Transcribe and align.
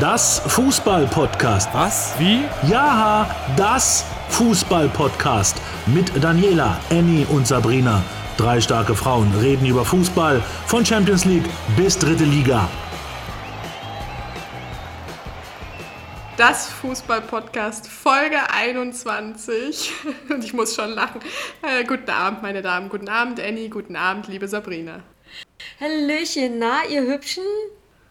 Das 0.00 0.40
Fußball-Podcast. 0.48 1.72
Was? 1.72 2.18
Wie? 2.18 2.42
Ja, 2.68 3.32
das 3.56 4.04
Fußball-Podcast. 4.30 5.56
Mit 5.86 6.10
Daniela, 6.20 6.80
Annie 6.90 7.24
und 7.26 7.46
Sabrina. 7.46 8.02
Drei 8.36 8.60
starke 8.60 8.96
Frauen 8.96 9.32
reden 9.38 9.66
über 9.66 9.84
Fußball 9.84 10.42
von 10.66 10.84
Champions 10.84 11.24
League 11.26 11.44
bis 11.76 11.96
dritte 11.96 12.24
Liga. 12.24 12.68
Das 16.36 16.66
Fußball-Podcast 16.70 17.86
Folge 17.86 18.38
21. 18.52 19.92
Und 20.28 20.42
ich 20.42 20.52
muss 20.52 20.74
schon 20.74 20.90
lachen. 20.90 21.20
Äh, 21.62 21.84
guten 21.84 22.10
Abend, 22.10 22.42
meine 22.42 22.62
Damen. 22.62 22.88
Guten 22.88 23.08
Abend, 23.08 23.38
Annie. 23.38 23.68
Guten 23.68 23.94
Abend, 23.94 24.26
liebe 24.26 24.48
Sabrina. 24.48 25.04
Hallöchen, 25.78 26.58
na, 26.58 26.84
ihr 26.90 27.02
Hübschen? 27.02 27.44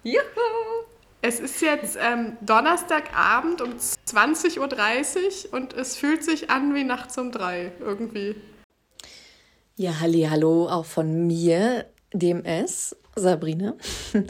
Juhu! 0.04 0.93
Es 1.26 1.40
ist 1.40 1.62
jetzt 1.62 1.98
ähm, 2.02 2.36
Donnerstagabend 2.42 3.62
um 3.62 3.76
20.30 3.78 4.60
Uhr 4.60 5.54
und 5.54 5.72
es 5.72 5.96
fühlt 5.96 6.22
sich 6.22 6.50
an 6.50 6.76
wie 6.76 6.84
nachts 6.84 7.18
um 7.18 7.32
drei 7.32 7.72
irgendwie. 7.80 8.36
Ja, 9.78 10.02
halli, 10.02 10.28
hallo, 10.30 10.68
auch 10.68 10.84
von 10.84 11.26
mir, 11.26 11.86
dem 12.12 12.44
S, 12.44 12.98
Sabrina. 13.16 13.76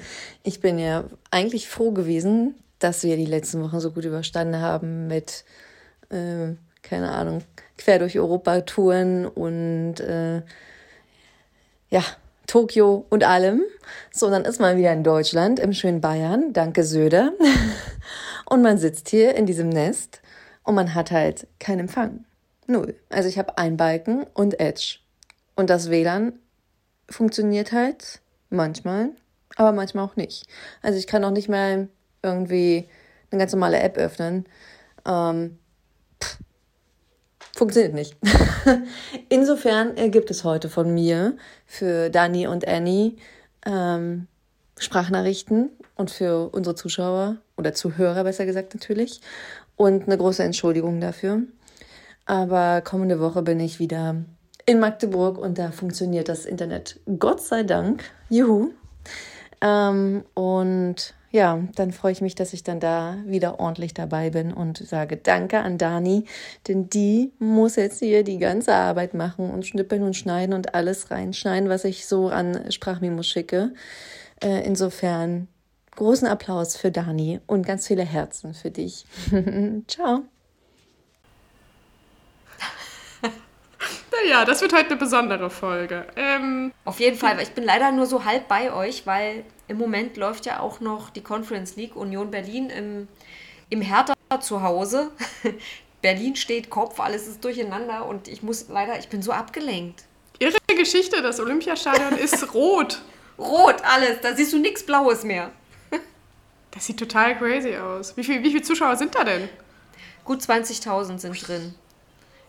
Ich 0.44 0.60
bin 0.60 0.78
ja 0.78 1.06
eigentlich 1.32 1.68
froh 1.68 1.94
gewesen, 1.94 2.54
dass 2.78 3.02
wir 3.02 3.18
die 3.18 3.26
letzten 3.26 3.64
Wochen 3.64 3.80
so 3.80 3.90
gut 3.90 4.06
überstanden 4.06 4.62
haben 4.62 5.08
mit, 5.08 5.46
äh, 6.10 6.54
keine 6.84 7.12
Ahnung, 7.12 7.42
quer 7.76 7.98
durch 7.98 8.20
Europa 8.20 8.62
Touren 8.62 9.26
und 9.26 10.00
äh, 10.00 10.44
ja, 11.90 12.04
Tokio 12.48 13.06
und 13.10 13.24
allem. 13.24 13.64
So, 14.12 14.30
dann 14.30 14.46
ist 14.46 14.60
man 14.60 14.78
wieder 14.78 14.94
in 14.94 15.04
Deutschland, 15.04 15.60
im 15.60 15.74
schönen 15.74 16.02
Bayern, 16.02 16.54
danke 16.54 16.84
Söder. 16.84 17.34
Und 18.46 18.62
man 18.62 18.78
sitzt 18.78 19.10
hier 19.10 19.36
in 19.36 19.46
diesem 19.46 19.70
Nest 19.70 20.22
und 20.64 20.76
man 20.76 20.94
hat 20.94 21.12
halt 21.12 21.48
keinen 21.60 21.80
Empfang. 21.80 22.26
Null. 22.68 22.96
Also 23.10 23.28
ich 23.28 23.40
habe 23.40 23.58
ein 23.58 23.78
Balken 23.78 24.26
und 24.34 24.60
Edge. 24.60 25.00
Und 25.56 25.70
das 25.70 25.90
WLAN 25.90 26.34
funktioniert 27.10 27.72
halt 27.72 28.22
manchmal, 28.50 29.10
aber 29.56 29.72
manchmal 29.72 30.06
auch 30.06 30.16
nicht. 30.16 30.46
Also 30.82 30.98
ich 30.98 31.08
kann 31.08 31.24
auch 31.24 31.32
nicht 31.32 31.50
mal 31.50 31.88
irgendwie 32.22 32.88
eine 33.32 33.40
ganz 33.40 33.52
normale 33.54 33.80
App 33.80 33.98
öffnen. 33.98 34.46
Ähm, 35.06 35.58
Funktioniert 37.64 37.94
nicht. 37.94 38.18
Insofern 39.30 39.96
gibt 40.12 40.30
es 40.30 40.44
heute 40.44 40.68
von 40.68 40.94
mir 40.94 41.38
für 41.66 42.10
Dani 42.10 42.46
und 42.46 42.68
Annie 42.68 43.14
ähm, 43.66 44.28
Sprachnachrichten 44.78 45.70
und 45.96 46.12
für 46.12 46.50
unsere 46.50 46.76
Zuschauer 46.76 47.38
oder 47.56 47.74
Zuhörer 47.74 48.26
besser 48.26 48.46
gesagt 48.46 48.74
natürlich 48.74 49.22
und 49.78 50.08
eine 50.08 50.18
große 50.18 50.44
Entschuldigung 50.44 51.00
dafür. 51.00 51.44
Aber 52.26 52.82
kommende 52.82 53.22
Woche 53.22 53.44
bin 53.44 53.62
ich 53.62 53.80
wieder 53.80 54.18
in 54.66 54.82
Magdeburg 54.82 55.38
und 55.38 55.58
da 55.58 55.72
funktioniert 55.72 56.28
das 56.28 56.44
Internet 56.44 57.00
Gott 57.18 57.40
sei 57.40 57.64
Dank. 57.64 58.04
Juhu. 58.28 58.72
Ähm, 59.62 60.26
und 60.34 61.14
ja, 61.34 61.60
dann 61.76 61.92
freue 61.92 62.12
ich 62.12 62.22
mich, 62.22 62.36
dass 62.36 62.54
ich 62.54 62.64
dann 62.64 62.80
da 62.80 63.18
wieder 63.26 63.60
ordentlich 63.60 63.96
dabei 63.96 64.30
bin 64.30 64.54
und 64.54 64.78
sage 64.78 65.18
Danke 65.18 65.62
an 65.62 65.80
Dani, 65.80 66.26
denn 66.68 66.90
die 66.90 67.34
muss 67.40 67.76
jetzt 67.76 67.98
hier 67.98 68.24
die 68.24 68.38
ganze 68.38 68.76
Arbeit 68.76 69.16
machen 69.16 69.50
und 69.50 69.66
schnippeln 69.66 70.04
und 70.04 70.16
schneiden 70.16 70.54
und 70.54 70.76
alles 70.76 71.10
reinschneiden, 71.10 71.70
was 71.70 71.86
ich 71.86 72.06
so 72.06 72.30
an 72.30 72.72
Sprachmemos 72.72 73.26
schicke. 73.26 73.74
Äh, 74.44 74.64
insofern 74.64 75.48
großen 75.96 76.28
Applaus 76.28 76.78
für 76.78 76.92
Dani 76.92 77.40
und 77.48 77.66
ganz 77.66 77.88
viele 77.88 78.04
Herzen 78.04 78.54
für 78.54 78.70
dich. 78.70 79.08
Ciao. 79.88 80.22
Naja, 84.24 84.46
das 84.46 84.62
wird 84.62 84.74
heute 84.74 84.92
eine 84.92 84.98
besondere 84.98 85.50
Folge. 85.50 86.06
Ähm, 86.16 86.72
Auf 86.86 87.00
jeden 87.00 87.18
Fall, 87.18 87.42
ich 87.42 87.52
bin 87.54 87.64
leider 87.64 87.92
nur 87.92 88.06
so 88.06 88.24
halb 88.24 88.48
bei 88.48 88.72
euch, 88.72 89.08
weil 89.08 89.44
im 89.68 89.78
Moment 89.78 90.18
läuft 90.18 90.46
ja 90.46 90.60
auch 90.60 90.80
noch 90.80 91.10
die 91.10 91.22
Conference 91.22 91.76
League 91.76 91.96
Union 91.96 92.32
Berlin 92.32 92.70
im, 92.70 93.08
im 93.70 93.82
Hertha 93.82 94.14
zu 94.42 94.62
Hause. 94.62 95.12
Berlin 96.02 96.36
steht 96.36 96.70
Kopf, 96.70 97.00
alles 97.00 97.28
ist 97.28 97.44
durcheinander 97.44 98.06
und 98.06 98.28
ich 98.28 98.44
muss 98.44 98.68
leider, 98.68 99.00
ich 99.00 99.08
bin 99.08 99.22
so 99.22 99.32
abgelenkt. 99.32 100.04
Ihre 100.40 100.58
Geschichte, 100.76 101.22
das 101.22 101.40
Olympiastadion 101.40 102.18
ist 102.18 102.54
rot. 102.54 103.02
Rot 103.38 103.78
alles, 103.84 104.20
da 104.22 104.36
siehst 104.36 104.52
du 104.54 104.60
nichts 104.60 104.86
Blaues 104.86 105.24
mehr. 105.24 105.52
Das 106.72 106.86
sieht 106.88 106.98
total 106.98 107.38
crazy 107.38 107.76
aus. 107.76 108.18
Wie, 108.18 108.24
viel, 108.24 108.42
wie 108.44 108.50
viele 108.50 108.64
Zuschauer 108.64 108.96
sind 108.96 109.14
da 109.14 109.24
denn? 109.24 109.48
Gut 110.26 110.42
20.000 110.42 111.20
sind 111.20 111.48
drin. 111.48 111.76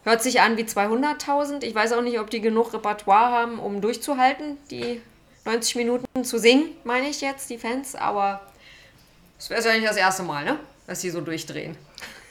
Hört 0.03 0.23
sich 0.23 0.41
an 0.41 0.57
wie 0.57 0.63
200.000. 0.63 1.63
Ich 1.63 1.75
weiß 1.75 1.93
auch 1.93 2.03
nicht, 2.03 2.19
ob 2.19 2.31
die 2.31 2.41
genug 2.41 2.73
Repertoire 2.73 3.31
haben, 3.31 3.59
um 3.59 3.81
durchzuhalten, 3.81 4.59
die 4.71 5.03
90 5.45 5.77
Minuten 5.77 6.25
zu 6.25 6.39
singen, 6.39 6.71
meine 6.85 7.09
ich 7.09 7.21
jetzt, 7.21 7.51
die 7.51 7.59
Fans. 7.59 7.95
Aber 7.95 8.41
es 9.39 9.51
wäre 9.51 9.67
ja 9.69 9.75
nicht 9.75 9.89
das 9.89 9.97
erste 9.97 10.23
Mal, 10.23 10.45
ne? 10.45 10.59
dass 10.87 11.01
sie 11.01 11.11
so 11.11 11.21
durchdrehen. 11.21 11.77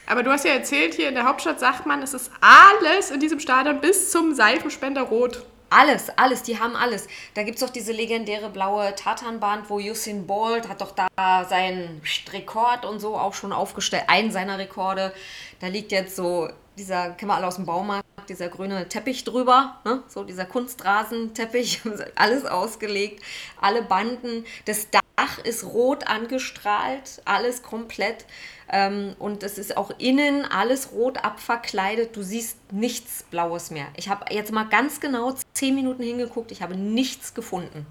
Aber 0.05 0.23
du 0.23 0.31
hast 0.31 0.45
ja 0.45 0.51
erzählt, 0.51 0.93
hier 0.93 1.09
in 1.09 1.15
der 1.15 1.25
Hauptstadt 1.25 1.59
sagt 1.59 1.85
man, 1.85 2.01
es 2.01 2.13
ist 2.13 2.31
alles 2.41 3.11
in 3.11 3.19
diesem 3.19 3.39
Stadion 3.39 3.79
bis 3.79 4.11
zum 4.11 4.35
Seifenspender 4.35 5.03
rot. 5.03 5.45
Alles, 5.69 6.09
alles, 6.17 6.43
die 6.43 6.59
haben 6.59 6.75
alles. 6.75 7.07
Da 7.33 7.41
gibt 7.41 7.55
es 7.55 7.65
doch 7.65 7.71
diese 7.71 7.93
legendäre 7.93 8.49
blaue 8.49 8.93
Tatanbahn, 8.93 9.63
wo 9.69 9.79
Usain 9.79 10.27
Bolt 10.27 10.67
hat 10.67 10.81
doch 10.81 10.91
da 10.91 11.45
seinen 11.49 12.01
Rekord 12.31 12.85
und 12.85 12.99
so 12.99 13.15
auch 13.15 13.33
schon 13.33 13.51
aufgestellt, 13.51 14.03
einen 14.07 14.31
seiner 14.31 14.59
Rekorde. 14.59 15.13
Da 15.61 15.67
liegt 15.67 15.91
jetzt 15.91 16.15
so 16.15 16.49
dieser, 16.77 17.11
kennen 17.11 17.29
wir 17.29 17.35
alle 17.35 17.47
aus 17.47 17.55
dem 17.55 17.65
Baumarkt, 17.65 18.05
dieser 18.29 18.49
grüne 18.49 18.87
Teppich 18.87 19.23
drüber, 19.23 19.79
ne? 19.85 20.03
so 20.07 20.23
dieser 20.23 20.45
Kunstrasenteppich, 20.45 21.81
alles 22.15 22.45
ausgelegt, 22.45 23.23
alle 23.59 23.83
Banden. 23.83 24.45
Das 24.65 24.87
Dach 24.89 25.37
ist 25.43 25.65
rot 25.65 26.07
angestrahlt, 26.07 27.21
alles 27.25 27.63
komplett. 27.63 28.25
Ähm, 28.69 29.15
und 29.19 29.43
es 29.43 29.57
ist 29.57 29.77
auch 29.77 29.91
innen 29.99 30.45
alles 30.45 30.91
rot 30.93 31.23
abverkleidet. 31.23 32.15
Du 32.15 32.23
siehst 32.23 32.57
nichts 32.71 33.23
Blaues 33.23 33.71
mehr. 33.71 33.87
Ich 33.95 34.09
habe 34.09 34.33
jetzt 34.33 34.51
mal 34.51 34.63
ganz 34.63 34.99
genau 34.99 35.35
zehn 35.53 35.75
Minuten 35.75 36.03
hingeguckt. 36.03 36.51
Ich 36.51 36.61
habe 36.61 36.75
nichts 36.75 37.33
gefunden. 37.33 37.85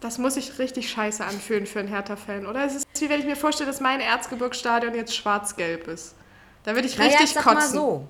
Das 0.00 0.18
muss 0.18 0.34
sich 0.34 0.58
richtig 0.58 0.90
scheiße 0.90 1.24
anfühlen 1.24 1.66
für 1.66 1.78
einen 1.78 1.88
Hertha-Fan, 1.88 2.46
oder? 2.46 2.64
Es 2.64 2.74
ist 2.74 2.86
wie 3.00 3.08
wenn 3.08 3.20
ich 3.20 3.26
mir 3.26 3.36
vorstelle, 3.36 3.70
dass 3.70 3.80
mein 3.80 4.00
Erzgebirgsstadion 4.00 4.94
jetzt 4.94 5.14
schwarz-gelb 5.14 5.88
ist. 5.88 6.14
Da 6.64 6.74
würde 6.74 6.86
ich 6.88 6.98
richtig 6.98 7.14
naja, 7.14 7.24
ich 7.24 7.32
sag 7.32 7.44
kotzen. 7.44 7.58
Mal 7.58 7.68
so. 7.68 8.08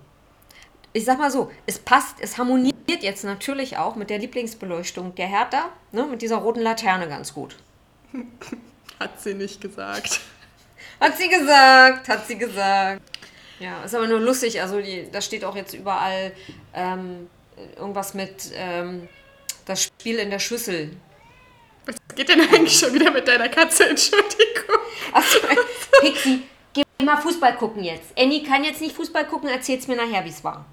Ich 0.92 1.04
sag 1.04 1.18
mal 1.18 1.30
so, 1.30 1.52
es 1.66 1.78
passt, 1.78 2.16
es 2.20 2.36
harmoniert 2.36 2.74
jetzt 3.02 3.22
natürlich 3.22 3.76
auch 3.76 3.94
mit 3.94 4.10
der 4.10 4.18
Lieblingsbeleuchtung 4.18 5.14
der 5.14 5.28
Hertha, 5.28 5.70
ne, 5.92 6.04
mit 6.04 6.20
dieser 6.20 6.36
roten 6.36 6.60
Laterne 6.60 7.08
ganz 7.08 7.32
gut. 7.32 7.56
Hat 8.98 9.20
sie 9.20 9.34
nicht 9.34 9.60
gesagt. 9.60 10.20
Hat 11.00 11.16
sie 11.16 11.28
gesagt, 11.28 12.08
hat 12.08 12.26
sie 12.26 12.36
gesagt. 12.36 13.00
Ja, 13.58 13.82
ist 13.84 13.94
aber 13.94 14.06
nur 14.06 14.20
lustig, 14.20 14.60
also 14.60 14.80
die, 14.80 15.08
da 15.10 15.22
steht 15.22 15.44
auch 15.44 15.56
jetzt 15.56 15.72
überall 15.72 16.32
ähm, 16.74 17.30
irgendwas 17.76 18.12
mit 18.12 18.50
ähm, 18.54 19.08
das 19.64 19.82
Spiel 19.82 20.18
in 20.18 20.30
der 20.30 20.38
Schüssel. 20.38 20.96
Was 21.86 21.96
geht 22.14 22.28
denn 22.28 22.40
eigentlich 22.40 22.78
schon 22.78 22.92
wieder 22.92 23.10
mit 23.10 23.26
deiner 23.26 23.48
Katze? 23.48 23.88
Entschuldigung. 23.88 24.76
Achso, 25.12 25.38
Pixie, 26.00 26.42
geh 26.42 26.59
mal 27.04 27.16
Fußball 27.16 27.56
gucken 27.56 27.84
jetzt. 27.84 28.16
Annie 28.18 28.42
kann 28.42 28.64
jetzt 28.64 28.80
nicht 28.80 28.94
Fußball 28.94 29.26
gucken, 29.26 29.48
erzähl's 29.48 29.88
mir 29.88 29.96
nachher, 29.96 30.24
wie 30.24 30.30
es 30.30 30.42
war. 30.44 30.64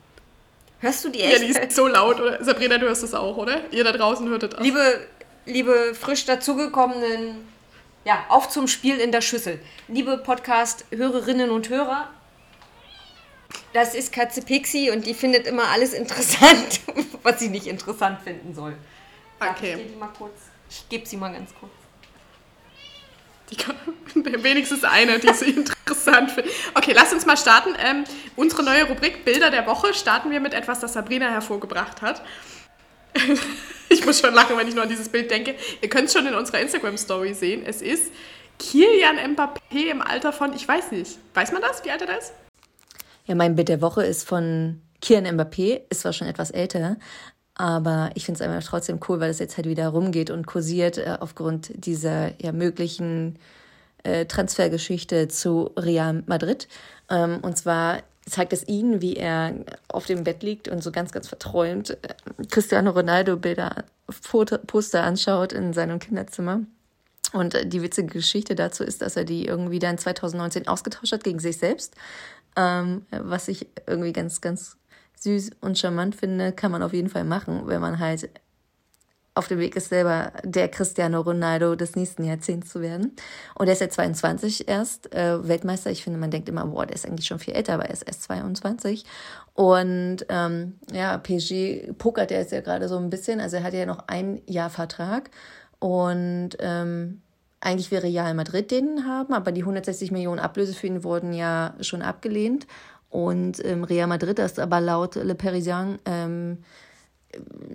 Hörst 0.79 1.03
du 1.05 1.09
die 1.09 1.21
echt? 1.21 1.33
Ja, 1.33 1.39
die 1.39 1.51
ist 1.51 1.75
so 1.75 1.87
laut, 1.87 2.19
oder? 2.19 2.43
Sabrina, 2.43 2.77
du 2.77 2.85
hörst 2.85 3.03
das 3.03 3.13
auch, 3.13 3.37
oder? 3.37 3.61
Ihr 3.71 3.83
da 3.83 3.91
draußen 3.91 4.27
hört 4.29 4.43
das 4.43 4.55
auch. 4.55 4.61
Liebe, 4.61 5.07
liebe 5.45 5.95
frisch 5.95 6.25
dazugekommenen, 6.25 7.47
ja, 8.05 8.25
auf 8.29 8.49
zum 8.49 8.67
Spiel 8.67 8.99
in 8.99 9.11
der 9.11 9.21
Schüssel. 9.21 9.59
Liebe 9.87 10.17
Podcast-Hörerinnen 10.19 11.49
und 11.49 11.69
Hörer, 11.69 12.09
das 13.73 13.95
ist 13.95 14.13
Katze 14.13 14.41
Pixie 14.41 14.91
und 14.91 15.05
die 15.05 15.13
findet 15.13 15.47
immer 15.47 15.69
alles 15.69 15.93
interessant, 15.93 16.81
was 17.23 17.39
sie 17.39 17.49
nicht 17.49 17.65
interessant 17.65 18.21
finden 18.21 18.53
soll. 18.53 18.75
Okay. 19.39 19.71
Ja, 19.71 19.77
ich, 19.77 19.87
die 19.87 19.95
mal 19.95 20.09
kurz, 20.17 20.33
ich 20.69 20.87
gebe 20.89 21.05
sie 21.05 21.17
mal 21.17 21.31
ganz 21.33 21.51
kurz. 21.59 21.71
Die, 23.49 23.57
wenigstens 24.43 24.83
eine, 24.83 25.19
die 25.19 25.33
sie 25.33 25.51
interessant 25.51 26.31
findet. 26.31 26.53
Okay, 26.73 26.93
lass 26.93 27.13
uns 27.13 27.25
mal 27.25 27.37
starten. 27.37 27.69
Ähm, 27.83 28.03
unsere 28.35 28.63
neue 28.63 28.83
Rubrik 28.85 29.25
Bilder 29.25 29.49
der 29.49 29.65
Woche 29.65 29.93
starten 29.93 30.31
wir 30.31 30.39
mit 30.39 30.53
etwas, 30.53 30.79
das 30.79 30.93
Sabrina 30.93 31.29
hervorgebracht 31.29 32.01
hat. 32.01 32.21
ich 33.89 34.05
muss 34.05 34.19
schon 34.19 34.33
lachen, 34.33 34.57
wenn 34.57 34.67
ich 34.67 34.75
nur 34.75 34.83
an 34.83 34.89
dieses 34.89 35.09
Bild 35.09 35.31
denke. 35.31 35.55
Ihr 35.81 35.89
könnt 35.89 36.05
es 36.05 36.13
schon 36.13 36.25
in 36.27 36.35
unserer 36.35 36.59
Instagram-Story 36.59 37.33
sehen. 37.33 37.63
Es 37.65 37.81
ist 37.81 38.11
Kilian 38.59 39.17
Mbappé 39.35 39.89
im 39.91 40.01
Alter 40.01 40.33
von, 40.33 40.53
ich 40.53 40.67
weiß 40.67 40.91
nicht, 40.91 41.17
weiß 41.33 41.51
man 41.51 41.61
das, 41.61 41.83
wie 41.85 41.91
alt 41.91 42.01
er 42.01 42.17
ist? 42.17 42.33
Ja, 43.25 43.35
mein 43.35 43.55
Bild 43.55 43.69
der 43.69 43.81
Woche 43.81 44.03
ist 44.03 44.27
von 44.27 44.81
Kilian 45.01 45.39
Mbappé, 45.39 45.81
ist 45.89 46.01
zwar 46.01 46.13
schon 46.13 46.27
etwas 46.27 46.51
älter, 46.51 46.97
aber 47.57 48.11
ich 48.13 48.25
finde 48.25 48.41
es 48.43 48.47
einfach 48.47 48.69
trotzdem 48.69 48.99
cool, 49.09 49.19
weil 49.19 49.31
es 49.31 49.39
jetzt 49.39 49.57
halt 49.57 49.67
wieder 49.67 49.89
rumgeht 49.89 50.29
und 50.29 50.45
kursiert 50.45 50.99
äh, 50.99 51.17
aufgrund 51.19 51.71
dieser 51.73 52.39
ja, 52.41 52.51
möglichen 52.51 53.39
äh, 54.03 54.25
Transfergeschichte 54.25 55.27
zu 55.27 55.71
Real 55.75 56.23
Madrid. 56.27 56.67
Ähm, 57.09 57.39
und 57.41 57.57
zwar 57.57 58.03
zeigt 58.27 58.53
es 58.53 58.67
ihn, 58.67 59.01
wie 59.01 59.15
er 59.15 59.55
auf 59.87 60.05
dem 60.05 60.23
Bett 60.23 60.43
liegt 60.43 60.67
und 60.67 60.83
so 60.83 60.91
ganz, 60.91 61.11
ganz 61.11 61.27
verträumt 61.27 61.91
äh, 62.03 62.13
Cristiano 62.49 62.91
Ronaldo-Bilder, 62.91 63.85
Poster 64.67 65.03
anschaut 65.03 65.51
in 65.51 65.73
seinem 65.73 65.97
Kinderzimmer. 65.97 66.61
Und 67.33 67.55
äh, 67.55 67.65
die 67.65 67.81
witzige 67.81 68.13
Geschichte 68.13 68.53
dazu 68.53 68.83
ist, 68.83 69.01
dass 69.01 69.17
er 69.17 69.23
die 69.23 69.45
irgendwie 69.45 69.79
dann 69.79 69.97
2019 69.97 70.67
ausgetauscht 70.67 71.11
hat 71.11 71.23
gegen 71.23 71.39
sich 71.39 71.57
selbst. 71.57 71.95
Ähm, 72.55 73.05
was 73.11 73.47
ich 73.47 73.67
irgendwie 73.87 74.13
ganz, 74.13 74.41
ganz 74.41 74.76
süß 75.19 75.51
und 75.61 75.77
charmant 75.77 76.15
finde, 76.15 76.51
kann 76.51 76.71
man 76.71 76.83
auf 76.83 76.93
jeden 76.93 77.09
Fall 77.09 77.23
machen, 77.23 77.63
wenn 77.65 77.81
man 77.81 77.99
halt 77.99 78.29
auf 79.37 79.47
dem 79.47 79.59
Weg 79.59 79.75
ist, 79.75 79.89
selber 79.89 80.31
der 80.43 80.67
Cristiano 80.67 81.21
Ronaldo 81.21 81.75
des 81.75 81.95
nächsten 81.95 82.23
Jahrzehnts 82.23 82.71
zu 82.71 82.81
werden. 82.81 83.15
Und 83.53 83.67
er 83.67 83.73
ist 83.73 83.81
ja 83.81 83.89
22 83.89 84.67
erst, 84.67 85.13
äh, 85.13 85.47
Weltmeister. 85.47 85.91
Ich 85.91 86.03
finde, 86.03 86.19
man 86.19 86.31
denkt 86.31 86.49
immer, 86.49 86.65
boah, 86.65 86.85
der 86.85 86.95
ist 86.95 87.05
eigentlich 87.05 87.27
schon 87.27 87.39
viel 87.39 87.53
älter, 87.53 87.75
aber 87.75 87.85
er 87.85 87.93
ist 87.93 88.01
erst 88.01 88.23
22. 88.23 89.05
Und 89.53 90.25
ähm, 90.29 90.79
ja, 90.91 91.17
PSG 91.17 91.93
pokert 91.97 92.31
er 92.31 92.39
jetzt 92.39 92.51
ja 92.51 92.61
gerade 92.61 92.87
so 92.89 92.97
ein 92.97 93.09
bisschen. 93.09 93.39
Also 93.39 93.57
er 93.57 93.63
hat 93.63 93.73
ja 93.73 93.85
noch 93.85 94.07
ein 94.07 94.41
Jahr 94.47 94.71
Vertrag. 94.71 95.29
Und 95.79 96.57
ähm, 96.59 97.21
eigentlich 97.59 97.91
wäre 97.91 98.03
Real 98.03 98.33
Madrid 98.33 98.71
den 98.71 99.05
haben, 99.05 99.33
aber 99.33 99.51
die 99.51 99.61
160 99.61 100.11
Millionen 100.11 100.39
Ablöse 100.39 100.73
für 100.73 100.87
ihn 100.87 101.03
wurden 101.03 101.33
ja 101.33 101.75
schon 101.81 102.01
abgelehnt. 102.01 102.67
Und 103.09 103.63
ähm, 103.63 103.83
Real 103.83 104.07
Madrid 104.07 104.39
ist 104.39 104.59
aber 104.59 104.81
laut 104.81 105.15
Le 105.15 105.35
Parisien 105.35 105.99
ähm, 106.05 106.59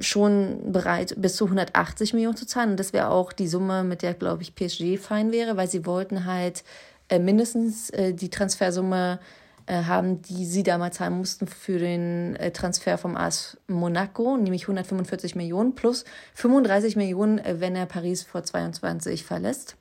schon 0.00 0.72
bereit, 0.72 1.14
bis 1.18 1.36
zu 1.36 1.44
180 1.44 2.14
Millionen 2.14 2.36
zu 2.36 2.46
zahlen. 2.46 2.70
Und 2.70 2.80
das 2.80 2.92
wäre 2.92 3.10
auch 3.10 3.32
die 3.32 3.48
Summe, 3.48 3.84
mit 3.84 4.02
der, 4.02 4.14
glaube 4.14 4.42
ich, 4.42 4.54
PSG 4.54 4.98
fein 4.98 5.32
wäre, 5.32 5.56
weil 5.56 5.68
sie 5.68 5.86
wollten 5.86 6.26
halt 6.26 6.64
äh, 7.08 7.18
mindestens 7.18 7.90
äh, 7.90 8.12
die 8.12 8.30
Transfersumme 8.30 9.20
äh, 9.66 9.84
haben, 9.84 10.22
die 10.22 10.44
sie 10.44 10.62
damals 10.62 10.96
zahlen 10.96 11.16
mussten 11.16 11.46
für 11.46 11.78
den 11.78 12.36
äh, 12.36 12.50
Transfer 12.50 12.98
vom 12.98 13.16
AS 13.16 13.56
Monaco, 13.68 14.36
nämlich 14.36 14.62
145 14.62 15.34
Millionen 15.36 15.74
plus 15.74 16.04
35 16.34 16.96
Millionen, 16.96 17.38
äh, 17.38 17.60
wenn 17.60 17.76
er 17.76 17.86
Paris 17.86 18.22
vor 18.22 18.42
22 18.42 19.24
verlässt 19.24 19.76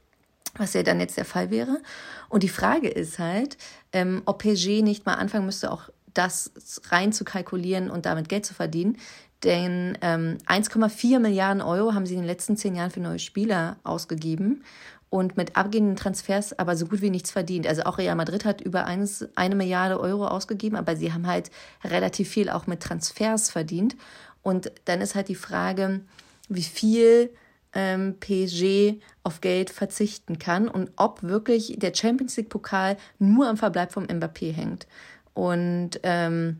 was 0.58 0.74
ja 0.74 0.84
dann 0.84 1.00
jetzt 1.00 1.18
der 1.18 1.26
Fall 1.26 1.50
wäre. 1.50 1.82
Und 2.30 2.44
die 2.44 2.50
Frage 2.50 2.90
ist 2.90 3.20
halt, 3.20 3.58
ähm, 3.94 4.22
ob 4.26 4.40
PSG 4.40 4.82
nicht 4.82 5.06
mal 5.06 5.16
anfangen 5.16 5.46
müsste, 5.46 5.72
auch 5.72 5.90
das 6.14 6.52
rein 6.90 7.14
zu 7.14 7.24
kalkulieren 7.24 7.90
und 7.90 8.06
damit 8.06 8.30
Geld 8.30 8.46
zu 8.46 8.54
verdienen. 8.54 8.98
Denn 9.44 9.98
ähm, 10.02 10.38
1,4 10.46 11.20
Milliarden 11.20 11.62
Euro 11.62 11.94
haben 11.94 12.06
sie 12.06 12.14
in 12.14 12.22
den 12.22 12.28
letzten 12.28 12.58
zehn 12.58 12.76
Jahren 12.76 12.92
für 12.92 13.00
neue 13.00 13.20
Spieler 13.20 13.78
ausgegeben 13.84 14.64
und 15.10 15.36
mit 15.36 15.58
abgehenden 15.58 15.96
Transfers 15.96 16.58
aber 16.58 16.76
so 16.76 16.86
gut 16.86 17.02
wie 17.02 17.10
nichts 17.10 17.32
verdient. 17.32 17.68
Also 17.68 17.84
auch 17.84 17.98
Real 17.98 18.16
Madrid 18.16 18.46
hat 18.46 18.62
über 18.62 18.86
eins, 18.86 19.28
eine 19.36 19.56
Milliarde 19.56 20.00
Euro 20.00 20.28
ausgegeben, 20.28 20.78
aber 20.78 20.96
sie 20.96 21.12
haben 21.12 21.28
halt 21.28 21.52
relativ 21.84 22.30
viel 22.30 22.50
auch 22.50 22.68
mit 22.68 22.82
Transfers 22.82 23.50
verdient. 23.50 23.96
Und 24.44 24.72
dann 24.86 25.02
ist 25.02 25.16
halt 25.16 25.28
die 25.28 25.36
Frage, 25.36 26.02
wie 26.48 26.64
viel 26.64 27.30
ähm, 27.74 28.18
PSG 28.20 29.02
auf 29.24 29.42
Geld 29.42 29.70
verzichten 29.70 30.40
kann 30.40 30.68
und 30.68 30.92
ob 30.96 31.24
wirklich 31.24 31.76
der 31.78 31.94
Champions 31.94 32.36
League 32.38 32.50
Pokal 32.50 32.98
nur 33.20 33.48
am 33.48 33.58
Verbleib 33.58 33.92
vom 33.92 34.06
Mbappé 34.06 34.52
hängt. 34.52 34.88
Und 35.34 36.00
ähm, 36.04 36.60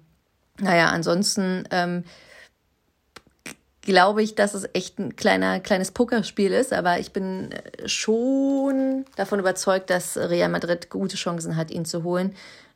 naja, 0.60 0.90
ansonsten 0.90 1.68
ähm, 1.72 2.04
glaube 3.82 4.22
ich, 4.22 4.36
dass 4.36 4.54
es 4.54 4.70
echt 4.74 5.00
ein 5.00 5.16
kleiner, 5.16 5.60
kleines 5.60 5.92
Pokerspiel 5.92 6.52
ist, 6.52 6.72
aber 6.72 7.00
ich 7.00 7.12
bin 7.12 7.50
schon 7.86 9.06
davon 9.16 9.40
überzeugt, 9.40 9.90
dass 9.90 10.18
Real 10.18 10.50
Madrid 10.50 10.90
gute 10.90 11.18
Chancen 11.18 11.56
hat, 11.56 11.72
ihn 11.72 11.86
zu 11.86 12.04
holen, 12.04 12.36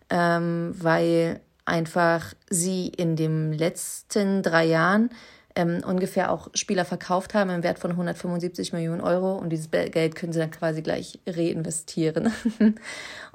ähm, 0.10 0.74
weil 0.78 1.42
einfach 1.64 2.34
sie 2.50 2.88
in 2.88 3.16
den 3.16 3.54
letzten 3.54 4.44
drei 4.44 4.66
Jahren 4.66 5.10
ähm, 5.56 5.82
ungefähr 5.86 6.32
auch 6.32 6.50
Spieler 6.54 6.86
verkauft 6.86 7.34
haben 7.34 7.50
im 7.50 7.64
Wert 7.64 7.80
von 7.80 7.92
175 7.92 8.74
Millionen 8.74 9.02
Euro 9.02 9.38
und 9.38 9.50
dieses 9.50 9.72
Geld 9.72 10.16
können 10.16 10.34
sie 10.34 10.40
dann 10.40 10.52
quasi 10.52 10.82
gleich 10.82 11.20
reinvestieren. 11.28 12.32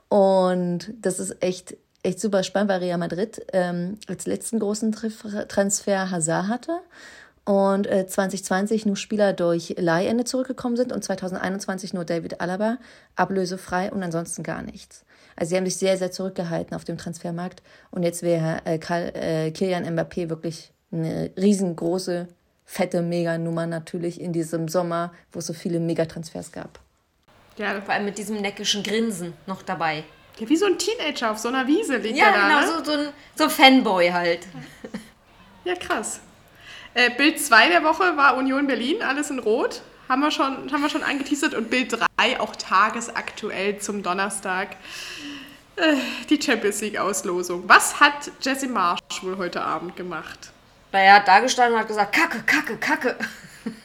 und 0.08 0.92
das 1.00 1.18
ist 1.18 1.42
echt, 1.42 1.76
echt 2.02 2.20
super 2.20 2.42
spannend, 2.42 2.70
weil 2.70 2.80
Real 2.80 2.98
Madrid 2.98 3.44
ähm, 3.52 3.98
als 4.06 4.26
letzten 4.26 4.58
großen 4.58 4.92
Transfer 5.48 6.10
Hazard 6.10 6.48
hatte 6.48 6.80
und 7.44 7.86
äh, 7.86 8.06
2020 8.06 8.86
nur 8.86 8.96
Spieler 8.96 9.32
durch 9.32 9.74
Leihende 9.78 10.24
zurückgekommen 10.24 10.76
sind 10.76 10.92
und 10.92 11.02
2021 11.02 11.94
nur 11.94 12.04
David 12.04 12.40
Alaba, 12.40 12.78
ablösefrei 13.16 13.90
und 13.90 14.02
ansonsten 14.02 14.42
gar 14.42 14.62
nichts. 14.62 15.04
Also 15.36 15.50
sie 15.50 15.56
haben 15.56 15.64
sich 15.64 15.78
sehr, 15.78 15.96
sehr 15.96 16.10
zurückgehalten 16.10 16.76
auf 16.76 16.84
dem 16.84 16.98
Transfermarkt 16.98 17.62
und 17.90 18.02
jetzt 18.02 18.22
wäre 18.22 18.58
äh, 18.66 18.76
äh, 18.76 19.50
Kilian 19.52 19.86
Mbappé 19.86 20.28
wirklich 20.28 20.72
eine 20.92 21.30
riesengroße, 21.36 22.28
fette 22.64 23.02
Meganummer 23.02 23.66
natürlich 23.66 24.20
in 24.20 24.32
diesem 24.32 24.68
Sommer, 24.68 25.12
wo 25.32 25.40
es 25.40 25.46
so 25.46 25.52
viele 25.52 25.80
Megatransfers 25.80 26.52
gab. 26.52 26.80
Ja, 27.56 27.80
vor 27.80 27.94
allem 27.94 28.06
mit 28.06 28.18
diesem 28.18 28.40
neckischen 28.40 28.82
Grinsen 28.82 29.34
noch 29.46 29.62
dabei. 29.62 30.04
Ja, 30.38 30.48
wie 30.48 30.56
so 30.56 30.66
ein 30.66 30.78
Teenager 30.78 31.30
auf 31.30 31.38
so 31.38 31.48
einer 31.48 31.66
Wiese 31.66 31.96
liegt 31.96 32.16
ja, 32.16 32.32
da, 32.32 32.48
genau, 32.48 32.60
ne? 32.60 32.66
so, 32.66 32.84
so, 32.84 32.98
ein, 32.98 33.08
so 33.36 33.48
Fanboy 33.48 34.10
halt. 34.10 34.40
Ja, 35.62 35.74
krass. 35.74 36.20
Äh, 36.94 37.10
Bild 37.10 37.38
2 37.38 37.68
der 37.68 37.84
Woche 37.84 38.16
war 38.16 38.36
Union 38.38 38.66
Berlin, 38.66 39.02
alles 39.02 39.28
in 39.28 39.38
Rot. 39.38 39.82
Haben 40.08 40.22
wir 40.22 40.30
schon, 40.30 40.72
haben 40.72 40.80
wir 40.80 40.88
schon 40.88 41.02
angeteasert. 41.02 41.54
Und 41.54 41.68
Bild 41.68 41.92
3 41.92 42.40
auch 42.40 42.56
tagesaktuell 42.56 43.78
zum 43.78 44.02
Donnerstag. 44.02 44.76
Äh, 45.76 45.96
die 46.30 46.40
Champions 46.40 46.80
League-Auslosung. 46.80 47.64
Was 47.68 48.00
hat 48.00 48.30
Jesse 48.40 48.68
Marsch 48.68 49.22
wohl 49.22 49.36
heute 49.36 49.60
Abend 49.60 49.96
gemacht? 49.96 50.50
Er 50.98 51.14
hat 51.14 51.28
da 51.28 51.40
gestanden 51.40 51.74
und 51.74 51.80
hat 51.80 51.88
gesagt, 51.88 52.14
Kacke, 52.14 52.42
Kacke, 52.42 52.76
Kacke. 52.76 53.16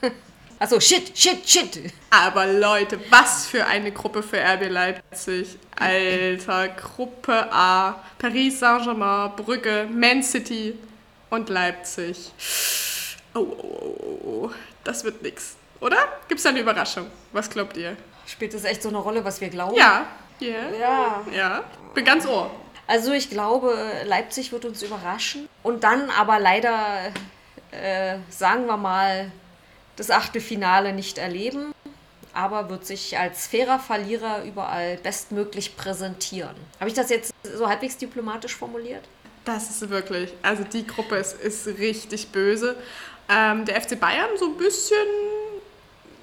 Achso, 0.60 0.80
shit, 0.80 1.18
shit, 1.18 1.48
shit. 1.48 1.94
Aber 2.10 2.46
Leute, 2.48 3.00
was 3.10 3.46
für 3.46 3.66
eine 3.66 3.92
Gruppe 3.92 4.24
für 4.24 4.38
RB 4.38 4.70
Leipzig. 4.70 5.58
Alter, 5.78 6.70
Gruppe 6.70 7.52
A. 7.52 8.02
Paris 8.18 8.60
Saint-Germain, 8.60 9.32
Brügge, 9.36 9.88
Man 9.92 10.24
City 10.24 10.80
und 11.30 11.50
Leipzig. 11.50 12.32
Oh, 13.34 13.40
oh, 13.40 13.98
oh, 14.00 14.28
oh. 14.28 14.52
das 14.86 15.04
wird 15.04 15.22
nix. 15.22 15.58
Oder? 15.82 15.98
Gibt 16.30 16.40
es 16.40 16.44
da 16.44 16.50
eine 16.50 16.62
Überraschung? 16.62 17.08
Was 17.34 17.50
glaubt 17.50 17.76
ihr? 17.76 17.98
Spielt 18.26 18.54
das 18.54 18.64
echt 18.64 18.82
so 18.82 18.90
eine 18.90 18.98
Rolle, 18.98 19.26
was 19.26 19.42
wir 19.42 19.50
glauben? 19.50 19.76
Ja. 19.76 20.08
Yeah. 20.42 20.72
Ja. 20.80 21.26
Ja. 21.32 21.64
Bin 21.94 22.06
ganz 22.06 22.26
ohr. 22.26 22.50
Also 22.88 23.14
ich 23.14 23.30
glaube, 23.30 23.76
Leipzig 24.06 24.52
wird 24.52 24.66
uns 24.66 24.84
überraschen. 24.84 25.50
Und 25.64 25.84
dann 25.84 26.10
aber 26.10 26.40
leider, 26.40 27.12
äh, 27.72 28.18
sagen 28.30 28.68
wir 28.68 28.78
mal, 28.78 29.32
das 29.96 30.12
achte 30.12 30.40
Finale 30.40 30.94
nicht 30.94 31.18
erleben. 31.18 31.74
Aber 32.34 32.70
wird 32.70 32.86
sich 32.86 33.18
als 33.18 33.48
fairer 33.48 33.80
Verlierer 33.80 34.44
überall 34.44 34.98
bestmöglich 34.98 35.78
präsentieren. 35.78 36.56
Habe 36.80 36.90
ich 36.90 36.96
das 36.96 37.10
jetzt 37.10 37.34
so 37.44 37.68
halbwegs 37.68 37.98
diplomatisch 37.98 38.56
formuliert? 38.56 39.04
Das 39.46 39.70
ist 39.70 39.90
wirklich, 39.90 40.34
also 40.42 40.64
die 40.64 40.86
Gruppe 40.86 41.16
ist, 41.16 41.40
ist 41.40 41.68
richtig 41.68 42.30
böse. 42.30 42.76
Ähm, 43.30 43.64
der 43.66 43.82
FC 43.82 43.98
Bayern 44.00 44.30
so 44.38 44.46
ein 44.48 44.58
bisschen 44.58 45.08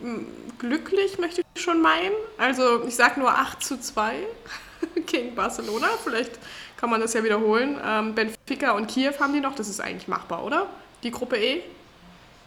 hm, 0.03 0.27
glücklich, 0.59 1.19
möchte 1.19 1.43
ich 1.55 1.63
schon 1.63 1.81
meinen. 1.81 2.13
Also 2.37 2.85
ich 2.85 2.95
sage 2.95 3.19
nur 3.19 3.31
8 3.31 3.63
zu 3.63 3.81
2 3.81 4.15
gegen 5.07 5.35
Barcelona. 5.35 5.89
Vielleicht 6.03 6.39
kann 6.77 6.91
man 6.91 7.01
das 7.01 7.15
ja 7.15 7.23
wiederholen. 7.23 7.81
Ähm, 7.85 8.15
Benfica 8.15 8.73
und 8.73 8.87
Kiew 8.87 9.15
haben 9.21 9.33
die 9.33 9.41
noch. 9.41 9.55
Das 9.55 9.69
ist 9.69 9.81
eigentlich 9.81 10.09
machbar, 10.09 10.45
oder? 10.45 10.69
Die 11.03 11.11
Gruppe 11.11 11.37
E. 11.37 11.63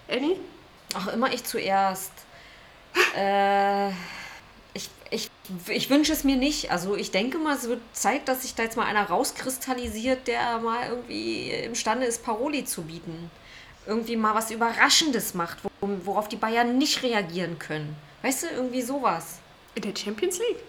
Annie? 0.09 0.37
Ach, 0.93 1.07
immer 1.07 1.33
ich 1.33 1.43
zuerst. 1.43 2.11
äh, 3.17 3.89
ich, 4.73 4.89
ich, 5.09 5.29
ich 5.67 5.89
wünsche 5.89 6.13
es 6.13 6.23
mir 6.23 6.35
nicht. 6.35 6.71
Also 6.71 6.95
ich 6.95 7.11
denke 7.11 7.37
mal, 7.37 7.55
es 7.55 7.67
wird 7.67 7.81
Zeit, 7.93 8.27
dass 8.27 8.43
sich 8.43 8.55
da 8.55 8.63
jetzt 8.63 8.77
mal 8.77 8.85
einer 8.85 9.05
rauskristallisiert, 9.05 10.27
der 10.27 10.59
mal 10.59 10.89
irgendwie 10.89 11.51
imstande 11.51 12.05
ist, 12.05 12.23
Paroli 12.23 12.65
zu 12.65 12.83
bieten. 12.83 13.31
Irgendwie 13.87 14.15
mal 14.15 14.33
was 14.33 14.49
Überraschendes 14.49 15.35
macht, 15.35 15.59
worauf 15.81 16.27
die 16.27 16.37
Bayern 16.37 16.77
nicht 16.77 17.03
reagieren 17.03 17.59
können. 17.59 17.95
Weißt 18.23 18.43
du, 18.43 18.47
irgendwie 18.47 18.81
sowas. 18.81 19.39
In 19.75 19.83
der 19.83 19.95
Champions 19.95 20.39
League? 20.39 20.63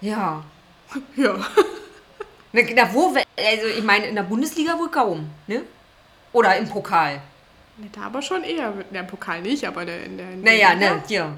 Ja. 0.00 0.44
Ja. 1.16 1.36
Na, 2.52 2.62
na, 2.74 2.92
wo, 2.92 3.14
also 3.14 3.66
ich 3.78 3.84
meine, 3.84 4.06
in 4.06 4.16
der 4.16 4.24
Bundesliga 4.24 4.76
wohl 4.78 4.90
kaum, 4.90 5.30
ne? 5.46 5.62
Oder 6.32 6.56
im 6.56 6.68
Pokal. 6.68 7.20
Ne, 7.76 7.88
da 7.92 8.02
aber 8.02 8.22
schon 8.22 8.42
eher. 8.42 8.72
Ja, 8.90 9.00
im 9.00 9.06
Pokal 9.06 9.40
nicht, 9.42 9.64
aber 9.64 9.82
in 9.82 10.18
der. 10.18 10.32
In 10.32 10.42
naja, 10.42 10.74
ne, 10.74 11.02
hier. 11.06 11.32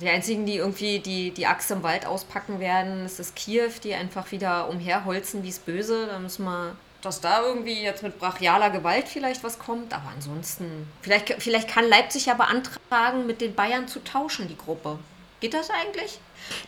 Die 0.00 0.08
einzigen, 0.08 0.44
die 0.44 0.56
irgendwie 0.56 0.98
die, 0.98 1.30
die 1.30 1.46
Axt 1.46 1.70
im 1.70 1.82
Wald 1.82 2.04
auspacken 2.04 2.58
werden, 2.58 3.06
ist 3.06 3.20
das 3.20 3.34
Kiew, 3.34 3.70
die 3.82 3.94
einfach 3.94 4.32
wieder 4.32 4.68
umherholzen 4.68 5.42
wie 5.44 5.48
es 5.48 5.60
böse. 5.60 6.08
Da 6.08 6.18
müssen 6.18 6.44
wir, 6.44 6.76
dass 7.00 7.20
da 7.20 7.42
irgendwie 7.42 7.80
jetzt 7.80 8.02
mit 8.02 8.18
brachialer 8.18 8.70
Gewalt 8.70 9.08
vielleicht 9.08 9.44
was 9.44 9.58
kommt. 9.58 9.94
Aber 9.94 10.10
ansonsten, 10.12 10.88
vielleicht, 11.00 11.34
vielleicht 11.40 11.68
kann 11.68 11.88
Leipzig 11.88 12.26
ja 12.26 12.34
beantragen, 12.34 13.26
mit 13.26 13.40
den 13.40 13.54
Bayern 13.54 13.86
zu 13.86 14.02
tauschen, 14.02 14.48
die 14.48 14.58
Gruppe. 14.58 14.98
Geht 15.44 15.52
das 15.52 15.68
eigentlich? 15.68 16.18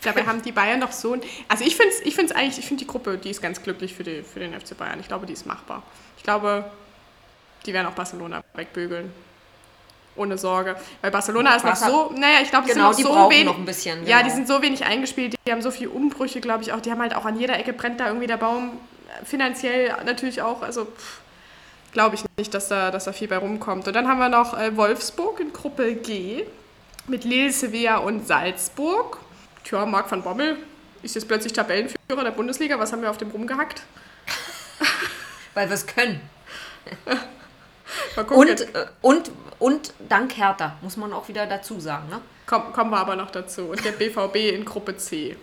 Dabei 0.02 0.26
haben 0.26 0.42
die 0.42 0.52
Bayern 0.52 0.82
doch 0.82 0.92
so 0.92 1.14
ein. 1.14 1.22
Also 1.48 1.64
ich 1.64 1.76
finde 1.76 1.94
ich 2.04 2.14
find's 2.14 2.30
eigentlich, 2.30 2.58
ich 2.58 2.66
finde 2.66 2.84
die 2.84 2.86
Gruppe, 2.86 3.16
die 3.16 3.30
ist 3.30 3.40
ganz 3.40 3.62
glücklich 3.62 3.94
für, 3.94 4.04
die, 4.04 4.22
für 4.22 4.38
den 4.38 4.52
FC 4.52 4.76
Bayern. 4.76 5.00
Ich 5.00 5.08
glaube, 5.08 5.24
die 5.24 5.32
ist 5.32 5.46
machbar. 5.46 5.82
Ich 6.18 6.22
glaube, 6.22 6.70
die 7.64 7.72
werden 7.72 7.86
auch 7.86 7.94
Barcelona 7.94 8.44
wegbügeln. 8.52 9.10
Ohne 10.14 10.36
Sorge. 10.36 10.76
Weil 11.00 11.10
Barcelona 11.10 11.56
ist 11.56 11.64
noch 11.64 11.74
so, 11.74 12.12
naja, 12.14 12.40
ich 12.42 12.50
glaube, 12.50 12.66
die 12.66 12.74
genau, 12.74 12.92
sind 12.92 13.06
noch 13.06 13.14
die 13.14 13.24
so 13.24 13.30
wenig. 13.30 13.44
noch 13.46 13.56
ein 13.56 13.64
bisschen. 13.64 14.06
Ja, 14.06 14.18
genau. 14.18 14.28
die 14.28 14.34
sind 14.34 14.46
so 14.46 14.60
wenig 14.60 14.84
eingespielt, 14.84 15.36
die 15.46 15.52
haben 15.52 15.62
so 15.62 15.70
viele 15.70 15.88
Umbrüche, 15.88 16.42
glaube 16.42 16.62
ich 16.62 16.74
auch. 16.74 16.82
Die 16.82 16.90
haben 16.90 17.00
halt 17.00 17.16
auch 17.16 17.24
an 17.24 17.40
jeder 17.40 17.58
Ecke 17.58 17.72
brennt 17.72 17.98
da 17.98 18.08
irgendwie 18.08 18.26
der 18.26 18.36
Baum. 18.36 18.72
Finanziell 19.24 19.96
natürlich 20.04 20.42
auch, 20.42 20.60
also 20.60 20.86
glaube 21.92 22.16
ich 22.16 22.24
nicht, 22.36 22.52
dass 22.52 22.68
da, 22.68 22.90
dass 22.90 23.04
da 23.04 23.14
viel 23.14 23.28
bei 23.28 23.38
rumkommt. 23.38 23.88
Und 23.88 23.96
dann 23.96 24.06
haben 24.06 24.18
wir 24.18 24.28
noch 24.28 24.52
äh, 24.58 24.76
Wolfsburg 24.76 25.40
in 25.40 25.54
Gruppe 25.54 25.94
G 25.94 26.44
mit 27.08 27.24
Lille, 27.24 27.52
Sevilla 27.52 27.98
und 27.98 28.26
Salzburg. 28.26 29.18
Tja, 29.64 29.84
Marc 29.86 30.10
van 30.10 30.22
Bommel 30.22 30.56
ist 31.02 31.14
jetzt 31.14 31.28
plötzlich 31.28 31.52
Tabellenführer 31.52 32.24
der 32.24 32.30
Bundesliga. 32.30 32.78
Was 32.78 32.92
haben 32.92 33.02
wir 33.02 33.10
auf 33.10 33.18
dem 33.18 33.30
rumgehackt? 33.30 33.82
Weil 35.54 35.68
wir 35.68 35.74
es 35.74 35.86
können. 35.86 36.20
Und, 38.30 38.48
äh, 38.48 38.86
und, 39.02 39.30
und 39.58 39.92
dank 40.08 40.36
Hertha, 40.36 40.76
muss 40.80 40.96
man 40.96 41.12
auch 41.12 41.28
wieder 41.28 41.46
dazu 41.46 41.78
sagen. 41.78 42.08
Ne? 42.08 42.20
Komm, 42.46 42.72
kommen 42.72 42.90
wir 42.90 42.98
aber 42.98 43.14
noch 43.14 43.30
dazu. 43.30 43.66
Und 43.66 43.84
der 43.84 43.92
BVB 43.92 44.54
in 44.54 44.64
Gruppe 44.64 44.96
C. 44.96 45.36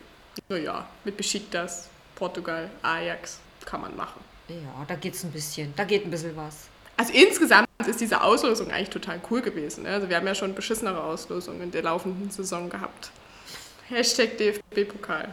Naja, 0.50 0.86
mit 1.03 1.15
Besiktas, 1.15 1.89
Portugal, 2.15 2.70
Ajax. 2.82 3.39
Kann 3.65 3.82
man 3.82 3.96
machen. 3.96 4.22
Ja, 4.50 4.86
da 4.88 4.96
geht's 4.96 5.24
ein 5.24 5.32
bisschen. 5.32 5.74
Da 5.75 5.86
geht 5.86 6.05
ein 6.05 6.12
bisschen 6.12 6.36
was. 6.36 6.67
Also 6.98 7.12
insgesamt 7.14 7.68
ist 7.88 8.00
diese 8.02 8.22
Auslosung 8.22 8.72
eigentlich 8.72 8.90
total 8.90 9.20
cool 9.32 9.42
gewesen. 9.42 9.84
ne? 9.84 9.90
Also 9.90 10.10
wir 10.10 10.16
haben 10.16 10.28
ja 10.28 10.36
schon 10.36 10.54
beschissenere 10.54 11.04
Auslosungen 11.04 11.62
in 11.62 11.72
der 11.72 11.84
laufenden 11.84 12.30
Saison 12.30 12.70
gehabt. 12.70 13.12
Hashtag 13.90 14.38
DFB-Pokal. 14.38 15.28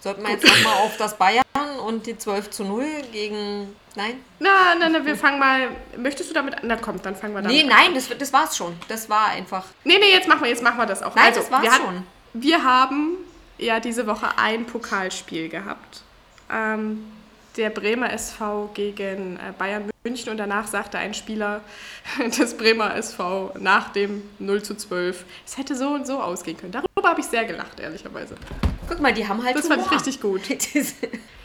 Sollten 0.00 0.22
wir 0.22 0.30
jetzt 0.30 0.44
nochmal 0.46 0.78
auf 0.84 0.96
das 0.96 1.16
Bayern 1.16 1.44
und 1.86 2.06
die 2.06 2.18
12 2.18 2.50
zu 2.50 2.64
0 2.64 2.84
gegen. 3.12 3.74
Nein? 3.94 4.20
Na, 4.40 4.74
na, 4.78 4.88
na, 4.88 5.04
wir 5.06 5.16
fangen 5.16 5.38
mal. 5.38 5.68
Möchtest 5.96 6.30
du 6.30 6.34
damit 6.34 6.54
an? 6.54 6.60
Na 6.64 6.76
komm, 6.76 7.00
dann 7.02 7.14
fangen 7.14 7.34
wir 7.34 7.42
damit 7.42 7.56
Nee, 7.56 7.62
an. 7.62 7.68
nein, 7.68 7.94
das, 7.94 8.08
das 8.08 8.32
war's 8.32 8.56
schon. 8.56 8.74
Das 8.88 9.08
war 9.08 9.26
einfach. 9.28 9.64
Nee, 9.84 9.98
nee, 10.00 10.10
jetzt 10.12 10.26
machen 10.28 10.42
wir, 10.42 10.48
jetzt 10.48 10.62
machen 10.62 10.78
wir 10.78 10.86
das 10.86 11.02
auch. 11.02 11.14
Nein, 11.14 11.26
also, 11.26 11.40
das 11.40 11.50
war's 11.52 11.62
wir 11.62 11.70
hatten- 11.72 11.84
schon. 11.84 12.06
Wir 12.34 12.64
haben 12.64 13.16
ja 13.58 13.78
diese 13.78 14.06
Woche 14.06 14.36
ein 14.38 14.66
Pokalspiel 14.66 15.48
gehabt. 15.48 16.02
Ähm, 16.50 17.04
der 17.56 17.70
Bremer 17.70 18.12
SV 18.12 18.70
gegen 18.74 19.36
äh, 19.36 19.52
Bayern 19.58 19.90
München 20.04 20.30
und 20.30 20.36
danach 20.38 20.66
sagte 20.66 20.98
ein 20.98 21.14
Spieler 21.14 21.60
des 22.38 22.56
Bremer 22.56 22.96
SV 22.96 23.52
nach 23.58 23.92
dem 23.92 24.22
0 24.38 24.62
zu 24.62 24.74
12, 24.76 25.24
es 25.46 25.56
hätte 25.58 25.74
so 25.76 25.90
und 25.90 26.06
so 26.06 26.20
ausgehen 26.20 26.56
können. 26.56 26.72
Darüber 26.72 27.08
habe 27.10 27.20
ich 27.20 27.26
sehr 27.26 27.44
gelacht, 27.44 27.78
ehrlicherweise. 27.80 28.34
Guck 28.88 29.00
mal, 29.00 29.12
die 29.14 29.26
haben 29.28 29.44
halt. 29.44 29.56
Das 29.56 29.68
fand 29.68 29.84
ich 29.84 29.90
richtig 29.92 30.20
gut. 30.20 30.42
Das- 30.74 30.94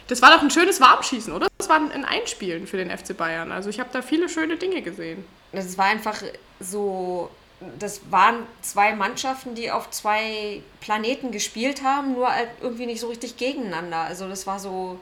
Das 0.08 0.22
war 0.22 0.30
doch 0.34 0.40
ein 0.42 0.50
schönes 0.50 0.80
Warmschießen, 0.80 1.30
oder? 1.34 1.48
Das 1.58 1.68
war 1.68 1.76
ein 1.76 2.04
Einspielen 2.06 2.66
für 2.66 2.78
den 2.78 2.90
FC 2.90 3.14
Bayern. 3.14 3.52
Also 3.52 3.68
ich 3.68 3.78
habe 3.78 3.90
da 3.92 4.00
viele 4.00 4.30
schöne 4.30 4.56
Dinge 4.56 4.80
gesehen. 4.80 5.22
Das 5.52 5.76
war 5.76 5.84
einfach 5.84 6.22
so. 6.60 7.28
Das 7.78 8.00
waren 8.10 8.36
zwei 8.62 8.94
Mannschaften, 8.94 9.54
die 9.54 9.70
auf 9.70 9.90
zwei 9.90 10.62
Planeten 10.80 11.30
gespielt 11.32 11.82
haben, 11.82 12.12
nur 12.14 12.32
halt 12.32 12.48
irgendwie 12.62 12.86
nicht 12.86 13.00
so 13.00 13.08
richtig 13.08 13.36
gegeneinander. 13.36 13.98
Also 13.98 14.28
das 14.28 14.46
war 14.46 14.58
so, 14.60 14.98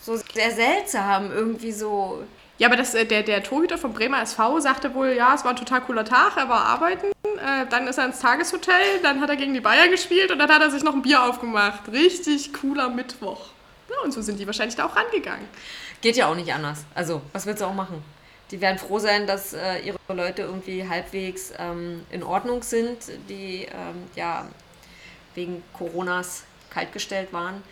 so 0.00 0.16
sehr 0.16 0.50
seltsam, 0.50 1.30
irgendwie 1.30 1.72
so. 1.72 2.24
Ja, 2.58 2.68
aber 2.68 2.76
das, 2.76 2.94
äh, 2.94 3.06
der, 3.06 3.22
der 3.22 3.42
Torhüter 3.42 3.78
vom 3.78 3.92
Bremer 3.92 4.22
SV 4.22 4.60
sagte 4.60 4.94
wohl, 4.94 5.12
ja, 5.12 5.34
es 5.34 5.44
war 5.44 5.52
ein 5.52 5.56
total 5.56 5.80
cooler 5.82 6.04
Tag, 6.04 6.36
er 6.36 6.48
war 6.48 6.64
arbeiten, 6.66 7.06
äh, 7.06 7.66
dann 7.70 7.86
ist 7.86 7.98
er 7.98 8.06
ins 8.06 8.20
Tageshotel, 8.20 9.00
dann 9.02 9.20
hat 9.20 9.30
er 9.30 9.36
gegen 9.36 9.54
die 9.54 9.60
Bayern 9.60 9.90
gespielt 9.90 10.30
und 10.30 10.38
dann 10.38 10.50
hat 10.50 10.60
er 10.60 10.70
sich 10.70 10.82
noch 10.82 10.94
ein 10.94 11.02
Bier 11.02 11.22
aufgemacht. 11.22 11.88
Richtig 11.90 12.52
cooler 12.52 12.88
Mittwoch. 12.88 13.48
Ja, 13.88 13.96
und 14.04 14.12
so 14.12 14.22
sind 14.22 14.38
die 14.38 14.46
wahrscheinlich 14.46 14.76
da 14.76 14.86
auch 14.86 14.94
rangegangen. 14.94 15.46
Geht 16.00 16.16
ja 16.16 16.28
auch 16.28 16.34
nicht 16.34 16.52
anders. 16.52 16.84
Also, 16.94 17.22
was 17.32 17.46
willst 17.46 17.60
du 17.60 17.66
auch 17.66 17.74
machen? 17.74 18.02
Die 18.50 18.60
werden 18.60 18.78
froh 18.78 18.98
sein, 18.98 19.26
dass 19.26 19.52
äh, 19.52 19.78
ihre 19.80 19.98
Leute 20.08 20.42
irgendwie 20.42 20.88
halbwegs 20.88 21.52
ähm, 21.58 22.04
in 22.10 22.22
Ordnung 22.22 22.62
sind, 22.62 22.98
die 23.28 23.64
ähm, 23.64 24.04
ja 24.16 24.46
wegen 25.34 25.62
Coronas 25.72 26.44
kaltgestellt 26.70 27.32
waren. 27.32 27.62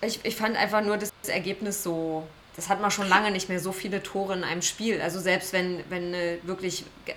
Ich, 0.00 0.24
ich 0.24 0.36
fand 0.36 0.56
einfach 0.56 0.82
nur 0.84 0.96
das 0.96 1.10
Ergebnis 1.26 1.82
so, 1.82 2.26
das 2.56 2.68
hat 2.68 2.80
man 2.80 2.90
schon 2.90 3.08
lange 3.08 3.30
nicht 3.30 3.48
mehr 3.48 3.60
so 3.60 3.72
viele 3.72 4.02
Tore 4.02 4.34
in 4.34 4.44
einem 4.44 4.62
Spiel. 4.62 5.00
Also 5.00 5.18
selbst 5.20 5.52
wenn, 5.52 5.82
wenn 5.88 6.14
eine 6.14 6.38
wirklich 6.44 6.84
ge- 7.04 7.16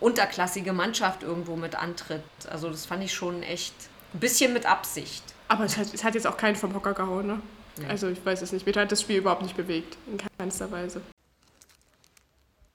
unterklassige 0.00 0.72
Mannschaft 0.72 1.22
irgendwo 1.22 1.56
mit 1.56 1.74
antritt. 1.74 2.22
Also 2.50 2.70
das 2.70 2.86
fand 2.86 3.02
ich 3.04 3.12
schon 3.12 3.42
echt 3.42 3.74
ein 4.14 4.20
bisschen 4.20 4.52
mit 4.52 4.66
Absicht. 4.66 5.22
Aber 5.48 5.64
es 5.64 5.76
hat, 5.76 5.92
es 5.92 6.04
hat 6.04 6.14
jetzt 6.14 6.26
auch 6.26 6.36
keinen 6.36 6.56
vom 6.56 6.74
Hocker 6.74 6.94
gehauen, 6.94 7.26
ne? 7.26 7.42
Also 7.88 8.08
ich 8.08 8.24
weiß 8.24 8.40
es 8.40 8.52
nicht. 8.52 8.64
Mir 8.64 8.74
hat 8.74 8.90
das 8.90 9.02
Spiel 9.02 9.18
überhaupt 9.18 9.42
nicht 9.42 9.56
bewegt. 9.56 9.98
In 10.06 10.18
keinster 10.38 10.70
Weise. 10.70 11.02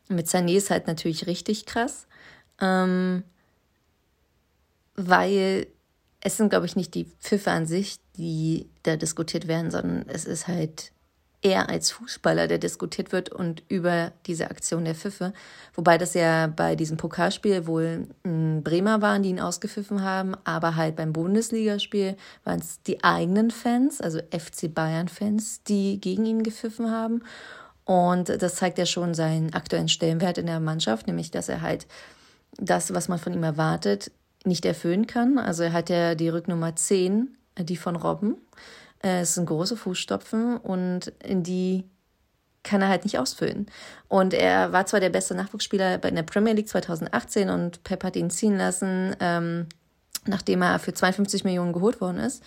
Mit 0.07 0.27
Sané 0.27 0.55
ist 0.57 0.69
halt 0.69 0.86
natürlich 0.88 1.25
richtig 1.25 1.65
krass, 1.65 2.05
ähm, 2.60 3.24
weil 4.95 5.67
es 6.19 6.38
sind, 6.38 6.50
glaube 6.50 6.65
ich, 6.67 6.75
nicht 6.75 6.93
die 6.93 7.05
Pfiffe 7.19 7.50
an 7.50 7.65
sich, 7.65 7.98
die 8.17 8.69
da 8.83 8.95
diskutiert 8.95 9.47
werden, 9.47 9.71
sondern 9.71 10.05
es 10.07 10.25
ist 10.25 10.47
halt 10.47 10.91
er 11.41 11.69
als 11.69 11.91
Fußballer, 11.91 12.47
der 12.47 12.59
diskutiert 12.59 13.11
wird 13.11 13.29
und 13.29 13.63
über 13.67 14.11
diese 14.27 14.51
Aktion 14.51 14.85
der 14.85 14.95
Pfiffe. 14.95 15.33
Wobei 15.73 15.97
das 15.97 16.13
ja 16.13 16.47
bei 16.47 16.75
diesem 16.75 16.97
Pokalspiel 16.97 17.65
wohl 17.65 18.07
Bremer 18.23 19.01
waren, 19.01 19.23
die 19.23 19.29
ihn 19.29 19.39
ausgepfiffen 19.39 20.03
haben, 20.03 20.35
aber 20.43 20.75
halt 20.75 20.95
beim 20.95 21.13
Bundesligaspiel 21.13 22.15
waren 22.43 22.59
es 22.59 22.81
die 22.83 23.03
eigenen 23.03 23.50
Fans, 23.50 24.01
also 24.01 24.19
FC 24.19 24.73
Bayern-Fans, 24.73 25.63
die 25.63 26.00
gegen 26.00 26.25
ihn 26.25 26.43
gepfiffen 26.43 26.91
haben. 26.91 27.23
Und 27.85 28.29
das 28.29 28.55
zeigt 28.55 28.77
ja 28.77 28.85
schon 28.85 29.15
seinen 29.15 29.53
aktuellen 29.53 29.89
Stellenwert 29.89 30.38
in 30.38 30.45
der 30.45 30.59
Mannschaft, 30.59 31.07
nämlich 31.07 31.31
dass 31.31 31.50
er 31.50 31.61
halt 31.61 31.88
das, 32.57 32.93
was 32.93 33.07
man 33.07 33.17
von 33.17 33.33
ihm 33.33 33.43
erwartet, 33.43 34.11
nicht 34.45 34.65
erfüllen 34.65 35.07
kann. 35.07 35.39
Also 35.39 35.63
er 35.63 35.73
hat 35.73 35.89
ja 35.89 36.13
die 36.13 36.29
Rücknummer 36.29 36.75
10, 36.75 37.35
die 37.58 37.77
von 37.77 37.96
Robben. 37.96 38.36
Äh, 39.03 39.22
Es 39.22 39.36
sind 39.36 39.46
große 39.46 39.77
Fußstopfen 39.77 40.58
und 40.58 41.08
in 41.24 41.43
die 41.43 41.86
kann 42.63 42.81
er 42.81 42.89
halt 42.89 43.03
nicht 43.05 43.17
ausfüllen. 43.17 43.65
Und 44.08 44.34
er 44.36 44.72
war 44.72 44.86
zwar 44.86 45.00
der 45.00 45.10
beste 45.10 45.34
Nachwuchsspieler 45.34 46.03
in 46.03 46.15
der 46.15 46.24
Premier 46.24 46.53
League 46.53 46.70
2018 46.70 47.50
und 47.50 47.84
Pep 47.84 48.03
hat 48.03 48.15
ihn 48.15 48.29
ziehen 48.29 48.55
lassen, 48.58 49.15
ähm, 49.20 49.67
nachdem 50.27 50.62
er 50.62 50.77
für 50.77 50.93
52 50.93 51.43
Millionen 51.43 51.74
geholt 51.74 52.01
worden 52.01 52.20
ist. 52.20 52.43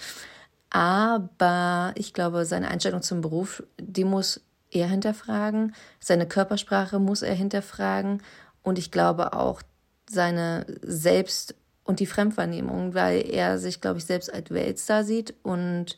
Aber 0.71 1.93
ich 1.97 2.13
glaube, 2.15 2.45
seine 2.47 2.69
Einstellung 2.69 3.03
zum 3.03 3.21
Beruf, 3.21 3.63
die 3.81 4.05
muss 4.05 4.41
er 4.71 4.89
hinterfragen. 4.89 5.75
Seine 6.01 6.27
Körpersprache 6.27 6.99
muss 6.99 7.23
er 7.23 7.35
hinterfragen. 7.35 8.23
Und 8.63 8.79
ich 8.79 8.91
glaube 8.91 9.33
auch 9.35 9.63
seine 10.09 10.67
Selbst- 10.83 11.55
und 11.85 12.01
die 12.01 12.07
Fremdwahrnehmung, 12.07 12.95
weil 12.95 13.31
er 13.31 13.59
sich, 13.59 13.81
glaube 13.81 13.99
ich, 13.99 14.05
selbst 14.07 14.33
als 14.33 14.51
Weltstar 14.51 15.05
sieht 15.05 15.35
und 15.43 15.97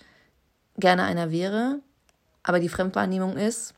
gerne 0.77 1.05
einer 1.05 1.31
wäre. 1.31 1.81
Aber 2.43 2.61
die 2.61 2.69
Fremdwahrnehmung 2.69 3.37
ist, 3.37 3.75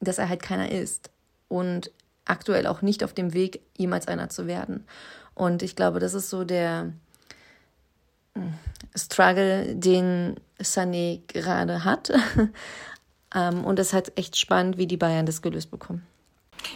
dass 0.00 0.18
er 0.18 0.28
halt 0.28 0.42
keiner 0.42 0.70
ist. 0.70 1.10
Und 1.48 1.90
aktuell 2.24 2.66
auch 2.66 2.82
nicht 2.82 3.02
auf 3.04 3.12
dem 3.14 3.34
Weg, 3.34 3.60
jemals 3.76 4.06
einer 4.08 4.28
zu 4.28 4.46
werden. 4.46 4.84
Und 5.34 5.62
ich 5.62 5.76
glaube, 5.76 5.98
das 5.98 6.14
ist 6.14 6.30
so 6.30 6.44
der 6.44 6.92
Struggle, 8.94 9.74
den 9.74 10.36
Sané 10.60 11.20
gerade 11.26 11.84
hat. 11.84 12.12
Ähm, 13.34 13.62
Und 13.66 13.78
es 13.78 13.88
ist 13.88 13.92
halt 13.92 14.16
echt 14.16 14.38
spannend, 14.38 14.78
wie 14.78 14.86
die 14.86 14.96
Bayern 14.96 15.26
das 15.26 15.42
gelöst 15.42 15.70
bekommen. 15.70 16.06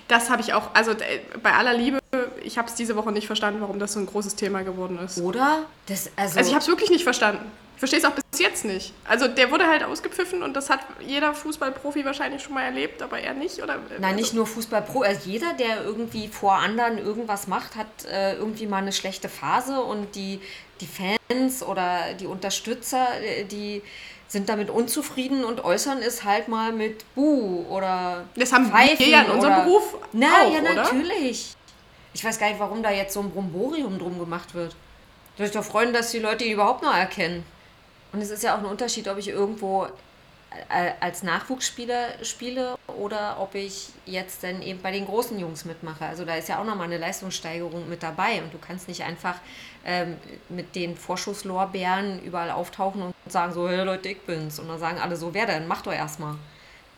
Das 0.08 0.30
habe 0.30 0.42
ich 0.42 0.52
auch, 0.54 0.74
also 0.74 0.92
äh, 0.92 1.20
bei 1.42 1.52
aller 1.52 1.74
Liebe, 1.74 1.98
ich 2.44 2.58
habe 2.58 2.68
es 2.68 2.74
diese 2.74 2.96
Woche 2.96 3.12
nicht 3.12 3.26
verstanden, 3.26 3.60
warum 3.60 3.78
das 3.78 3.92
so 3.94 4.00
ein 4.00 4.06
großes 4.06 4.36
Thema 4.36 4.62
geworden 4.62 4.98
ist. 4.98 5.20
Oder? 5.20 5.64
Das, 5.86 6.10
also, 6.16 6.38
Also 6.38 6.48
ich 6.50 6.54
habe 6.54 6.62
es 6.62 6.68
wirklich 6.68 6.90
nicht 6.90 7.04
verstanden. 7.04 7.50
Ich 7.76 7.78
verstehe 7.78 7.98
es 7.98 8.04
auch 8.04 8.14
bis 8.14 8.38
jetzt 8.38 8.64
nicht. 8.64 8.92
Also 9.04 9.26
der 9.26 9.50
wurde 9.50 9.66
halt 9.66 9.82
ausgepfiffen 9.82 10.42
und 10.42 10.54
das 10.54 10.70
hat 10.70 10.80
jeder 11.00 11.34
Fußballprofi 11.34 12.04
wahrscheinlich 12.04 12.42
schon 12.42 12.54
mal 12.54 12.62
erlebt, 12.62 13.02
aber 13.02 13.18
er 13.18 13.34
nicht, 13.34 13.60
oder? 13.60 13.78
Nein, 13.98 14.14
nicht 14.14 14.34
nur 14.34 14.46
Fußballpro. 14.46 15.02
Also 15.02 15.28
jeder, 15.28 15.54
der 15.54 15.82
irgendwie 15.82 16.28
vor 16.28 16.54
anderen 16.54 16.98
irgendwas 16.98 17.48
macht, 17.48 17.74
hat 17.74 17.88
äh, 18.04 18.36
irgendwie 18.36 18.66
mal 18.66 18.78
eine 18.78 18.92
schlechte 18.92 19.28
Phase 19.28 19.80
und 19.80 20.14
die, 20.14 20.40
die 20.80 20.86
Fans 20.86 21.62
oder 21.62 22.14
die 22.14 22.26
Unterstützer, 22.26 23.20
äh, 23.20 23.44
die 23.44 23.82
sind 24.32 24.48
damit 24.48 24.70
unzufrieden 24.70 25.44
und 25.44 25.62
äußern 25.62 25.98
es 25.98 26.24
halt 26.24 26.48
mal 26.48 26.72
mit 26.72 27.04
Buh 27.14 27.66
oder 27.68 28.24
Das 28.34 28.50
haben 28.52 28.64
wir 28.64 28.72
Pfeifen 28.72 29.10
ja 29.10 29.22
in 29.22 29.30
unserem 29.30 29.52
oder- 29.52 29.64
Beruf 29.64 29.96
Na, 30.12 30.26
auch, 30.42 30.52
ja, 30.54 30.60
oder? 30.60 30.74
natürlich. 30.74 31.54
Ich 32.14 32.24
weiß 32.24 32.38
gar 32.38 32.48
nicht, 32.48 32.58
warum 32.58 32.82
da 32.82 32.90
jetzt 32.90 33.12
so 33.12 33.20
ein 33.20 33.30
Bromborium 33.30 33.98
drum 33.98 34.18
gemacht 34.18 34.54
wird. 34.54 34.74
Soll 35.36 35.46
ich 35.46 35.52
doch 35.52 35.62
freuen, 35.64 35.92
dass 35.92 36.10
die 36.12 36.18
Leute 36.18 36.44
ihn 36.44 36.52
überhaupt 36.54 36.82
noch 36.82 36.94
erkennen. 36.94 37.44
Und 38.12 38.22
es 38.22 38.30
ist 38.30 38.42
ja 38.42 38.54
auch 38.54 38.58
ein 38.58 38.64
Unterschied, 38.66 39.06
ob 39.08 39.18
ich 39.18 39.28
irgendwo 39.28 39.86
als 41.00 41.22
Nachwuchsspieler 41.22 42.24
spiele 42.24 42.76
oder 42.98 43.38
ob 43.40 43.54
ich 43.54 43.88
jetzt 44.06 44.42
dann 44.42 44.62
eben 44.62 44.80
bei 44.80 44.90
den 44.90 45.06
großen 45.06 45.38
Jungs 45.38 45.64
mitmache. 45.64 46.04
Also 46.04 46.24
da 46.24 46.34
ist 46.34 46.48
ja 46.48 46.60
auch 46.60 46.64
nochmal 46.64 46.86
eine 46.86 46.98
Leistungssteigerung 46.98 47.88
mit 47.88 48.02
dabei 48.02 48.42
und 48.42 48.52
du 48.52 48.58
kannst 48.58 48.88
nicht 48.88 49.02
einfach 49.02 49.36
ähm, 49.84 50.16
mit 50.48 50.74
den 50.74 50.96
Vorschusslorbeeren 50.96 52.22
überall 52.22 52.50
auftauchen 52.50 53.02
und 53.02 53.14
sagen 53.28 53.52
so, 53.52 53.68
hey 53.68 53.84
Leute, 53.84 54.10
ich 54.10 54.20
bin's. 54.22 54.58
Und 54.58 54.68
dann 54.68 54.78
sagen 54.78 54.98
alle 54.98 55.16
so, 55.16 55.34
wer 55.34 55.46
denn? 55.46 55.66
Mach 55.66 55.82
doch 55.82 55.92
erstmal. 55.92 56.36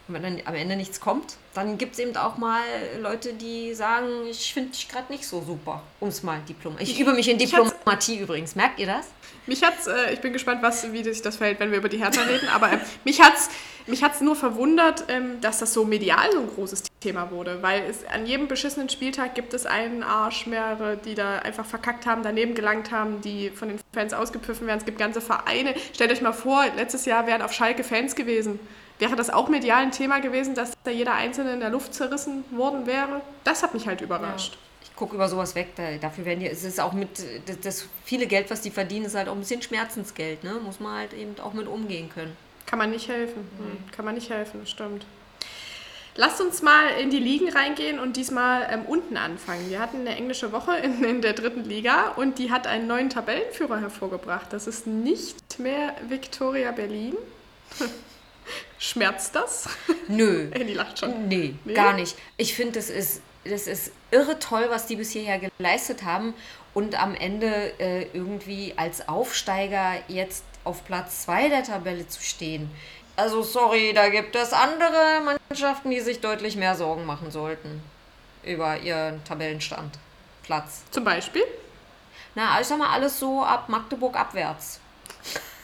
Und 0.06 0.14
wenn 0.14 0.22
dann 0.22 0.40
am 0.44 0.54
Ende 0.54 0.76
nichts 0.76 1.00
kommt, 1.00 1.36
dann 1.54 1.78
gibt 1.78 1.94
es 1.94 1.98
eben 1.98 2.14
auch 2.16 2.36
mal 2.36 2.62
Leute, 3.00 3.32
die 3.32 3.74
sagen, 3.74 4.26
ich 4.28 4.52
finde 4.52 4.72
dich 4.72 4.88
gerade 4.88 5.10
nicht 5.10 5.26
so 5.26 5.40
super. 5.40 5.82
Um 6.00 6.08
es 6.08 6.22
mal 6.22 6.40
Diplom. 6.46 6.76
Ich, 6.78 6.90
ich 6.90 7.00
übe 7.00 7.14
mich 7.14 7.28
in 7.28 7.38
Diplomatie 7.38 8.18
übrigens. 8.18 8.54
Merkt 8.54 8.78
ihr 8.80 8.86
das? 8.86 9.06
Mich 9.46 9.62
hat's, 9.62 9.86
äh, 9.86 10.12
ich 10.12 10.20
bin 10.20 10.32
gespannt, 10.32 10.62
was, 10.62 10.92
wie 10.92 11.02
sich 11.02 11.22
das 11.22 11.36
verhält, 11.36 11.60
wenn 11.60 11.70
wir 11.70 11.78
über 11.78 11.88
die 11.88 11.98
Hertha 11.98 12.22
reden, 12.22 12.48
aber 12.48 12.72
äh, 12.72 12.78
mich 13.04 13.20
hat's, 13.20 13.50
mich 13.86 14.02
hat's 14.02 14.22
nur 14.22 14.36
verwundert, 14.36 15.04
ähm, 15.08 15.40
dass 15.42 15.58
das 15.58 15.74
so 15.74 15.84
medial 15.84 16.32
so 16.32 16.40
ein 16.40 16.48
großes 16.48 16.84
Thema 17.00 17.30
wurde, 17.30 17.62
weil 17.62 17.82
es 17.82 18.06
an 18.06 18.26
jedem 18.26 18.48
beschissenen 18.48 18.88
Spieltag 18.88 19.34
gibt 19.34 19.52
es 19.52 19.66
einen 19.66 20.02
Arsch, 20.02 20.46
mehrere, 20.46 20.96
die 20.96 21.14
da 21.14 21.40
einfach 21.40 21.66
verkackt 21.66 22.06
haben, 22.06 22.22
daneben 22.22 22.54
gelangt 22.54 22.90
haben, 22.90 23.20
die 23.20 23.50
von 23.50 23.68
den 23.68 23.78
Fans 23.92 24.14
ausgepfiffen 24.14 24.66
werden. 24.66 24.78
Es 24.78 24.86
gibt 24.86 24.98
ganze 24.98 25.20
Vereine. 25.20 25.74
Stellt 25.92 26.10
euch 26.10 26.22
mal 26.22 26.32
vor, 26.32 26.64
letztes 26.76 27.04
Jahr 27.04 27.26
wären 27.26 27.42
auf 27.42 27.52
Schalke 27.52 27.84
Fans 27.84 28.14
gewesen. 28.14 28.58
Wäre 28.98 29.16
das 29.16 29.30
auch 29.30 29.48
medial 29.48 29.82
ein 29.82 29.92
Thema 29.92 30.20
gewesen, 30.20 30.54
dass 30.54 30.72
da 30.84 30.90
jeder 30.90 31.14
Einzelne 31.14 31.52
in 31.52 31.60
der 31.60 31.70
Luft 31.70 31.94
zerrissen 31.94 32.44
worden 32.50 32.86
wäre? 32.86 33.22
Das 33.42 33.62
hat 33.62 33.74
mich 33.74 33.86
halt 33.86 34.00
überrascht. 34.00 34.54
Ja 34.54 34.58
gucke 34.96 35.14
über 35.14 35.28
sowas 35.28 35.54
weg. 35.54 35.68
Da, 35.76 35.96
dafür 36.00 36.24
werden 36.24 36.40
die, 36.40 36.48
es 36.48 36.64
ist 36.64 36.80
auch 36.80 36.92
mit, 36.92 37.22
das, 37.46 37.60
das, 37.60 37.88
viele 38.04 38.26
Geld, 38.26 38.50
was 38.50 38.60
die 38.60 38.70
verdienen, 38.70 39.06
ist 39.06 39.14
halt 39.14 39.28
auch 39.28 39.34
ein 39.34 39.40
bisschen 39.40 39.62
Schmerzensgeld, 39.62 40.44
ne? 40.44 40.54
Muss 40.64 40.80
man 40.80 40.98
halt 40.98 41.12
eben 41.14 41.38
auch 41.40 41.52
mit 41.52 41.66
umgehen 41.66 42.10
können. 42.10 42.36
Kann 42.66 42.78
man 42.78 42.90
nicht 42.90 43.08
helfen. 43.08 43.42
Mhm. 43.58 43.90
Kann 43.90 44.04
man 44.04 44.14
nicht 44.14 44.30
helfen, 44.30 44.66
stimmt. 44.66 45.04
Lasst 46.16 46.40
uns 46.40 46.62
mal 46.62 46.90
in 47.00 47.10
die 47.10 47.18
Ligen 47.18 47.48
reingehen 47.48 47.98
und 47.98 48.16
diesmal 48.16 48.68
ähm, 48.70 48.86
unten 48.86 49.16
anfangen. 49.16 49.68
Wir 49.68 49.80
hatten 49.80 50.00
eine 50.00 50.16
englische 50.16 50.52
Woche 50.52 50.76
in, 50.82 51.02
in, 51.02 51.22
der 51.22 51.32
dritten 51.32 51.64
Liga 51.64 52.10
und 52.16 52.38
die 52.38 52.52
hat 52.52 52.66
einen 52.66 52.86
neuen 52.86 53.10
Tabellenführer 53.10 53.80
hervorgebracht. 53.80 54.52
Das 54.52 54.66
ist 54.66 54.86
nicht 54.86 55.58
mehr 55.58 55.94
Victoria 56.08 56.70
Berlin. 56.70 57.16
Schmerzt 58.78 59.34
das? 59.34 59.68
Nö. 60.08 60.50
Die 60.54 60.74
lacht 60.74 60.98
schon. 60.98 61.28
Nee, 61.28 61.54
nee? 61.64 61.74
gar 61.74 61.94
nicht. 61.94 62.16
Ich 62.36 62.54
finde, 62.54 62.72
das 62.72 62.90
ist 62.90 63.22
das 63.44 63.66
ist 63.66 63.92
irre 64.10 64.38
toll, 64.38 64.66
was 64.70 64.86
die 64.86 64.96
bis 64.96 65.10
hierher 65.10 65.38
geleistet 65.38 66.02
haben 66.04 66.34
und 66.72 67.00
am 67.00 67.14
Ende 67.14 67.78
äh, 67.78 68.06
irgendwie 68.12 68.74
als 68.76 69.08
Aufsteiger 69.08 69.96
jetzt 70.08 70.44
auf 70.64 70.84
Platz 70.84 71.24
2 71.24 71.48
der 71.50 71.62
Tabelle 71.62 72.08
zu 72.08 72.22
stehen. 72.22 72.70
Also 73.16 73.42
sorry, 73.42 73.92
da 73.94 74.08
gibt 74.08 74.34
es 74.34 74.52
andere 74.52 75.20
Mannschaften, 75.48 75.90
die 75.90 76.00
sich 76.00 76.20
deutlich 76.20 76.56
mehr 76.56 76.74
Sorgen 76.74 77.06
machen 77.06 77.30
sollten 77.30 77.82
über 78.42 78.78
ihren 78.80 79.22
Tabellenstand. 79.24 79.98
Platz. 80.42 80.82
Zum 80.90 81.04
Beispiel? 81.04 81.44
Na, 82.34 82.60
ich 82.60 82.66
sag 82.66 82.78
mal 82.78 82.92
alles 82.92 83.18
so 83.18 83.42
ab 83.42 83.68
Magdeburg 83.68 84.16
abwärts. 84.16 84.80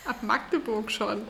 Ab 0.06 0.22
Magdeburg 0.22 0.90
schon. 0.90 1.26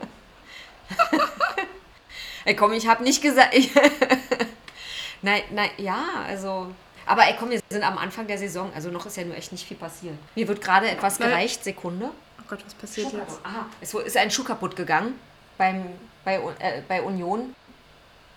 Ey, 2.45 2.55
komm, 2.55 2.73
ich 2.73 2.87
habe 2.87 3.03
nicht 3.03 3.21
gesagt. 3.21 3.53
Nein, 5.21 5.43
nein, 5.51 5.69
ja, 5.77 6.03
also. 6.27 6.73
Aber 7.05 7.27
ey, 7.27 7.35
komm, 7.37 7.51
wir 7.51 7.61
sind 7.69 7.83
am 7.83 7.97
Anfang 7.97 8.25
der 8.25 8.37
Saison, 8.37 8.71
also 8.73 8.89
noch 8.89 9.05
ist 9.05 9.17
ja 9.17 9.23
nur 9.23 9.35
echt 9.35 9.51
nicht 9.51 9.67
viel 9.67 9.77
passiert. 9.77 10.15
Mir 10.35 10.47
wird 10.47 10.61
gerade 10.61 10.89
etwas 10.89 11.17
gereicht, 11.17 11.63
Sekunde. 11.63 12.09
Oh 12.39 12.43
Gott, 12.47 12.65
was 12.65 12.73
passiert 12.73 13.11
Schuh 13.11 13.17
jetzt? 13.17 13.39
Aha, 13.43 13.67
es 13.81 13.93
ist 13.93 14.17
ein 14.17 14.31
Schuh 14.31 14.43
kaputt 14.43 14.75
gegangen 14.75 15.19
beim, 15.57 15.85
bei, 16.25 16.37
äh, 16.59 16.81
bei 16.87 17.01
Union. 17.01 17.55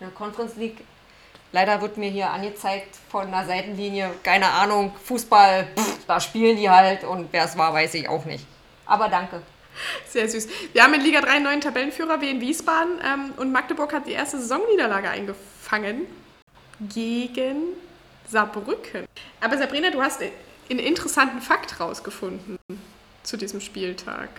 In 0.01 0.07
der 0.07 0.11
Conference 0.11 0.57
League. 0.57 0.85
Leider 1.53 1.81
wird 1.81 1.97
mir 1.97 2.11
hier 2.11 2.31
angezeigt 2.31 2.97
von 3.09 3.29
einer 3.29 3.47
Seitenlinie, 3.47 4.11
keine 4.23 4.51
Ahnung, 4.51 4.93
Fußball, 5.05 5.69
pff, 5.77 6.05
da 6.07 6.21
spielen 6.21 6.57
die 6.57 6.69
halt 6.69 7.05
und 7.05 7.33
wer 7.33 7.45
es 7.45 7.57
war, 7.57 7.73
weiß 7.73 7.95
ich 7.95 8.09
auch 8.09 8.25
nicht. 8.25 8.45
Aber 8.87 9.09
danke. 9.09 9.41
Sehr 10.09 10.29
süß. 10.29 10.49
Wir 10.73 10.83
haben 10.83 10.95
in 10.95 11.01
Liga 11.01 11.21
3 11.21 11.31
einen 11.31 11.45
neuen 11.45 11.61
Tabellenführer, 11.61 12.21
wie 12.21 12.31
in 12.31 12.41
Wiesbaden, 12.41 12.95
ähm, 13.05 13.33
und 13.37 13.53
Magdeburg 13.53 13.93
hat 13.93 14.07
die 14.07 14.13
erste 14.13 14.39
Saisonniederlage 14.39 15.09
eingefangen 15.09 16.07
gegen 16.81 17.75
Saarbrücken. 18.29 19.07
Aber 19.41 19.59
Sabrina, 19.59 19.91
du 19.91 20.03
hast 20.03 20.21
einen 20.71 20.79
interessanten 20.79 21.41
Fakt 21.41 21.81
rausgefunden 21.81 22.59
zu 23.23 23.37
diesem 23.37 23.61
Spieltag. 23.61 24.31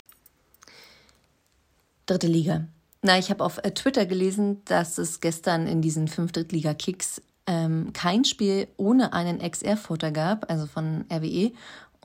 Dritte 2.05 2.27
Liga. 2.27 2.67
Na, 3.01 3.17
ich 3.17 3.29
habe 3.29 3.43
auf 3.43 3.59
äh, 3.59 3.71
Twitter 3.71 4.05
gelesen, 4.05 4.63
dass 4.65 4.97
es 4.97 5.19
gestern 5.19 5.67
in 5.67 5.81
diesen 5.81 6.07
fünf 6.07 6.31
Drittliga-Kicks 6.31 7.21
ähm, 7.47 7.93
kein 7.93 8.25
Spiel 8.25 8.67
ohne 8.77 9.13
einen 9.13 9.39
Ex-Erfurter 9.39 10.11
gab, 10.11 10.49
also 10.49 10.65
von 10.65 11.05
RWE. 11.11 11.51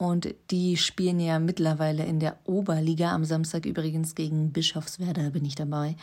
Und 0.01 0.35
die 0.51 0.79
spielen 0.79 1.21
ja 1.21 1.39
mittlerweile 1.39 2.07
in 2.07 2.21
der 2.21 2.39
Oberliga. 2.45 3.13
Am 3.13 3.27
Samstag 3.27 3.67
übrigens 3.67 4.15
gegen 4.15 4.51
Bischofswerda 4.51 5.29
bin 5.29 5.45
ich 5.45 5.57
dabei. 5.57 5.95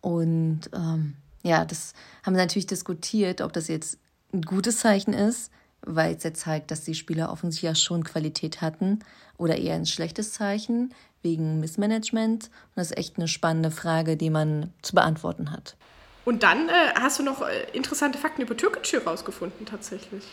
Und 0.00 0.70
ähm, 0.72 1.16
ja, 1.42 1.66
das 1.66 1.92
haben 2.22 2.32
wir 2.32 2.40
natürlich 2.40 2.66
diskutiert, 2.66 3.42
ob 3.42 3.52
das 3.52 3.68
jetzt 3.68 3.98
ein 4.32 4.40
gutes 4.40 4.78
Zeichen 4.78 5.12
ist, 5.12 5.52
weil 5.82 6.14
es 6.14 6.22
ja 6.22 6.32
zeigt, 6.32 6.70
dass 6.70 6.84
die 6.84 6.94
Spieler 6.94 7.30
offensichtlich 7.30 7.68
ja 7.68 7.74
schon 7.74 8.04
Qualität 8.04 8.62
hatten, 8.62 9.00
oder 9.36 9.58
eher 9.58 9.74
ein 9.74 9.84
schlechtes 9.84 10.32
Zeichen 10.32 10.94
wegen 11.20 11.60
Missmanagement. 11.60 12.44
Und 12.44 12.76
das 12.76 12.92
ist 12.92 12.96
echt 12.96 13.18
eine 13.18 13.28
spannende 13.28 13.70
Frage, 13.70 14.16
die 14.16 14.30
man 14.30 14.72
zu 14.80 14.94
beantworten 14.94 15.50
hat. 15.50 15.76
Und 16.24 16.42
dann 16.42 16.70
äh, 16.70 16.94
hast 16.94 17.18
du 17.18 17.22
noch 17.22 17.42
äh, 17.42 17.66
interessante 17.74 18.16
Fakten 18.16 18.40
über 18.40 18.56
Türkgücü 18.56 18.96
rausgefunden, 18.96 19.66
tatsächlich. 19.66 20.24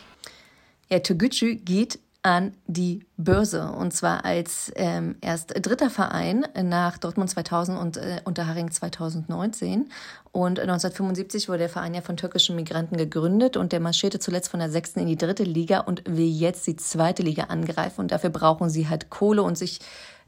Ja, 0.88 0.99
Türkgücü 0.99 1.55
geht 1.55 1.99
an 2.21 2.53
die 2.67 3.05
Börse. 3.15 3.71
Und 3.71 3.93
zwar 3.93 4.25
als 4.25 4.71
ähm, 4.75 5.15
erst 5.21 5.53
dritter 5.55 5.89
Verein 5.89 6.45
nach 6.62 6.97
Dortmund 6.97 7.29
2000 7.29 7.79
und 7.79 7.97
äh, 7.97 8.19
Unterharing 8.25 8.71
2019 8.71 9.89
und 10.32 10.60
1975 10.60 11.47
wurde 11.47 11.60
der 11.60 11.69
Verein 11.69 11.93
ja 11.93 12.01
von 12.01 12.17
türkischen 12.17 12.55
Migranten 12.55 12.97
gegründet 12.97 13.58
und 13.58 13.71
der 13.71 13.79
marschierte 13.79 14.19
zuletzt 14.19 14.49
von 14.49 14.60
der 14.60 14.69
sechsten 14.69 14.99
in 14.99 15.08
die 15.08 15.17
dritte 15.17 15.43
Liga 15.43 15.79
und 15.79 16.03
will 16.05 16.27
jetzt 16.27 16.67
die 16.67 16.75
zweite 16.75 17.23
Liga 17.23 17.45
angreifen. 17.45 18.01
Und 18.01 18.12
dafür 18.12 18.29
brauchen 18.29 18.69
sie 18.69 18.89
halt 18.89 19.10
Kohle 19.10 19.41
und 19.41 19.58
sich 19.58 19.79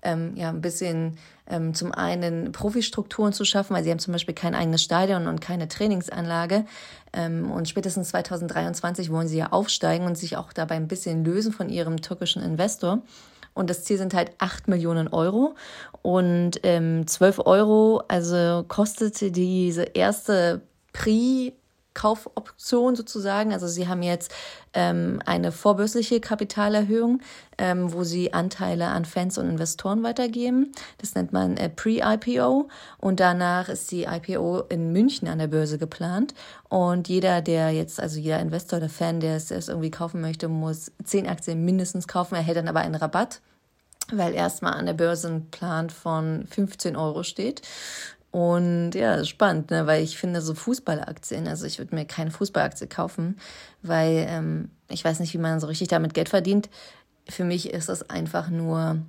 ähm, 0.02 0.36
ja 0.36 0.50
ein 0.50 0.62
bisschen 0.62 1.18
ähm, 1.48 1.74
zum 1.74 1.92
einen 1.94 2.52
Profistrukturen 2.52 3.34
zu 3.34 3.46
schaffen, 3.46 3.76
weil 3.76 3.84
sie 3.84 3.92
haben 3.92 4.00
zum 4.00 4.14
Beispiel 4.14 4.36
kein 4.36 4.56
eigenes 4.56 4.84
Stadion 4.84 5.28
und 5.28 5.42
keine 5.42 5.68
Trainingsanlage. 5.68 6.66
Ähm, 7.14 7.52
und 7.52 7.68
spätestens 7.68 8.10
2023 8.10 9.12
wollen 9.12 9.28
sie 9.28 9.38
ja 9.38 9.52
aufsteigen 9.52 10.06
und 10.06 10.18
sich 10.18 10.38
auch 10.38 10.54
dabei 10.54 10.76
ein 10.76 10.88
bisschen 10.88 11.24
lösen 11.26 11.52
von 11.52 11.70
ihrem 11.70 12.02
türkischen 12.02 12.42
Investor. 12.42 13.02
Und 13.54 13.70
das 13.70 13.84
Ziel 13.84 13.98
sind 13.98 14.14
halt 14.14 14.32
8 14.38 14.68
Millionen 14.68 15.10
Euro. 15.10 15.56
Und 16.02 16.62
ähm, 16.64 17.06
12 17.06 17.40
Euro, 17.46 18.02
also 18.08 18.64
kostete 18.68 19.32
diese 19.32 19.84
erste 19.84 20.62
Pri 20.94 21.54
Kaufoption 21.94 22.96
sozusagen. 22.96 23.54
Also 23.54 23.68
sie 23.68 23.88
haben 23.88 24.04
jetzt 24.04 24.32
ähm, 24.74 25.20
eine 25.26 25.52
vorbörsliche 25.52 26.20
Kapitalerhöhung, 26.20 27.22
ähm, 27.58 27.92
wo 27.92 28.04
sie 28.04 28.34
Anteile 28.34 28.88
an 28.88 29.06
Fans 29.06 29.38
und 29.38 29.50
Investoren 29.50 30.04
weitergeben. 30.04 30.72
Das 31.00 31.16
nennt 31.16 31.34
man 31.34 31.58
äh, 31.58 31.70
Pre-IPO 31.70 32.70
und 33.00 33.20
danach 33.20 33.70
ist 33.70 33.92
die 33.92 34.04
IPO 34.04 34.62
in 34.70 34.94
München 34.94 35.28
an 35.28 35.40
der 35.40 35.48
Börse 35.48 35.78
geplant. 35.78 36.34
Und 36.70 37.10
jeder, 37.10 37.42
der 37.42 37.72
jetzt, 37.72 38.00
also 38.00 38.20
jeder 38.20 38.40
Investor 38.40 38.78
oder 38.78 38.90
Fan, 38.90 39.20
der 39.20 39.36
es, 39.36 39.52
es 39.52 39.68
irgendwie 39.68 39.92
kaufen 39.92 40.22
möchte, 40.22 40.48
muss 40.48 40.92
zehn 41.04 41.28
Aktien 41.28 41.66
mindestens 41.66 42.08
kaufen, 42.08 42.36
erhält 42.36 42.58
dann 42.58 42.70
aber 42.70 42.80
einen 42.80 42.96
Rabatt 42.96 43.42
weil 44.14 44.34
erstmal 44.34 44.74
an 44.74 44.86
der 44.86 44.94
Börse 44.94 45.28
ein 45.30 45.50
Plan 45.52 45.90
von 45.90 46.46
15 46.48 46.96
Euro 46.96 47.24
steht. 47.24 47.62
Und 48.32 48.92
ja, 48.94 49.24
spannend, 49.26 49.72
ne? 49.72 49.88
weil 49.88 50.04
ich 50.04 50.18
finde 50.18 50.42
so 50.42 50.54
Fußballaktien, 50.54 51.48
also 51.48 51.66
ich 51.66 51.80
würde 51.80 51.94
mir 51.94 52.06
keine 52.06 52.32
Fußballaktie 52.32 52.88
kaufen, 52.88 53.38
weil 53.82 54.26
ähm, 54.30 54.70
ich 54.88 55.04
weiß 55.04 55.20
nicht, 55.20 55.34
wie 55.34 55.38
man 55.38 55.60
so 55.60 55.68
richtig 55.68 55.90
damit 55.90 56.14
Geld 56.14 56.30
verdient. 56.30 56.70
Für 57.28 57.44
mich 57.44 57.74
ist 57.74 57.90
das 57.90 58.10
einfach 58.10 58.50
nur 58.50 59.00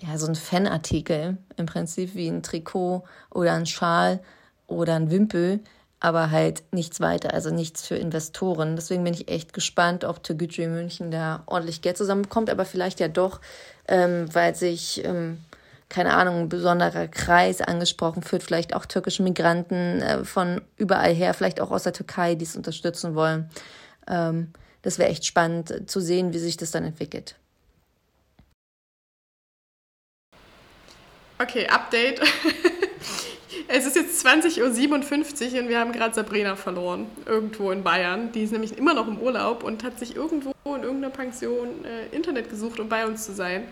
ja, 0.00 0.18
so 0.18 0.26
ein 0.26 0.34
Fanartikel 0.34 1.38
im 1.56 1.66
Prinzip 1.66 2.16
wie 2.16 2.28
ein 2.28 2.42
Trikot 2.42 3.04
oder 3.30 3.52
ein 3.52 3.66
Schal 3.66 4.20
oder 4.66 4.96
ein 4.96 5.10
Wimpel, 5.10 5.60
aber 6.00 6.32
halt 6.32 6.64
nichts 6.72 7.00
weiter, 7.00 7.32
also 7.32 7.50
nichts 7.50 7.86
für 7.86 7.94
Investoren. 7.94 8.74
Deswegen 8.74 9.04
bin 9.04 9.14
ich 9.14 9.30
echt 9.30 9.52
gespannt, 9.52 10.04
ob 10.04 10.22
Tegucci 10.24 10.66
München 10.66 11.12
da 11.12 11.44
ordentlich 11.46 11.80
Geld 11.80 11.96
zusammenbekommt, 11.96 12.50
aber 12.50 12.64
vielleicht 12.64 12.98
ja 12.98 13.08
doch, 13.08 13.40
ähm, 13.86 14.26
weil 14.34 14.56
sich 14.56 15.04
ähm, 15.04 15.38
keine 15.88 16.14
Ahnung, 16.14 16.40
ein 16.40 16.48
besonderer 16.48 17.08
Kreis 17.08 17.60
angesprochen 17.60 18.22
führt, 18.22 18.42
vielleicht 18.42 18.74
auch 18.74 18.86
türkische 18.86 19.22
Migranten 19.22 20.02
äh, 20.02 20.24
von 20.24 20.60
überall 20.76 21.12
her, 21.12 21.34
vielleicht 21.34 21.60
auch 21.60 21.70
aus 21.70 21.84
der 21.84 21.92
Türkei, 21.92 22.34
die 22.34 22.44
es 22.44 22.56
unterstützen 22.56 23.14
wollen. 23.14 23.48
Ähm, 24.08 24.52
das 24.82 24.98
wäre 24.98 25.10
echt 25.10 25.24
spannend 25.24 25.88
zu 25.88 26.00
sehen, 26.00 26.32
wie 26.32 26.38
sich 26.38 26.56
das 26.56 26.70
dann 26.70 26.84
entwickelt. 26.84 27.36
Okay, 31.38 31.66
Update. 31.68 32.20
Es 33.66 33.86
ist 33.86 33.96
jetzt 33.96 34.24
20.57 34.26 34.60
Uhr 35.54 35.60
und 35.62 35.68
wir 35.68 35.78
haben 35.78 35.92
gerade 35.92 36.14
Sabrina 36.14 36.54
verloren, 36.54 37.06
irgendwo 37.24 37.70
in 37.70 37.82
Bayern. 37.82 38.30
Die 38.32 38.42
ist 38.42 38.52
nämlich 38.52 38.76
immer 38.76 38.92
noch 38.94 39.08
im 39.08 39.18
Urlaub 39.18 39.62
und 39.62 39.82
hat 39.84 39.98
sich 39.98 40.14
irgendwo 40.16 40.52
in 40.66 40.82
irgendeiner 40.82 41.10
Pension 41.10 41.84
äh, 41.84 42.14
Internet 42.14 42.50
gesucht, 42.50 42.78
um 42.78 42.88
bei 42.88 43.06
uns 43.06 43.24
zu 43.24 43.32
sein. 43.32 43.66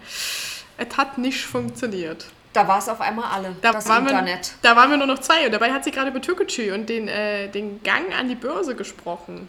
Es 0.78 0.96
hat 0.96 1.18
nicht 1.18 1.44
funktioniert. 1.46 2.26
Da 2.52 2.68
war 2.68 2.78
es 2.78 2.88
auf 2.88 3.00
einmal 3.00 3.30
alle, 3.32 3.56
Da 3.62 3.72
das 3.72 3.88
waren, 3.88 4.06
Internet. 4.06 4.52
wir, 4.60 4.70
da 4.70 4.76
waren 4.76 4.90
wir 4.90 4.98
nur 4.98 5.06
noch 5.06 5.20
zwei 5.20 5.46
und 5.46 5.52
dabei 5.52 5.72
hat 5.72 5.84
sie 5.84 5.90
gerade 5.90 6.10
über 6.10 6.20
Türkgücü 6.20 6.72
und 6.74 6.88
den, 6.88 7.08
äh, 7.08 7.48
den 7.48 7.82
Gang 7.82 8.12
an 8.18 8.28
die 8.28 8.34
Börse 8.34 8.74
gesprochen. 8.74 9.48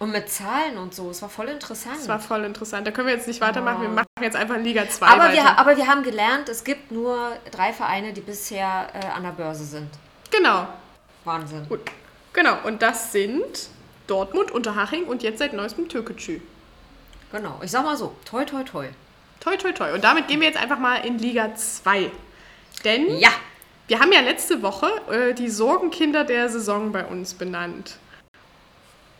Und 0.00 0.10
mit 0.12 0.30
Zahlen 0.30 0.78
und 0.78 0.94
so, 0.94 1.10
es 1.10 1.20
war 1.22 1.28
voll 1.28 1.48
interessant. 1.48 1.96
Das 1.98 2.08
war 2.08 2.18
voll 2.18 2.42
interessant. 2.44 2.86
Da 2.86 2.90
können 2.90 3.06
wir 3.06 3.14
jetzt 3.14 3.28
nicht 3.28 3.40
weitermachen. 3.40 3.82
Wir 3.82 3.88
machen 3.90 4.06
jetzt 4.22 4.34
einfach 4.34 4.56
Liga 4.56 4.88
2 4.88 5.06
aber, 5.06 5.24
weiter. 5.24 5.32
wir, 5.34 5.58
aber 5.58 5.76
wir 5.76 5.86
haben 5.86 6.02
gelernt, 6.02 6.48
es 6.48 6.64
gibt 6.64 6.90
nur 6.90 7.32
drei 7.50 7.72
Vereine, 7.72 8.12
die 8.14 8.22
bisher 8.22 8.88
äh, 8.94 9.06
an 9.14 9.22
der 9.24 9.30
Börse 9.32 9.64
sind. 9.64 9.88
genau. 10.30 10.66
Wahnsinn. 11.24 11.68
Gut. 11.68 11.80
Genau. 12.32 12.56
Und 12.64 12.80
das 12.80 13.12
sind 13.12 13.68
Dortmund, 14.06 14.50
Unterhaching 14.50 15.04
und 15.04 15.22
jetzt 15.22 15.38
seit 15.38 15.52
neuestem 15.52 15.86
Türkgücü. 15.88 16.40
Genau. 17.30 17.60
Ich 17.62 17.70
sag 17.70 17.84
mal 17.84 17.96
so, 17.96 18.16
toi, 18.24 18.44
toi, 18.44 18.62
toi. 18.64 18.86
Toi, 19.40 19.56
toi, 19.56 19.72
toi. 19.72 19.92
Und 19.94 20.04
damit 20.04 20.28
gehen 20.28 20.40
wir 20.40 20.48
jetzt 20.48 20.60
einfach 20.60 20.78
mal 20.78 20.96
in 20.96 21.18
Liga 21.18 21.54
2. 21.54 22.10
Denn 22.84 23.18
Ja, 23.18 23.30
wir 23.88 23.98
haben 23.98 24.12
ja 24.12 24.20
letzte 24.20 24.62
Woche 24.62 24.86
äh, 25.10 25.34
die 25.34 25.48
Sorgenkinder 25.48 26.24
der 26.24 26.48
Saison 26.48 26.92
bei 26.92 27.04
uns 27.04 27.34
benannt. 27.34 27.96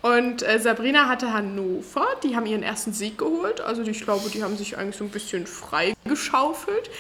Und 0.03 0.43
äh, 0.43 0.59
Sabrina 0.59 1.09
hatte 1.09 1.33
Hannover, 1.33 2.07
die 2.23 2.37
haben 2.37 2.47
ihren 2.47 2.63
ersten 2.63 2.93
Sieg 2.93 3.19
geholt. 3.19 3.61
Also 3.61 3.83
ich 3.83 4.03
glaube, 4.03 4.31
die 4.31 4.43
haben 4.43 4.57
sich 4.57 4.79
eigentlich 4.79 4.97
so 4.97 5.05
ein 5.05 5.11
bisschen 5.11 5.47
freigeschaufelt. 5.47 6.91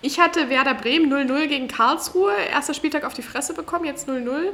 Ich 0.00 0.20
hatte 0.20 0.48
Werder 0.48 0.74
Bremen 0.74 1.12
0-0 1.12 1.46
gegen 1.46 1.68
Karlsruhe. 1.68 2.32
Erster 2.50 2.74
Spieltag 2.74 3.04
auf 3.04 3.14
die 3.14 3.22
Fresse 3.22 3.54
bekommen, 3.54 3.84
jetzt 3.84 4.08
0-0. 4.08 4.50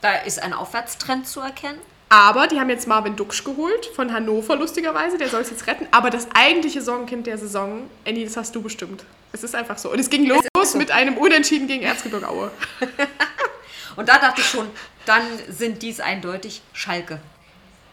da 0.00 0.14
ist 0.16 0.42
ein 0.42 0.52
Aufwärtstrend 0.52 1.26
zu 1.26 1.40
erkennen. 1.40 1.78
Aber 2.14 2.46
die 2.46 2.60
haben 2.60 2.70
jetzt 2.70 2.86
Marvin 2.86 3.16
Duksch 3.16 3.42
geholt, 3.42 3.86
von 3.86 4.12
Hannover 4.12 4.54
lustigerweise. 4.54 5.18
Der 5.18 5.28
soll 5.28 5.40
es 5.40 5.50
jetzt 5.50 5.66
retten. 5.66 5.88
Aber 5.90 6.10
das 6.10 6.28
eigentliche 6.32 6.80
Sorgenkind 6.80 7.26
der 7.26 7.38
Saison, 7.38 7.90
Annie, 8.06 8.24
das 8.24 8.36
hast 8.36 8.54
du 8.54 8.62
bestimmt. 8.62 9.04
Es 9.32 9.42
ist 9.42 9.52
einfach 9.56 9.78
so. 9.78 9.90
Und 9.90 9.98
es 9.98 10.08
ging 10.08 10.24
los 10.26 10.44
so. 10.62 10.78
mit 10.78 10.92
einem 10.92 11.16
Unentschieden 11.16 11.66
gegen 11.66 11.82
Erzgebirge 11.82 12.28
Aue. 12.28 12.52
Und 13.96 14.08
da 14.08 14.18
dachte 14.18 14.42
ich 14.42 14.46
schon, 14.46 14.68
dann 15.06 15.22
sind 15.48 15.82
dies 15.82 15.98
eindeutig 15.98 16.62
Schalke. 16.72 17.18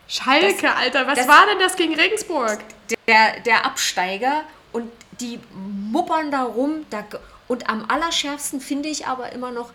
Schalke, 0.07 0.55
Das- 0.61 0.75
Alter, 0.77 1.07
was 1.07 1.15
das- 1.17 1.27
war 1.27 1.47
denn 1.47 1.57
das 1.57 1.75
gegen 1.75 1.95
Regensburg? 1.95 2.59
Der, 3.07 3.39
der 3.39 3.65
Absteiger 3.65 4.43
und 4.71 4.91
die 5.19 5.39
muppern 5.89 6.29
da 6.29 6.43
rum. 6.43 6.85
Da, 6.91 7.03
und 7.47 7.67
am 7.69 7.85
allerschärfsten 7.89 8.61
finde 8.61 8.89
ich 8.89 9.07
aber 9.07 9.31
immer 9.31 9.49
noch, 9.49 9.71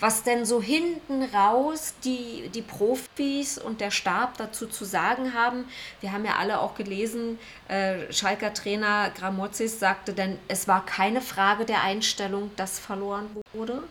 was 0.00 0.22
denn 0.22 0.44
so 0.44 0.60
hinten 0.60 1.22
raus 1.22 1.94
die, 2.04 2.50
die 2.54 2.62
Profis 2.62 3.58
und 3.58 3.80
der 3.80 3.90
Stab 3.90 4.36
dazu 4.36 4.66
zu 4.66 4.84
sagen 4.84 5.34
haben. 5.34 5.64
Wir 6.00 6.12
haben 6.12 6.24
ja 6.24 6.36
alle 6.36 6.60
auch 6.60 6.74
gelesen, 6.74 7.38
äh, 7.68 8.12
Schalker 8.12 8.52
Trainer 8.52 9.10
Gramozis 9.10 9.78
sagte 9.78 10.12
denn, 10.12 10.38
es 10.48 10.68
war 10.68 10.84
keine 10.84 11.20
Frage 11.20 11.64
der 11.64 11.82
Einstellung, 11.82 12.50
dass 12.56 12.78
verloren 12.78 13.28
wurde. 13.52 13.82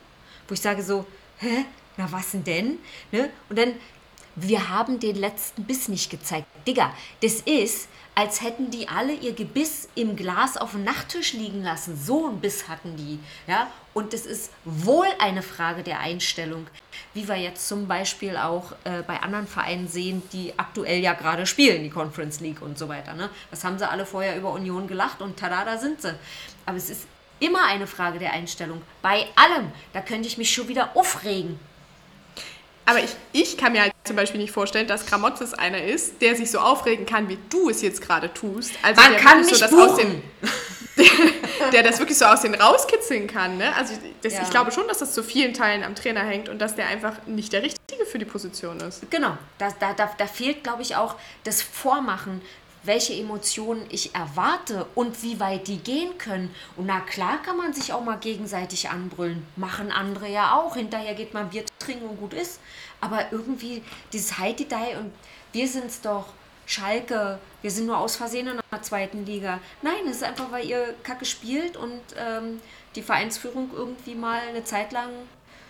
Wo 0.48 0.54
ich 0.54 0.62
sage 0.62 0.84
so, 0.84 1.06
hä, 1.40 1.66
na 1.98 2.12
was 2.12 2.32
denn? 2.32 2.80
Ne? 3.12 3.30
Und 3.50 3.58
dann, 3.58 3.74
wir 4.36 4.70
haben 4.70 5.00
den 5.00 5.16
letzten 5.16 5.64
Biss 5.64 5.88
nicht 5.88 6.10
gezeigt. 6.10 6.48
Digga, 6.68 6.94
das 7.22 7.42
ist, 7.42 7.88
als 8.16 8.42
hätten 8.42 8.72
die 8.72 8.88
alle 8.88 9.14
ihr 9.14 9.34
Gebiss 9.34 9.90
im 9.96 10.16
Glas 10.16 10.58
auf 10.58 10.72
dem 10.72 10.84
Nachttisch 10.84 11.34
liegen 11.34 11.64
lassen. 11.64 11.98
So 11.98 12.28
ein 12.28 12.40
Biss 12.40 12.68
hatten 12.68 12.96
die. 12.96 13.20
Ja? 13.48 13.68
Und 13.94 14.14
das 14.14 14.26
ist 14.26 14.52
wohl 14.64 15.08
eine 15.20 15.42
Frage 15.42 15.84
der 15.84 16.00
Einstellung. 16.00 16.68
Wie 17.14 17.28
wir 17.28 17.36
jetzt 17.36 17.68
zum 17.68 17.88
Beispiel 17.88 18.38
auch 18.38 18.74
äh, 18.84 19.04
bei 19.04 19.22
anderen 19.22 19.48
Vereinen 19.48 19.88
sehen, 19.88 20.22
die 20.34 20.54
aktuell 20.58 21.00
ja 21.00 21.14
gerade 21.14 21.46
spielen, 21.46 21.84
die 21.84 21.90
Conference 21.90 22.40
League 22.40 22.62
und 22.62 22.78
so 22.78 22.90
weiter. 22.90 23.14
Ne? 23.14 23.30
Das 23.52 23.64
haben 23.64 23.78
sie 23.78 23.88
alle 23.88 24.06
vorher 24.06 24.38
über 24.38 24.52
Union 24.52 24.88
gelacht 24.88 25.22
und 25.22 25.38
tada, 25.38 25.64
da 25.64 25.78
sind 25.78 26.02
sie. 26.02 26.14
Aber 26.66 26.78
es 26.78 26.90
ist 26.90 27.08
immer 27.40 27.66
eine 27.66 27.88
Frage 27.88 28.20
der 28.20 28.34
Einstellung. 28.34 28.82
Bei 29.02 29.28
allem. 29.36 29.72
Da 29.94 30.02
könnte 30.02 30.28
ich 30.28 30.38
mich 30.38 30.54
schon 30.54 30.68
wieder 30.68 30.96
aufregen. 30.96 31.60
Aber 32.86 33.00
ich, 33.00 33.10
ich 33.32 33.58
kann 33.58 33.72
mir 33.72 33.82
halt 33.82 33.94
zum 34.04 34.16
Beispiel 34.16 34.40
nicht 34.40 34.52
vorstellen, 34.54 34.88
dass 34.88 35.06
Gramotzes 35.08 35.54
einer 35.54 35.84
ist, 35.84 36.22
der 36.22 36.36
sich 36.36 36.52
so 36.52 36.60
aufregen 36.60 37.06
kann, 37.06 37.28
wie 37.30 37.40
du 37.50 37.70
es 37.70 37.82
jetzt 37.82 38.02
gerade 38.02 38.32
tust. 38.34 38.74
Also 38.84 39.02
Man 39.02 39.12
der 39.14 39.22
kann 39.22 39.40
mich 39.40 39.50
so 39.50 39.60
das 39.60 39.74
aus 39.74 39.98
dem, 39.98 40.22
der 41.74 41.84
das 41.84 42.00
wirklich 42.00 42.18
so 42.18 42.26
aus 42.26 42.42
den 42.42 42.54
rauskitzeln 42.56 43.28
kann. 43.28 43.58
Ne? 43.58 43.76
Also 43.76 43.94
das, 44.22 44.34
Ja. 44.34 44.42
ich 44.44 44.50
glaube 44.50 44.72
schon, 44.72 44.88
dass 44.88 45.00
das 45.00 45.14
zu 45.14 45.24
vielen 45.24 45.54
Teilen 45.54 45.84
am 45.84 45.96
Trainer 45.96 46.22
hängt 46.22 46.48
und 46.50 46.60
dass 46.60 46.76
der 46.76 46.88
einfach 46.88 47.14
nicht 47.26 47.54
der 47.54 47.64
Richtige 47.64 48.06
für 48.06 48.20
die 48.20 48.26
Position 48.26 48.80
ist. 48.82 49.10
Genau, 49.10 49.38
da, 49.58 49.70
da, 49.80 49.94
da, 49.94 50.12
da 50.18 50.28
fehlt, 50.28 50.64
glaube 50.64 50.82
ich, 50.84 50.96
auch 50.96 51.16
das 51.44 51.62
Vormachen, 51.62 52.42
welche 52.86 53.14
Emotionen 53.14 53.86
ich 53.90 54.14
erwarte 54.16 54.86
und 54.96 55.24
wie 55.24 55.40
weit 55.40 55.68
die 55.68 55.78
gehen 55.78 56.18
können. 56.18 56.54
Und 56.78 56.86
na 56.86 57.00
klar 57.02 57.42
kann 57.42 57.58
man 57.58 57.74
sich 57.74 57.94
auch 57.94 58.04
mal 58.04 58.18
gegenseitig 58.18 58.90
anbrüllen. 58.90 59.46
Machen 59.56 59.92
andere 59.92 60.30
ja 60.30 60.56
auch. 60.56 60.76
Hinterher 60.76 61.16
geht 61.16 61.34
man 61.34 61.50
Bier 61.50 61.66
trinken 61.80 62.08
und 62.08 62.20
gut 62.20 62.34
ist. 62.34 62.60
Aber 63.02 63.32
irgendwie 63.32 63.84
dieses 64.14 64.38
Heidi-Dei 64.38 64.98
und 64.98 65.12
wir 65.52 65.68
sind's 65.68 66.02
doch. 66.02 66.28
Schalke, 66.68 67.38
wir 67.62 67.70
sind 67.70 67.86
nur 67.86 68.00
aus 68.00 68.16
Versehen 68.16 68.48
in 68.48 68.60
der 68.72 68.82
zweiten 68.82 69.24
Liga. 69.24 69.60
Nein, 69.84 70.08
es 70.10 70.18
ist 70.18 70.24
einfach, 70.24 70.52
weil 70.52 70.66
ihr 70.66 70.96
Kacke 71.04 71.24
spielt 71.24 71.78
und 71.78 72.02
ähm, 72.18 72.60
die 72.96 73.04
Vereinsführung 73.04 73.70
irgendwie 73.72 74.16
mal 74.16 74.40
eine 74.50 74.64
Zeit 74.64 74.92
lang 74.92 75.10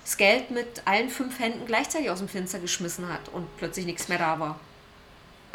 das 0.06 0.18
Geld 0.18 0.52
mit 0.52 0.84
allen 0.86 1.10
fünf 1.10 1.40
Händen 1.40 1.66
gleichzeitig 1.66 2.10
aus 2.10 2.20
dem 2.20 2.30
Fenster 2.30 2.60
geschmissen 2.60 3.10
hat 3.12 3.28
und 3.34 3.46
plötzlich 3.58 3.86
nichts 3.86 4.08
mehr 4.08 4.20
da 4.20 4.40
war. 4.40 4.60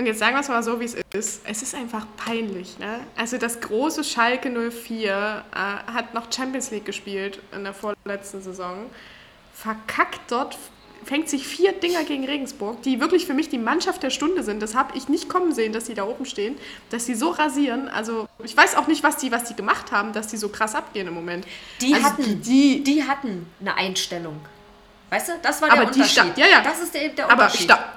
Und 0.00 0.06
jetzt 0.06 0.18
sagen 0.18 0.34
wir 0.34 0.40
es 0.40 0.48
mal 0.48 0.62
so, 0.62 0.80
wie 0.80 0.86
es 0.86 0.96
ist. 1.12 1.42
Es 1.44 1.60
ist 1.60 1.74
einfach 1.74 2.06
peinlich. 2.16 2.78
Ne? 2.78 3.00
Also 3.18 3.36
das 3.36 3.60
große 3.60 4.02
Schalke 4.02 4.48
04 4.50 5.44
äh, 5.52 5.92
hat 5.92 6.14
noch 6.14 6.32
Champions 6.32 6.70
League 6.70 6.86
gespielt 6.86 7.38
in 7.54 7.64
der 7.64 7.74
vorletzten 7.74 8.40
Saison. 8.40 8.86
Verkackt 9.52 10.20
dort, 10.28 10.56
fängt 11.04 11.28
sich 11.28 11.46
vier 11.46 11.72
Dinger 11.72 12.04
gegen 12.04 12.24
Regensburg, 12.24 12.80
die 12.80 12.98
wirklich 12.98 13.26
für 13.26 13.34
mich 13.34 13.50
die 13.50 13.58
Mannschaft 13.58 14.02
der 14.02 14.08
Stunde 14.08 14.42
sind. 14.42 14.62
Das 14.62 14.74
habe 14.74 14.96
ich 14.96 15.10
nicht 15.10 15.28
kommen 15.28 15.52
sehen, 15.52 15.74
dass 15.74 15.84
die 15.84 15.92
da 15.92 16.04
oben 16.04 16.24
stehen, 16.24 16.56
dass 16.88 17.04
die 17.04 17.14
so 17.14 17.28
rasieren. 17.28 17.90
Also 17.90 18.26
ich 18.42 18.56
weiß 18.56 18.76
auch 18.76 18.86
nicht, 18.86 19.02
was 19.02 19.18
die, 19.18 19.30
was 19.30 19.44
die 19.44 19.54
gemacht 19.54 19.92
haben, 19.92 20.14
dass 20.14 20.28
die 20.28 20.38
so 20.38 20.48
krass 20.48 20.74
abgehen 20.74 21.08
im 21.08 21.14
Moment. 21.14 21.46
Die 21.82 21.92
also 21.92 22.06
hatten, 22.06 22.40
die, 22.40 22.82
die 22.82 23.04
hatten 23.04 23.46
eine 23.60 23.74
Einstellung. 23.74 24.40
Weißt 25.10 25.28
du, 25.28 25.32
das 25.42 25.60
war 25.60 25.68
der 25.68 25.78
Aber 25.82 25.90
die 25.90 25.98
Unterschied. 26.00 26.22
sta- 26.22 26.40
ja, 26.40 26.46
ja. 26.46 26.62
Das 26.62 26.80
ist 26.80 26.94
der, 26.94 27.10
der 27.10 27.26
Aber 27.26 27.44
Unterschied. 27.44 27.64
sta 27.64 27.92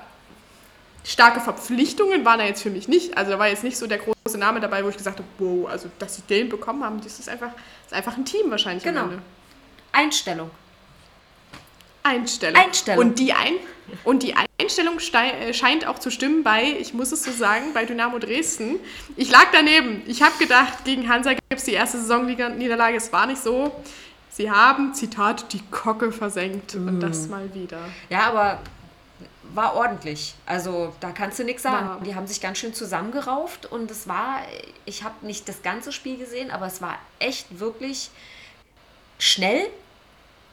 starke 1.04 1.40
Verpflichtungen 1.42 2.24
waren 2.26 2.40
da 2.40 2.46
jetzt 2.46 2.62
für 2.64 2.70
mich 2.70 2.88
nicht. 2.88 3.18
Also 3.18 3.32
da 3.32 3.40
war 3.40 3.48
jetzt 3.50 3.64
nicht 3.64 3.78
so 3.78 3.88
der 3.88 3.98
große 4.00 4.38
Name 4.38 4.60
dabei, 4.60 4.84
wo 4.86 4.90
ich 4.90 4.98
gesagt 4.98 5.20
habe, 5.20 5.28
wow, 5.40 5.70
also 5.70 5.90
dass 6.00 6.16
sie 6.16 6.22
den 6.24 6.50
bekommen 6.50 6.84
haben, 6.84 7.02
das 7.02 7.20
ist 7.20 7.28
einfach, 7.30 7.50
das 7.50 7.92
ist 7.92 7.94
einfach 7.94 8.18
ein 8.18 8.26
Team 8.26 8.50
wahrscheinlich 8.50 8.84
Genau. 8.84 9.10
Einstellung. 9.92 10.50
Einstellung. 12.04 12.62
Einstellung. 12.62 13.06
Und 13.06 13.20
die, 13.20 13.32
Ein 13.34 13.54
und 14.04 14.24
die 14.24 14.34
Einstellung 14.60 14.98
äh, 14.98 15.54
scheint 15.54 15.88
auch 15.88 16.00
zu 16.00 16.12
stimmen 16.12 16.44
bei, 16.44 16.64
ich 16.80 16.94
muss 16.94 17.12
es 17.12 17.24
so 17.24 17.32
sagen, 17.32 17.74
bei 17.74 17.86
Dynamo 17.86 18.20
Dresden. 18.20 18.78
Ich 19.16 19.32
lag 19.32 19.48
daneben. 19.54 20.02
Ich 20.06 20.22
habe 20.22 20.38
gedacht, 20.38 20.84
gegen 20.84 21.08
Hansa 21.08 21.32
gibt 21.34 21.44
es 21.50 21.64
die 21.64 21.72
erste 21.74 22.00
Saisonniederlage. 22.00 22.98
Es 22.98 23.12
war 23.14 23.26
nicht 23.28 23.42
so. 23.42 23.72
Sie 24.30 24.50
haben, 24.52 24.94
Zitat, 24.94 25.54
die 25.54 25.62
Kocke 25.72 26.12
versenkt. 26.12 26.76
Und 26.76 26.98
Mm. 26.98 27.00
das 27.00 27.28
mal 27.30 27.54
wieder. 27.54 27.80
Ja, 28.10 28.22
aber 28.30 28.60
war 29.54 29.76
ordentlich. 29.76 30.36
Also 30.46 30.94
da 31.00 31.12
kannst 31.12 31.40
du 31.40 31.44
nichts 31.44 31.64
sagen. 31.64 31.88
War. 31.88 32.02
Die 32.02 32.16
haben 32.16 32.28
sich 32.28 32.42
ganz 32.42 32.58
schön 32.58 32.74
zusammengerauft 32.74 33.66
und 33.66 33.90
es 33.92 34.08
war, 34.08 34.42
ich 34.86 35.04
habe 35.04 35.26
nicht 35.26 35.48
das 35.50 35.62
ganze 35.62 35.92
Spiel 35.92 36.18
gesehen, 36.18 36.52
aber 36.52 36.66
es 36.68 36.82
war 36.82 36.98
echt 37.20 37.60
wirklich 37.60 38.10
schnell. 39.20 39.68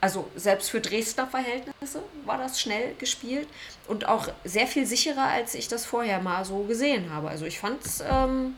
Also 0.01 0.31
selbst 0.35 0.71
für 0.71 0.81
Dresdner 0.81 1.27
Verhältnisse 1.27 2.03
war 2.25 2.39
das 2.39 2.61
schnell 2.61 2.95
gespielt 2.95 3.49
und 3.87 4.09
auch 4.09 4.29
sehr 4.45 4.67
viel 4.67 4.87
sicherer, 4.87 5.25
als 5.25 5.55
ich 5.55 5.69
das 5.69 5.85
vorher 5.85 6.21
mal 6.21 6.45
so 6.45 6.63
gesehen 6.65 7.13
habe. 7.13 7.29
Also 7.29 7.45
ich 7.45 7.59
fand 7.59 7.85
es 7.85 8.01
ähm, 8.01 8.55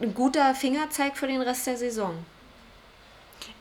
ein 0.00 0.14
guter 0.14 0.54
Fingerzeig 0.54 1.16
für 1.16 1.26
den 1.26 1.42
Rest 1.42 1.66
der 1.66 1.76
Saison. 1.76 2.16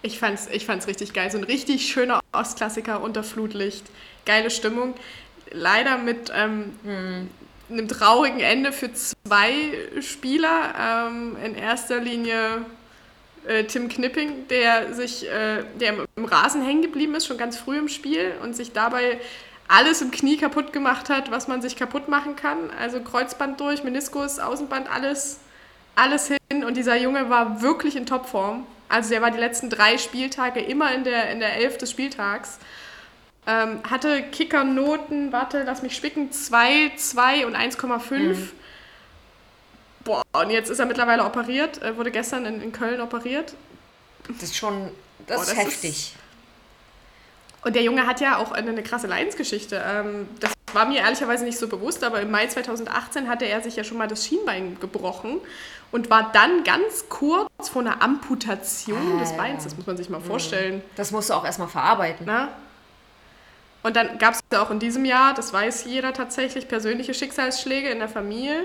Ich 0.02 0.20
fand's, 0.20 0.48
ich 0.52 0.66
fand's 0.66 0.88
richtig 0.88 1.14
geil. 1.14 1.32
So 1.32 1.38
ein 1.38 1.44
richtig 1.44 1.92
schöner 1.92 2.20
Ostklassiker 2.32 3.02
unter 3.02 3.24
Flutlicht. 3.24 3.86
Geile 4.26 4.52
Stimmung. 4.52 4.94
Leider 5.52 5.98
mit 5.98 6.32
ähm, 6.36 6.74
einem 7.70 7.88
traurigen 7.88 8.40
Ende 8.40 8.72
für 8.72 8.92
zwei 8.94 9.52
Spieler. 10.02 10.74
Ähm, 10.80 11.38
in 11.44 11.56
erster 11.56 12.00
Linie 12.00 12.66
äh, 13.48 13.64
Tim 13.66 13.90
Knipping, 13.90 14.48
der 14.48 14.94
sich, 14.94 15.28
äh, 15.30 15.64
der 15.80 15.90
im, 15.90 16.06
im 16.16 16.26
Rasen 16.26 16.64
hängen 16.64 16.82
geblieben 16.82 17.16
ist, 17.16 17.28
schon 17.28 17.38
ganz 17.38 17.58
früh 17.58 17.78
im 17.78 17.88
Spiel 17.88 18.34
und 18.42 18.56
sich 18.56 18.74
dabei 18.74 19.20
alles 19.68 20.02
im 20.02 20.12
Knie 20.12 20.38
kaputt 20.38 20.74
gemacht 20.74 21.10
hat, 21.10 21.32
was 21.32 21.48
man 21.48 21.62
sich 21.62 21.76
kaputt 21.76 22.08
machen 22.08 22.36
kann. 22.36 22.70
Also 22.80 23.00
Kreuzband 23.02 23.60
durch, 23.60 23.84
Meniskus, 23.84 24.40
Außenband, 24.40 24.92
alles, 24.92 25.40
alles 25.96 26.28
hin. 26.28 26.64
Und 26.64 26.78
dieser 26.78 26.96
Junge 26.98 27.30
war 27.30 27.62
wirklich 27.62 27.96
in 27.96 28.06
Topform. 28.06 28.66
Also 28.90 29.10
der 29.10 29.22
war 29.22 29.32
die 29.32 29.40
letzten 29.40 29.70
drei 29.70 29.98
Spieltage 29.98 30.60
immer 30.60 30.94
in 30.94 31.04
der, 31.04 31.32
in 31.32 31.40
der 31.40 31.56
Elf 31.58 31.78
des 31.78 31.90
Spieltags. 31.90 32.60
Ähm, 33.48 33.80
hatte 33.90 34.24
Kickernoten, 34.24 35.32
warte, 35.32 35.64
lass 35.64 35.84
mich 35.84 35.96
spicken, 35.96 36.32
2, 36.32 36.94
2 36.98 37.46
und 37.46 37.56
1,5. 37.56 38.18
Mhm. 38.18 38.52
Boah, 40.04 40.24
und 40.34 40.50
jetzt 40.50 40.70
ist 40.70 40.80
er 40.80 40.86
mittlerweile 40.86 41.26
operiert, 41.26 41.82
äh, 41.82 41.96
wurde 41.98 42.12
gestern 42.12 42.46
in, 42.46 42.62
in 42.62 42.72
Köln 42.72 43.02
operiert. 43.02 43.54
Das 44.28 44.44
ist 44.44 44.56
schon, 44.56 44.90
das, 45.28 45.38
Boah, 45.38 45.44
ist 45.44 45.52
das 45.52 45.58
heftig. 45.58 45.90
Ist, 45.92 46.14
und 47.66 47.76
der 47.76 47.82
Junge 47.82 48.06
hat 48.06 48.22
ja 48.22 48.38
auch 48.38 48.52
eine, 48.52 48.70
eine 48.70 48.84
krasse 48.84 49.08
Leidensgeschichte. 49.08 49.84
Ähm, 49.84 50.28
das 50.40 50.54
war 50.74 50.86
mir 50.86 51.00
ehrlicherweise 51.00 51.46
nicht 51.46 51.58
so 51.58 51.68
bewusst, 51.68 52.04
aber 52.04 52.22
im 52.22 52.30
Mai 52.30 52.46
2018 52.46 53.28
hatte 53.28 53.46
er 53.46 53.62
sich 53.62 53.76
ja 53.76 53.84
schon 53.84 53.98
mal 53.98 54.08
das 54.08 54.26
Schienbein 54.28 54.78
gebrochen 54.80 55.42
und 55.92 56.12
war 56.12 56.32
dann 56.32 56.64
ganz 56.64 57.06
kurz 57.10 57.70
vor 57.70 57.82
einer 57.82 58.04
Amputation 58.04 59.16
ah, 59.16 59.20
des 59.20 59.36
Beins. 59.36 59.64
Das 59.64 59.76
muss 59.76 59.88
man 59.88 59.98
sich 59.98 60.10
mal 60.10 60.20
mhm. 60.20 60.26
vorstellen. 60.26 60.82
Das 60.96 61.12
musst 61.12 61.32
du 61.32 61.34
auch 61.34 61.44
erstmal 61.46 61.68
verarbeiten. 61.68 62.26
Na? 62.28 62.50
Und 63.86 63.96
dann 63.96 64.18
gab 64.18 64.34
es 64.34 64.40
ja 64.52 64.64
auch 64.64 64.72
in 64.72 64.80
diesem 64.80 65.06
Jahr, 65.06 65.36
das 65.36 65.54
weiß 65.54 65.86
jeder 65.86 66.12
tatsächlich, 66.12 66.68
persönliche 66.68 67.14
Schicksalsschläge 67.14 67.88
in 67.90 68.00
der 68.00 68.10
Familie. 68.10 68.64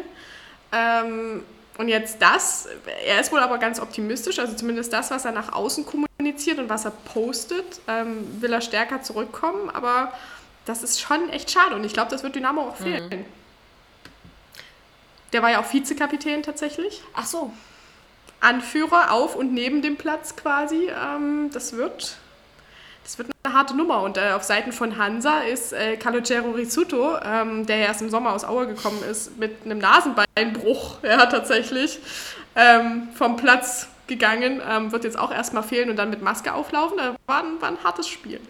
Ähm, 0.72 1.42
und 1.76 1.88
jetzt 1.88 2.22
das, 2.22 2.68
er 3.04 3.20
ist 3.20 3.30
wohl 3.30 3.40
aber 3.40 3.58
ganz 3.58 3.80
optimistisch, 3.80 4.38
also 4.38 4.54
zumindest 4.54 4.94
das, 4.94 5.10
was 5.10 5.26
er 5.26 5.32
nach 5.32 5.52
außen 5.52 5.84
kommuniziert 5.84 6.58
und 6.58 6.70
was 6.70 6.86
er 6.86 6.92
postet, 6.92 7.82
ähm, 7.86 8.40
will 8.40 8.50
er 8.50 8.62
stärker 8.62 9.02
zurückkommen, 9.02 9.68
aber 9.68 10.10
das 10.64 10.82
ist 10.82 11.02
schon 11.02 11.28
echt 11.28 11.50
schade 11.50 11.74
und 11.74 11.84
ich 11.84 11.92
glaube, 11.92 12.10
das 12.10 12.22
wird 12.22 12.34
Dynamo 12.34 12.62
auch 12.62 12.76
fehlen. 12.76 13.10
Mhm. 13.10 13.24
Der 15.34 15.42
war 15.42 15.50
ja 15.50 15.60
auch 15.60 15.70
Vizekapitän 15.70 16.42
tatsächlich. 16.42 17.02
Ach 17.12 17.26
so. 17.26 17.52
Anführer 18.40 19.12
auf 19.12 19.36
und 19.36 19.52
neben 19.52 19.82
dem 19.82 19.98
Platz 19.98 20.34
quasi. 20.34 20.88
Ähm, 20.88 21.50
das 21.52 21.74
wird 21.74 22.16
das 23.10 23.18
wird 23.18 23.28
eine 23.42 23.54
harte 23.54 23.76
Nummer. 23.76 24.02
Und 24.02 24.16
äh, 24.16 24.30
auf 24.30 24.44
Seiten 24.44 24.72
von 24.72 24.96
Hansa 24.96 25.40
ist 25.40 25.72
äh, 25.72 25.96
Calogero 25.96 26.52
Rizzuto, 26.52 27.18
ähm, 27.24 27.66
der 27.66 27.78
erst 27.78 28.02
im 28.02 28.08
Sommer 28.10 28.32
aus 28.32 28.44
Aue 28.44 28.68
gekommen 28.68 29.02
ist, 29.02 29.36
mit 29.36 29.64
einem 29.64 29.78
Nasenbeinbruch, 29.78 31.02
ja, 31.02 31.26
tatsächlich, 31.26 31.98
ähm, 32.54 33.08
vom 33.14 33.36
Platz 33.36 33.88
gegangen. 34.06 34.62
Ähm, 34.68 34.92
wird 34.92 35.02
jetzt 35.02 35.18
auch 35.18 35.32
erstmal 35.32 35.64
fehlen 35.64 35.90
und 35.90 35.96
dann 35.96 36.10
mit 36.10 36.22
Maske 36.22 36.54
auflaufen. 36.54 36.98
Da 36.98 37.16
war 37.26 37.42
ein, 37.42 37.60
war 37.60 37.68
ein 37.70 37.82
hartes 37.82 38.06
Spiel. 38.06 38.40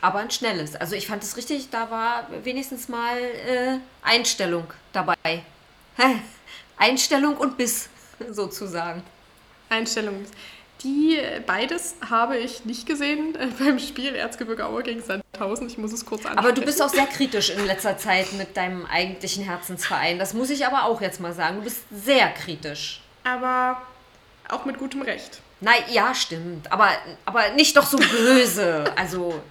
Aber 0.00 0.20
ein 0.20 0.30
schnelles. 0.30 0.76
Also 0.76 0.94
ich 0.94 1.08
fand 1.08 1.24
es 1.24 1.36
richtig, 1.36 1.70
da 1.70 1.90
war 1.90 2.28
wenigstens 2.44 2.88
mal 2.88 3.18
äh, 3.18 3.78
Einstellung 4.02 4.72
dabei. 4.92 5.16
Einstellung 6.76 7.36
und 7.36 7.56
Biss, 7.56 7.88
sozusagen. 8.30 9.02
Einstellung. 9.68 10.24
Die 10.82 11.18
beides 11.46 11.96
habe 12.08 12.38
ich 12.38 12.64
nicht 12.64 12.86
gesehen 12.86 13.34
äh, 13.34 13.48
beim 13.58 13.78
Spiel 13.78 14.14
Erzgebirge 14.14 14.66
Aue 14.66 14.82
gegen 14.82 15.02
Sandhausen. 15.02 15.66
Ich 15.66 15.78
muss 15.78 15.92
es 15.92 16.04
kurz 16.06 16.24
ansprechen. 16.24 16.38
Aber 16.38 16.52
du 16.52 16.62
bist 16.62 16.82
auch 16.82 16.88
sehr 16.88 17.06
kritisch 17.06 17.50
in 17.50 17.66
letzter 17.66 17.98
Zeit 17.98 18.32
mit 18.34 18.56
deinem 18.56 18.86
eigentlichen 18.86 19.44
Herzensverein. 19.44 20.18
Das 20.18 20.34
muss 20.34 20.50
ich 20.50 20.66
aber 20.66 20.84
auch 20.84 21.00
jetzt 21.00 21.20
mal 21.20 21.32
sagen. 21.32 21.56
Du 21.56 21.62
bist 21.62 21.82
sehr 21.90 22.28
kritisch. 22.30 23.02
Aber 23.24 23.82
auch 24.48 24.64
mit 24.64 24.78
gutem 24.78 25.02
Recht. 25.02 25.40
Nein, 25.60 25.82
ja, 25.90 26.14
stimmt. 26.14 26.72
Aber, 26.72 26.88
aber 27.26 27.50
nicht 27.50 27.76
doch 27.76 27.84
so 27.84 27.98
böse. 27.98 28.84
Also, 28.96 29.42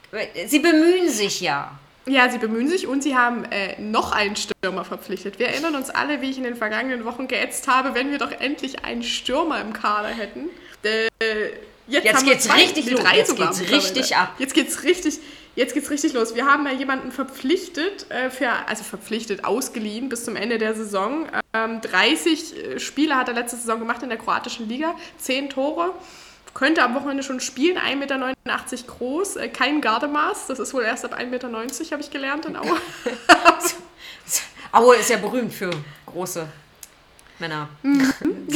sie 0.48 0.60
bemühen 0.60 1.10
sich 1.10 1.42
ja. 1.42 1.78
Ja, 2.10 2.30
sie 2.30 2.40
bemühen 2.40 2.68
sich 2.68 2.88
und 2.88 3.04
sie 3.04 3.16
haben 3.16 3.46
äh, 3.46 3.80
noch 3.80 4.12
einen 4.12 4.36
Stürmer 4.36 4.84
verpflichtet. 4.84 5.38
Wir 5.38 5.50
erinnern 5.50 5.76
uns 5.76 5.90
alle, 5.92 6.22
wie 6.22 6.30
ich 6.32 6.38
in 6.38 6.44
den 6.44 6.56
vergangenen 6.56 7.06
Wochen 7.06 7.28
geätzt 7.28 7.68
habe, 7.68 7.94
wenn 7.94 8.10
wir 8.10 8.18
doch 8.18 8.32
endlich 8.32 8.84
einen 8.84 9.04
Stürmer 9.04 9.62
im 9.62 9.74
Kader 9.74 10.10
hätten. 10.10 10.50
Äh, 10.84 11.08
jetzt, 11.88 12.06
jetzt 12.06 12.26
geht's 12.26 12.44
zwei, 12.46 12.56
richtig 12.56 12.90
los. 12.90 13.02
Jetzt 13.14 13.36
geht's 13.36 13.62
richtig 13.72 14.16
ab. 14.16 14.34
Jetzt 14.40 14.54
geht's 14.56 14.84
richtig, 14.84 15.20
jetzt 15.56 15.74
geht's 15.76 15.90
richtig 15.92 16.14
los. 16.14 16.34
Wir 16.34 16.48
haben 16.48 16.66
ja 16.66 16.74
jemanden 16.74 17.12
verpflichtet, 17.12 18.10
äh, 18.10 18.32
für, 18.32 18.50
also 18.68 18.84
verpflichtet, 18.84 19.44
ausgeliehen 19.44 20.10
bis 20.10 20.26
zum 20.26 20.36
Ende 20.36 20.58
der 20.58 20.74
Saison. 20.74 21.28
Ähm, 21.54 21.80
30 21.82 22.58
äh, 22.76 22.80
Spiele 22.80 23.18
hat 23.18 23.28
er 23.28 23.36
letzte 23.36 23.58
Saison 23.58 23.78
gemacht 23.78 24.02
in 24.02 24.10
der 24.10 24.18
kroatischen 24.18 24.68
Liga, 24.68 24.96
10 25.20 25.52
Tore. 25.52 25.94
Könnte 26.54 26.84
am 26.84 26.96
Wochenende 26.96 27.24
schon 27.24 27.40
spielen, 27.40 27.78
1,89 27.78 27.96
Meter 27.96 28.34
groß, 28.88 29.36
äh, 29.38 29.50
kein 29.50 29.82
Gardemaß, 29.82 30.48
das 30.48 30.60
ist 30.60 30.74
wohl 30.74 30.84
erst 30.84 31.06
ab 31.06 31.14
1,90 31.14 31.26
Meter, 31.30 31.48
habe 31.92 32.02
ich 32.02 32.12
gelernt 32.12 32.46
in 32.46 32.56
Aue. 32.56 32.78
Aue 34.72 34.96
ist 34.98 35.10
ja 35.10 35.18
berühmt 35.18 35.54
für 35.54 35.72
große 36.06 36.48
Männer. 37.40 37.70
Mhm. 37.84 38.14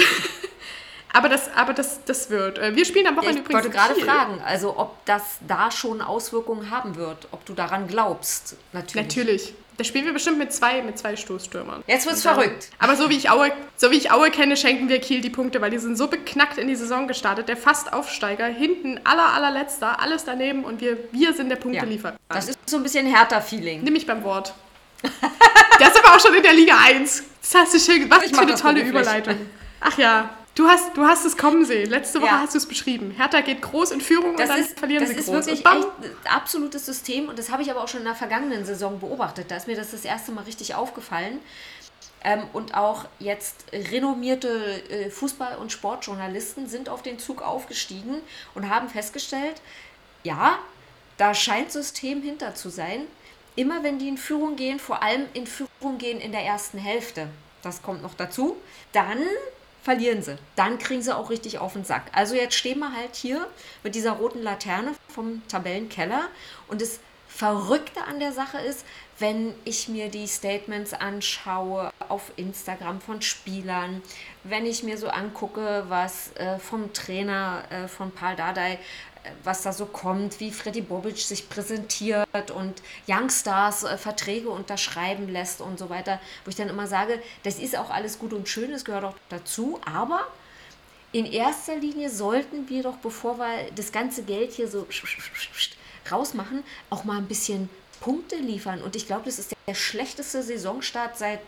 Aber 1.15 1.29
das, 1.29 1.47
aber 1.55 1.73
das, 1.73 2.03
das 2.05 2.31
wird. 2.31 2.57
Äh, 2.57 2.75
wir 2.75 2.85
spielen 2.85 3.05
am 3.05 3.15
Wochenende 3.15 3.41
ich 3.41 3.45
übrigens. 3.45 3.67
Ich 3.67 3.73
wollte 3.73 3.93
gerade 3.93 4.01
fragen, 4.01 4.41
also 4.41 4.79
ob 4.79 5.05
das 5.05 5.37
da 5.47 5.69
schon 5.69 6.01
Auswirkungen 6.01 6.71
haben 6.71 6.95
wird, 6.95 7.27
ob 7.29 7.45
du 7.45 7.53
daran 7.53 7.87
glaubst. 7.87 8.57
Natürlich. 8.73 8.95
Natürlich. 8.95 9.53
Da 9.77 9.83
spielen 9.83 10.05
wir 10.05 10.13
bestimmt 10.13 10.37
mit 10.37 10.53
zwei, 10.53 10.81
mit 10.83 10.97
zwei 10.97 11.15
Stoßstürmern. 11.15 11.83
Jetzt 11.87 12.05
wird's 12.05 12.21
verrückt. 12.21 12.69
Aber 12.79 12.95
so 12.95 13.09
wie, 13.09 13.17
ich 13.17 13.29
Aue, 13.31 13.51
so 13.75 13.89
wie 13.91 13.97
ich 13.97 14.11
Aue 14.11 14.29
kenne, 14.29 14.55
schenken 14.55 14.87
wir 14.87 14.99
Kiel 14.99 15.21
die 15.21 15.29
Punkte, 15.29 15.61
weil 15.61 15.71
die 15.71 15.79
sind 15.79 15.97
so 15.97 16.07
beknackt 16.07 16.57
in 16.57 16.67
die 16.67 16.75
Saison 16.75 17.07
gestartet. 17.07 17.47
Der 17.47 17.57
Fast-Aufsteiger, 17.57 18.45
hinten 18.45 18.99
aller, 19.03 19.33
allerletzter, 19.33 19.99
alles 19.99 20.25
daneben 20.25 20.63
und 20.63 20.79
wir, 20.79 20.97
wir 21.11 21.33
sind 21.33 21.49
der 21.49 21.55
Punktelieferant. 21.55 22.19
Ja, 22.29 22.35
das 22.35 22.49
ist 22.49 22.59
so 22.67 22.77
ein 22.77 22.83
bisschen 22.83 23.07
härter 23.07 23.41
Feeling. 23.41 23.83
Nimm 23.83 23.93
mich 23.93 24.05
beim 24.05 24.23
Wort. 24.23 24.53
das 25.79 25.89
ist 25.89 26.03
aber 26.03 26.15
auch 26.15 26.19
schon 26.19 26.35
in 26.35 26.43
der 26.43 26.53
Liga 26.53 26.77
1. 26.77 27.23
Das 27.41 27.55
hast 27.55 27.73
du 27.73 27.79
schön 27.79 28.09
Was 28.09 28.29
für 28.29 28.39
eine 28.39 28.55
tolle 28.55 28.81
Überleitung. 28.81 29.35
Ach 29.81 29.97
ja, 29.97 30.29
Du 30.55 30.67
hast, 30.67 30.95
du 30.95 31.03
hast 31.03 31.25
es 31.25 31.35
kommen 31.35 31.65
sehen. 31.65 31.89
Letzte 31.89 32.21
Woche 32.21 32.29
ja. 32.29 32.39
hast 32.41 32.53
du 32.53 32.59
es 32.59 32.67
beschrieben. 32.67 33.11
Hertha 33.11 33.41
geht 33.41 33.61
groß 33.61 33.91
in 33.91 34.01
Führung 34.01 34.37
das 34.37 34.49
und 34.49 34.55
dann 34.55 34.65
ist, 34.65 34.77
verlieren 34.77 35.07
sie 35.07 35.15
groß. 35.15 35.25
Das 35.25 35.47
ist 35.47 35.65
wirklich 35.65 35.65
ein 35.65 35.85
absolutes 36.25 36.85
System 36.85 37.27
und 37.27 37.39
das 37.39 37.49
habe 37.49 37.63
ich 37.63 37.71
aber 37.71 37.83
auch 37.83 37.87
schon 37.87 38.01
in 38.01 38.05
der 38.05 38.15
vergangenen 38.15 38.63
Saison 38.63 38.99
beobachtet. 38.99 39.49
Da 39.49 39.55
ist 39.55 39.67
mir 39.67 39.75
das 39.75 39.91
das 39.91 40.05
erste 40.05 40.31
Mal 40.31 40.43
richtig 40.43 40.75
aufgefallen. 40.75 41.39
Ähm, 42.23 42.43
und 42.53 42.75
auch 42.75 43.05
jetzt 43.19 43.65
renommierte 43.73 44.49
äh, 44.89 45.09
Fußball- 45.09 45.57
und 45.57 45.71
Sportjournalisten 45.71 46.67
sind 46.67 46.87
auf 46.87 47.01
den 47.01 47.19
Zug 47.19 47.41
aufgestiegen 47.41 48.21
und 48.53 48.69
haben 48.69 48.89
festgestellt, 48.89 49.61
ja, 50.23 50.59
da 51.17 51.33
scheint 51.33 51.71
System 51.71 52.21
hinter 52.21 52.53
zu 52.53 52.69
sein. 52.69 53.07
Immer 53.55 53.83
wenn 53.83 53.99
die 53.99 54.07
in 54.07 54.17
Führung 54.17 54.55
gehen, 54.55 54.79
vor 54.79 55.03
allem 55.03 55.25
in 55.33 55.47
Führung 55.47 55.97
gehen 55.97 56.21
in 56.21 56.31
der 56.31 56.41
ersten 56.41 56.77
Hälfte, 56.77 57.27
das 57.61 57.81
kommt 57.81 58.01
noch 58.01 58.13
dazu, 58.13 58.57
dann 58.93 59.19
verlieren 59.83 60.23
sie. 60.23 60.37
Dann 60.55 60.79
kriegen 60.79 61.01
sie 61.01 61.15
auch 61.15 61.29
richtig 61.29 61.59
auf 61.59 61.73
den 61.73 61.83
Sack. 61.83 62.03
Also 62.13 62.35
jetzt 62.35 62.55
stehen 62.55 62.79
wir 62.79 62.93
halt 62.93 63.15
hier 63.15 63.47
mit 63.83 63.95
dieser 63.95 64.13
roten 64.13 64.41
Laterne 64.41 64.93
vom 65.09 65.45
Tabellenkeller 65.47 66.23
und 66.67 66.81
das 66.81 66.99
Verrückte 67.27 68.03
an 68.03 68.19
der 68.19 68.31
Sache 68.31 68.59
ist, 68.59 68.85
wenn 69.17 69.55
ich 69.65 69.87
mir 69.87 70.09
die 70.09 70.27
Statements 70.27 70.93
anschaue 70.93 71.91
auf 72.07 72.31
Instagram 72.35 73.01
von 73.01 73.23
Spielern, 73.23 74.03
wenn 74.43 74.67
ich 74.67 74.83
mir 74.83 74.99
so 74.99 75.07
angucke, 75.07 75.85
was 75.89 76.35
äh, 76.35 76.59
vom 76.59 76.93
Trainer 76.93 77.63
äh, 77.71 77.87
von 77.87 78.11
Paul 78.11 78.35
Dardai 78.35 78.77
was 79.43 79.61
da 79.61 79.71
so 79.71 79.85
kommt, 79.85 80.39
wie 80.39 80.51
Freddy 80.51 80.81
Bobic 80.81 81.17
sich 81.17 81.49
präsentiert 81.49 82.51
und 82.51 82.81
Youngstars 83.07 83.83
äh, 83.83 83.97
Verträge 83.97 84.49
unterschreiben 84.49 85.29
lässt 85.29 85.61
und 85.61 85.79
so 85.79 85.89
weiter, 85.89 86.19
wo 86.43 86.49
ich 86.49 86.55
dann 86.55 86.69
immer 86.69 86.87
sage, 86.87 87.21
das 87.43 87.59
ist 87.59 87.77
auch 87.77 87.89
alles 87.89 88.19
gut 88.19 88.33
und 88.33 88.49
schön, 88.49 88.71
das 88.71 88.85
gehört 88.85 89.05
auch 89.05 89.15
dazu, 89.29 89.79
aber 89.85 90.27
in 91.13 91.25
erster 91.25 91.75
Linie 91.75 92.09
sollten 92.09 92.67
wir 92.69 92.83
doch, 92.83 92.97
bevor 92.97 93.37
wir 93.37 93.71
das 93.75 93.91
ganze 93.91 94.23
Geld 94.23 94.51
hier 94.51 94.67
so 94.67 94.87
rausmachen, 96.11 96.63
auch 96.89 97.03
mal 97.03 97.17
ein 97.17 97.27
bisschen 97.27 97.69
Punkte 98.01 98.35
liefern. 98.35 98.81
Und 98.81 98.95
ich 98.95 99.05
glaube, 99.05 99.23
das 99.25 99.37
ist 99.39 99.55
der 99.67 99.75
schlechteste 99.75 100.41
Saisonstart 100.41 101.17
seit 101.17 101.39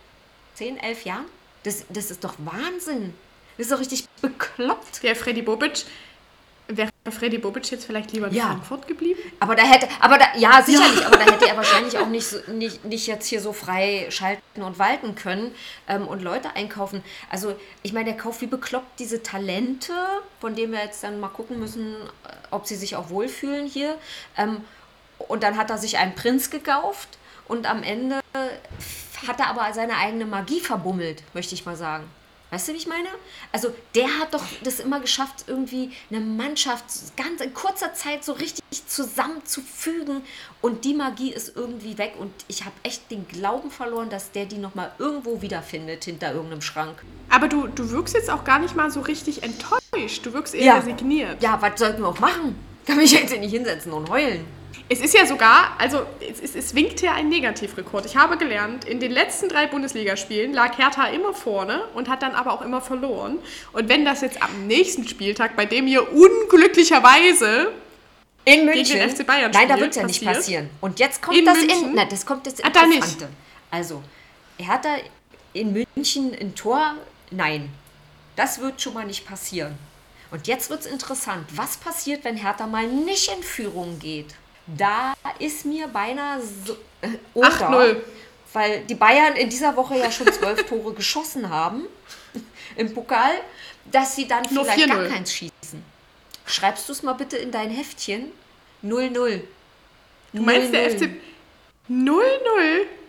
10, 0.54 0.78
11 0.78 1.06
Jahren. 1.06 1.26
Das, 1.64 1.84
das 1.90 2.12
ist 2.12 2.24
doch 2.24 2.36
Wahnsinn. 2.38 3.16
Das 3.58 3.66
ist 3.66 3.72
doch 3.72 3.80
richtig 3.80 4.08
bekloppt. 4.22 5.02
Der 5.02 5.16
Freddy 5.16 5.42
Bobic, 5.42 5.86
Wäre 7.06 7.16
Freddy 7.16 7.38
Bobic 7.38 7.70
jetzt 7.70 7.86
vielleicht 7.86 8.14
lieber 8.14 8.30
in 8.30 8.34
ja. 8.34 8.48
Frankfurt 8.48 8.88
geblieben? 8.88 9.20
Aber 9.40 9.56
da 9.56 9.62
hätte, 9.62 9.88
aber 10.00 10.18
da, 10.18 10.26
ja, 10.38 10.64
sicherlich, 10.64 11.02
ja. 11.02 11.06
aber 11.06 11.18
da 11.18 11.26
hätte 11.26 11.48
er 11.48 11.56
wahrscheinlich 11.56 11.96
auch 12.00 12.08
nicht, 12.10 12.26
so, 12.26 12.40
nicht, 12.52 12.84
nicht 12.84 13.06
jetzt 13.06 13.28
hier 13.28 13.42
so 13.42 13.54
frei 13.54 14.08
schalten 14.10 14.64
und 14.64 14.80
walten 14.80 15.14
können 15.14 15.54
ähm, 15.88 16.08
und 16.08 16.24
Leute 16.24 16.56
einkaufen. 16.56 17.04
Also, 17.30 17.56
ich 17.84 17.94
meine, 17.94 18.06
der 18.06 18.18
kauft 18.18 18.42
wie 18.42 18.48
bekloppt 18.48 19.00
diese 19.00 19.22
Talente, 19.22 19.94
von 20.42 20.56
denen 20.56 20.74
wir 20.74 20.80
jetzt 20.80 21.04
dann 21.04 21.20
mal 21.20 21.28
gucken 21.28 21.60
müssen, 21.60 21.96
ob 22.50 22.66
sie 22.66 22.76
sich 22.76 22.96
auch 22.96 23.12
wohlfühlen 23.12 23.68
hier. 23.68 24.00
Ähm, 24.36 24.62
und 25.20 25.44
dann 25.44 25.58
hat 25.58 25.70
er 25.70 25.78
sich 25.78 26.00
einen 26.00 26.16
Prinz 26.16 26.50
gekauft 26.50 27.20
und 27.48 27.70
am 27.70 27.84
Ende 27.84 28.22
hat 29.28 29.40
er 29.40 29.48
aber 29.50 29.72
seine 29.76 29.98
eigene 29.98 30.26
Magie 30.26 30.60
verbummelt, 30.60 31.22
möchte 31.36 31.54
ich 31.54 31.68
mal 31.68 31.76
sagen. 31.76 32.10
Weißt 32.56 32.70
du, 32.70 32.72
wie 32.72 32.78
ich 32.78 32.88
meine? 32.88 33.10
Also 33.52 33.76
der 33.96 34.08
hat 34.18 34.34
doch 34.34 34.46
das 34.64 34.80
immer 34.80 35.02
geschafft, 35.02 35.44
irgendwie 35.48 35.92
eine 36.10 36.22
Mannschaft 36.22 36.86
ganz 37.18 37.42
in 37.42 37.54
kurzer 37.54 37.94
Zeit 37.94 38.24
so 38.24 38.32
richtig 38.32 38.64
zusammenzufügen 38.88 40.22
und 40.62 40.86
die 40.86 40.94
Magie 40.94 41.34
ist 41.34 41.58
irgendwie 41.58 41.98
weg 41.98 42.14
und 42.18 42.32
ich 42.48 42.64
habe 42.64 42.74
echt 42.84 43.12
den 43.12 43.28
Glauben 43.28 43.72
verloren, 43.72 44.10
dass 44.10 44.32
der 44.32 44.46
die 44.46 44.58
nochmal 44.58 44.94
irgendwo 45.00 45.42
wiederfindet 45.42 46.06
hinter 46.06 46.32
irgendeinem 46.32 46.62
Schrank. 46.62 47.04
Aber 47.30 47.50
du, 47.50 47.68
du 47.68 47.90
wirkst 47.92 48.16
jetzt 48.16 48.30
auch 48.30 48.46
gar 48.46 48.60
nicht 48.60 48.74
mal 48.74 48.90
so 48.90 49.02
richtig 49.02 49.44
enttäuscht. 49.44 50.26
Du 50.26 50.32
wirkst 50.32 50.56
eher 50.56 50.64
ja. 50.64 50.76
resigniert. 50.78 51.44
Ja, 51.44 51.62
was 51.62 51.78
sollten 51.78 52.04
wir 52.04 52.08
auch 52.08 52.20
machen? 52.20 52.56
Kann 52.86 52.96
mich 52.96 53.12
jetzt 53.12 53.38
nicht 53.38 53.52
hinsetzen 53.52 53.92
und 53.92 54.10
heulen. 54.10 54.46
Es 54.90 55.00
ist 55.00 55.14
ja 55.14 55.26
sogar, 55.26 55.76
also 55.80 56.06
es, 56.20 56.40
es, 56.40 56.56
es 56.56 56.76
winkt 56.76 57.02
ja 57.02 57.14
ein 57.14 57.30
Negativrekord. 57.30 58.06
Ich 58.06 58.16
habe 58.16 58.38
gelernt, 58.38 58.86
in 58.86 59.00
den 59.00 59.12
letzten 59.12 59.50
drei 59.50 59.68
Bundesligaspielen 59.68 60.54
lag 60.54 60.78
Hertha 60.78 61.08
immer 61.08 61.34
vorne 61.34 61.86
und 61.96 62.08
hat 62.10 62.22
dann 62.22 62.34
aber 62.34 62.54
auch 62.54 62.62
immer 62.62 62.82
verloren. 62.82 63.40
Und 63.74 63.90
wenn 63.90 64.06
das 64.06 64.22
jetzt 64.22 64.42
am 64.42 64.68
nächsten 64.68 65.08
Spieltag, 65.08 65.56
bei 65.56 65.66
dem 65.66 65.88
ihr 65.88 66.12
unglücklicherweise 66.14 67.72
in 68.46 68.66
München. 68.66 68.84
gegen 68.84 69.00
den 69.00 69.10
FC 69.10 69.26
Bayern 69.26 69.52
Nein, 69.52 69.68
da 69.68 69.76
spielt, 69.76 69.80
wird 69.80 69.92
es 69.92 69.98
ja 69.98 70.06
nicht 70.08 70.24
passieren. 70.24 70.70
Und 70.82 71.00
jetzt 71.00 71.22
kommt 71.22 71.38
In 71.38 71.46
das 71.46 71.58
München? 71.58 71.90
in, 71.90 71.96
nein, 71.96 72.08
das 72.10 72.26
kommt 72.26 72.46
das 72.46 72.64
Ah. 72.64 72.68
Interessante. 72.68 73.30
Also, 73.72 74.04
Hertha 74.58 74.98
in 75.54 75.74
München 75.74 76.36
ein 76.40 76.54
Tor? 76.56 76.96
Nein. 77.32 77.70
Das 78.36 78.60
wird 78.60 78.82
schon 78.82 78.94
mal 78.94 79.06
nicht 79.06 79.26
passieren. 79.26 79.78
Und 80.32 80.48
jetzt 80.48 80.70
wird 80.70 80.82
es 80.82 80.86
interessant. 80.86 81.46
Was 81.56 81.78
passiert, 81.78 82.24
wenn 82.24 82.36
Hertha 82.36 82.68
mal 82.68 82.88
nicht 82.88 83.32
in 83.36 83.42
Führung 83.42 84.00
geht? 84.00 84.36
Da 84.68 85.14
ist 85.40 85.66
mir 85.66 85.88
beinahe 85.88 86.42
so. 86.42 86.74
Äh, 87.02 87.10
oder, 87.34 87.50
8-0. 87.50 87.98
Weil 88.54 88.82
die 88.86 88.96
Bayern 88.96 89.36
in 89.36 89.50
dieser 89.50 89.76
Woche 89.76 89.98
ja 89.98 90.10
schon 90.12 90.32
zwölf 90.32 90.66
Tore 90.70 90.94
geschossen 90.94 91.50
haben 91.50 91.86
im 92.76 92.94
Pokal, 92.94 93.34
dass 93.92 94.16
sie 94.16 94.28
dann 94.28 94.44
Nur 94.52 94.66
vielleicht 94.66 94.88
gar 94.90 95.02
4-0. 95.04 95.10
keins 95.10 95.34
schießen. 95.34 95.84
Schreibst 96.48 96.88
du 96.88 96.94
es 96.94 97.04
mal 97.04 97.14
bitte 97.14 97.38
in 97.38 97.52
dein 97.52 97.70
Heftchen? 97.70 98.32
0-0. 98.84 99.42
Du 100.34 100.42
meinst 100.42 100.74
der 100.74 100.92
FC 100.92 101.10
0-0? 101.90 102.16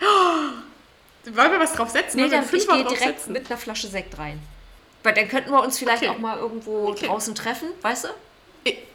Oh, 0.02 1.34
wollen 1.34 1.52
wir 1.52 1.60
was 1.60 1.72
drauf 1.72 1.90
setzen? 1.90 2.18
Nee, 2.20 2.28
dann 2.28 2.44
ich 2.44 2.50
gehe 2.68 2.84
direkt 2.84 3.00
setzen? 3.20 3.32
mit 3.32 3.50
einer 3.50 3.58
Flasche 3.58 3.88
Sekt 3.88 4.16
rein. 4.18 4.38
Weil 5.02 5.14
dann 5.14 5.28
könnten 5.28 5.50
wir 5.50 5.62
uns 5.62 5.78
vielleicht 5.78 6.02
Okay. 6.02 6.12
auch 6.12 6.18
mal 6.18 6.38
irgendwo 6.38 6.88
Okay. 6.88 7.06
draußen 7.06 7.34
treffen, 7.34 7.68
weißt 7.82 8.04
du? 8.04 8.08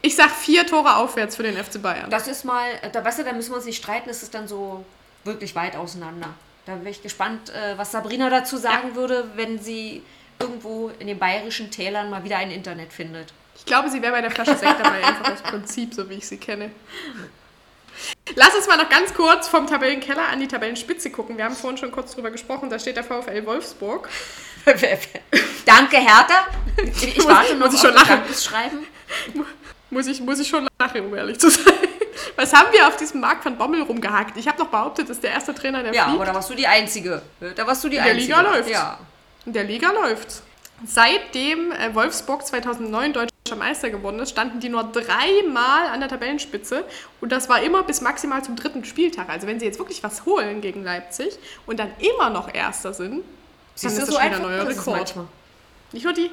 Ich, 0.02 0.16
sag 0.16 0.30
vier 0.30 0.66
Tore 0.66 0.96
aufwärts 0.96 1.36
für 1.36 1.42
den 1.42 1.56
FC 1.56 1.80
Bayern. 1.80 2.10
Das 2.10 2.28
ist 2.28 2.44
mal, 2.44 2.66
äh, 2.82 2.90
da 2.90 3.04
weißt 3.04 3.20
du, 3.20 3.24
da 3.24 3.32
müssen 3.32 3.50
wir 3.52 3.56
uns 3.56 3.64
nicht 3.64 3.78
streiten, 3.82 4.10
es 4.10 4.22
ist 4.22 4.34
dann 4.34 4.46
so 4.48 4.84
wirklich 5.24 5.54
weit 5.54 5.76
auseinander. 5.76 6.28
Da 6.66 6.74
bin 6.74 6.86
ich 6.88 7.02
gespannt, 7.02 7.50
äh, 7.50 7.76
was 7.78 7.92
Sabrina 7.92 8.28
dazu 8.30 8.56
sagen 8.56 8.94
würde, 8.94 9.30
wenn 9.34 9.58
sie 9.58 10.02
irgendwo 10.38 10.90
in 10.98 11.06
den 11.06 11.18
bayerischen 11.18 11.70
Tälern 11.70 12.10
mal 12.10 12.24
wieder 12.24 12.36
ein 12.38 12.50
Internet 12.50 12.92
findet. 12.92 13.32
Ich 13.56 13.64
glaube, 13.64 13.88
sie 13.90 14.02
wäre 14.02 14.12
bei 14.12 14.20
der 14.20 14.30
Flasche 14.30 14.56
Sekt 14.56 14.80
dabei, 14.80 15.04
einfach 15.04 15.32
aus 15.32 15.42
Prinzip, 15.42 15.94
so 15.94 16.08
wie 16.10 16.14
ich 16.14 16.26
sie 16.26 16.38
kenne. 16.38 16.70
Lass 18.34 18.54
uns 18.54 18.66
mal 18.66 18.76
noch 18.76 18.88
ganz 18.88 19.12
kurz 19.14 19.46
vom 19.48 19.66
Tabellenkeller 19.66 20.28
an 20.28 20.40
die 20.40 20.48
Tabellenspitze 20.48 21.10
gucken. 21.10 21.36
Wir 21.36 21.44
haben 21.44 21.54
vorhin 21.54 21.76
schon 21.78 21.92
kurz 21.92 22.14
drüber 22.14 22.30
gesprochen. 22.30 22.70
Da 22.70 22.78
steht 22.78 22.96
der 22.96 23.04
VfL 23.04 23.44
Wolfsburg. 23.46 24.08
Danke, 25.66 25.96
Hertha. 25.98 26.46
Ich 27.00 27.16
Muss- 27.16 27.26
warte 27.26 27.54
noch 27.56 27.66
muss 27.66 27.74
ich 27.74 27.80
schon 27.80 27.92
das 27.94 28.02
lachen. 28.08 28.20
Dankesschreiben. 28.22 28.86
Muss 29.90 30.06
ich, 30.06 30.20
muss 30.20 30.38
ich 30.38 30.48
schon 30.48 30.66
lachen, 30.80 31.04
um 31.06 31.14
ehrlich 31.14 31.38
zu 31.38 31.50
sein. 31.50 31.74
Was 32.36 32.52
haben 32.52 32.72
wir 32.72 32.88
auf 32.88 32.96
diesem 32.96 33.20
Marc 33.20 33.44
van 33.44 33.58
Bommel 33.58 33.82
rumgehackt? 33.82 34.36
Ich 34.36 34.48
habe 34.48 34.58
noch 34.58 34.68
behauptet, 34.68 35.08
das 35.08 35.16
ist 35.18 35.22
der 35.24 35.32
erste 35.32 35.54
Trainer, 35.54 35.82
der 35.82 35.92
Ja, 35.94 36.04
fliegt. 36.04 36.16
aber 36.16 36.24
da 36.26 36.34
warst 36.34 36.48
du 36.50 36.54
die 36.54 36.66
Einzige. 36.66 37.20
Da 37.56 37.66
warst 37.66 37.84
du 37.84 37.88
die 37.88 37.96
In 37.96 38.02
der 38.04 38.12
Einzige. 38.12 38.34
Liga 38.34 38.40
läuft's. 38.50 38.70
Ja. 38.70 38.98
In 39.44 39.52
der 39.52 39.64
Liga 39.64 39.90
läuft's. 39.92 40.42
Seitdem 40.84 41.72
äh, 41.72 41.94
Wolfsburg 41.94 42.44
2009 42.46 43.12
deutscher 43.12 43.56
Meister 43.56 43.90
geworden 43.90 44.18
ist, 44.18 44.30
standen 44.30 44.60
die 44.60 44.68
nur 44.68 44.82
dreimal 44.84 45.86
an 45.92 46.00
der 46.00 46.08
Tabellenspitze 46.08 46.84
und 47.20 47.30
das 47.30 47.48
war 47.48 47.62
immer 47.62 47.82
bis 47.82 48.00
maximal 48.00 48.42
zum 48.42 48.56
dritten 48.56 48.84
Spieltag. 48.84 49.28
Also 49.28 49.46
wenn 49.46 49.60
sie 49.60 49.66
jetzt 49.66 49.78
wirklich 49.78 50.02
was 50.02 50.24
holen 50.24 50.60
gegen 50.60 50.82
Leipzig 50.82 51.38
und 51.66 51.78
dann 51.78 51.90
immer 51.98 52.30
noch 52.30 52.52
Erster 52.52 52.92
sind, 52.94 53.22
dann 53.80 53.90
ist 53.92 53.98
das 53.98 54.06
so 54.06 54.12
schon 54.12 54.20
ein 54.22 54.42
neuer 54.42 54.66
Rekord. 54.66 55.14
Nicht 55.92 56.04
nur, 56.04 56.14
die, 56.14 56.30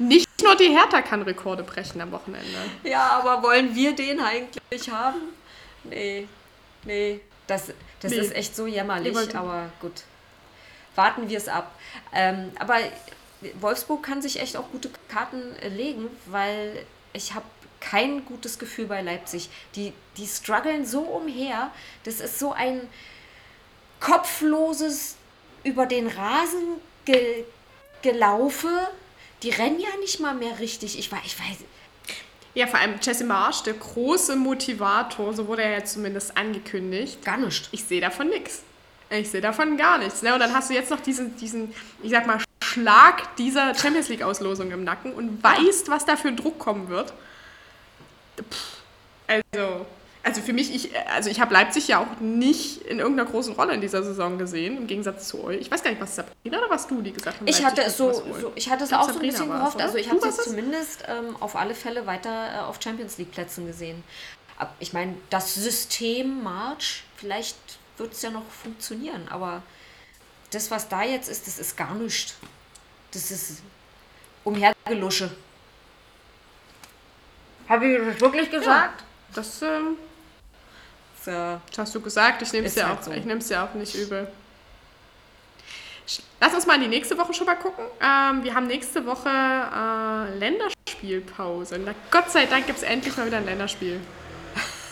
nicht 0.00 0.28
nur 0.42 0.56
die 0.56 0.70
Hertha 0.70 1.02
kann 1.02 1.22
Rekorde 1.22 1.62
brechen 1.62 2.00
am 2.00 2.10
Wochenende. 2.12 2.48
Ja, 2.82 3.10
aber 3.22 3.42
wollen 3.42 3.74
wir 3.74 3.94
den 3.94 4.20
eigentlich 4.20 4.90
haben? 4.90 5.20
Nee, 5.84 6.26
nee. 6.84 7.20
Das, 7.46 7.72
das 8.00 8.10
Nee. 8.12 8.18
ist 8.18 8.34
echt 8.34 8.56
so 8.56 8.66
jämmerlich, 8.66 9.16
aber 9.36 9.70
gut. 9.80 10.02
Warten 10.94 11.28
wir 11.28 11.38
es 11.38 11.48
ab. 11.48 11.74
Ähm, 12.12 12.50
aber 12.58 12.78
Wolfsburg 13.60 14.02
kann 14.02 14.22
sich 14.22 14.40
echt 14.40 14.56
auch 14.56 14.70
gute 14.70 14.90
Karten 15.08 15.56
äh, 15.56 15.68
legen, 15.68 16.08
weil 16.26 16.84
ich 17.12 17.34
habe 17.34 17.44
kein 17.80 18.24
gutes 18.26 18.58
Gefühl 18.58 18.86
bei 18.86 19.00
Leipzig. 19.02 19.48
Die, 19.74 19.92
die 20.16 20.26
strugglen 20.26 20.84
so 20.84 21.00
umher. 21.00 21.70
Das 22.04 22.20
ist 22.20 22.38
so 22.38 22.52
ein 22.52 22.88
kopfloses 24.00 25.16
über 25.64 25.86
den 25.86 26.06
Rasen 26.06 26.80
ge 27.04 27.44
gelaufe. 28.02 28.68
Die 29.42 29.50
rennen 29.50 29.80
ja 29.80 29.88
nicht 30.00 30.20
mal 30.20 30.34
mehr 30.34 30.58
richtig. 30.58 30.98
Ich 30.98 31.10
weiß, 31.10 31.20
ich 31.24 31.38
weiß, 31.38 31.58
Ja, 32.54 32.66
vor 32.66 32.78
allem 32.78 32.94
Jesse 33.00 33.24
Marsch, 33.24 33.62
der 33.62 33.74
große 33.74 34.36
Motivator, 34.36 35.32
so 35.32 35.46
wurde 35.46 35.62
er 35.62 35.70
ja 35.78 35.84
zumindest 35.84 36.36
angekündigt. 36.36 37.24
gar 37.24 37.36
nicht. 37.36 37.68
Ich 37.72 37.84
sehe 37.84 38.00
davon 38.00 38.28
nichts. 38.28 38.62
Ich 39.08 39.30
sehe 39.30 39.40
davon 39.40 39.76
gar 39.76 39.98
nichts. 39.98 40.22
Ne? 40.22 40.32
Und 40.34 40.40
dann 40.40 40.54
hast 40.54 40.70
du 40.70 40.74
jetzt 40.74 40.90
noch 40.90 41.00
diesen, 41.00 41.36
diesen, 41.36 41.74
ich 42.02 42.10
sag 42.10 42.26
mal, 42.26 42.38
Schlag 42.62 43.34
dieser 43.36 43.74
Champions 43.74 44.08
League-Auslosung 44.08 44.70
im 44.70 44.84
Nacken 44.84 45.12
und 45.12 45.42
weißt, 45.42 45.88
was 45.88 46.04
da 46.04 46.16
für 46.16 46.32
Druck 46.32 46.58
kommen 46.58 46.88
wird. 46.88 47.12
Pff, 48.38 48.76
also, 49.26 49.86
also 50.30 50.42
für 50.42 50.52
mich, 50.52 50.72
ich, 50.72 50.96
also 51.08 51.28
ich 51.28 51.40
habe 51.40 51.52
Leipzig 51.52 51.88
ja 51.88 51.98
auch 51.98 52.20
nicht 52.20 52.82
in 52.82 53.00
irgendeiner 53.00 53.28
großen 53.28 53.54
Rolle 53.54 53.74
in 53.74 53.80
dieser 53.80 54.04
Saison 54.04 54.38
gesehen, 54.38 54.76
im 54.76 54.86
Gegensatz 54.86 55.26
zu 55.26 55.42
euch. 55.42 55.60
Ich 55.60 55.70
weiß 55.70 55.82
gar 55.82 55.90
nicht, 55.90 56.00
was 56.00 56.14
Sabrina 56.14 56.58
oder 56.58 56.70
was 56.70 56.86
du, 56.86 57.02
die 57.02 57.12
gesagt 57.12 57.38
haben? 57.38 57.48
Ich 57.48 57.64
hatte 57.64 57.82
es 57.82 57.96
so, 57.96 58.12
so, 58.12 58.52
ich 58.54 58.70
hatte 58.70 58.84
es 58.84 58.92
auch 58.92 59.02
so 59.02 59.08
ein 59.08 59.14
Sabrina 59.14 59.32
bisschen 59.32 59.50
gehofft. 59.50 59.74
oder? 59.74 59.84
Also 59.84 59.98
ich 59.98 60.08
habe 60.08 60.20
es? 60.26 60.36
zumindest 60.36 61.04
ähm, 61.08 61.36
auf 61.40 61.56
alle 61.56 61.74
Fälle 61.74 62.06
weiter 62.06 62.54
äh, 62.54 62.58
auf 62.60 62.78
Champions 62.80 63.18
League 63.18 63.32
Plätzen 63.32 63.66
gesehen. 63.66 64.04
Ab, 64.56 64.72
ich 64.78 64.92
meine, 64.92 65.16
das 65.30 65.54
System 65.54 66.44
March, 66.44 67.02
vielleicht 67.16 67.58
wird 67.96 68.12
es 68.12 68.22
ja 68.22 68.30
noch 68.30 68.48
funktionieren, 68.48 69.26
aber 69.30 69.62
das, 70.52 70.70
was 70.70 70.88
da 70.88 71.02
jetzt 71.02 71.28
ist, 71.28 71.48
das 71.48 71.58
ist 71.58 71.76
gar 71.76 71.94
nichts. 71.94 72.36
Das 73.12 73.32
ist 73.32 73.62
umhergelusche. 74.44 75.30
Habe 77.68 77.86
ich 77.86 78.06
das 78.06 78.20
wirklich 78.20 78.50
gesagt? 78.50 79.04
Das, 79.34 79.62
ähm, 79.62 79.96
So. 81.24 81.30
Das 81.30 81.78
hast 81.78 81.94
du 81.94 82.00
gesagt, 82.00 82.42
ich 82.42 82.52
nehme 82.52 82.66
es 82.66 82.74
ja, 82.74 82.88
halt 82.88 82.98
auch- 83.00 83.02
so. 83.04 83.12
ich 83.12 83.24
ja 83.50 83.64
auch 83.64 83.74
nicht 83.74 83.94
übel. 83.94 84.28
Lass 86.40 86.54
uns 86.54 86.66
mal 86.66 86.74
in 86.76 86.82
die 86.82 86.88
nächste 86.88 87.16
Woche 87.18 87.32
schon 87.34 87.46
mal 87.46 87.54
gucken. 87.56 87.84
Ähm, 88.00 88.42
wir 88.42 88.54
haben 88.54 88.66
nächste 88.66 89.04
Woche 89.06 89.28
äh, 89.28 90.38
Länderspielpause. 90.38 91.78
Na, 91.78 91.94
Gott 92.10 92.30
sei 92.30 92.46
Dank 92.46 92.66
gibt 92.66 92.78
es 92.78 92.84
endlich 92.84 93.16
mal 93.16 93.26
wieder 93.26 93.36
ein 93.36 93.44
Länderspiel. 93.44 94.00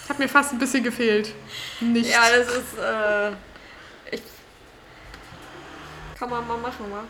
Hat 0.09 0.19
mir 0.19 0.29
fast 0.29 0.53
ein 0.53 0.59
bisschen 0.59 0.85
gefehlt. 0.85 1.35
Nicht. 1.81 2.11
Ja, 2.11 2.23
das 2.31 2.49
ist. 2.49 2.79
Äh, 2.79 3.31
ich, 4.14 4.23
kann 6.19 6.31
man 6.31 6.47
mal 6.47 6.59
machen, 6.59 6.87
wa? 6.91 7.05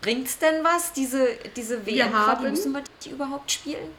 Bringt's 0.00 0.38
denn 0.38 0.62
was, 0.64 0.92
diese, 0.92 1.28
diese 1.56 1.84
Wir 1.84 2.04
WM? 2.06 2.12
haben- 2.14 2.50
Müssen 2.50 2.72
wir 2.72 2.82
die 3.04 3.10
überhaupt 3.10 3.50
spielen? 3.52 3.90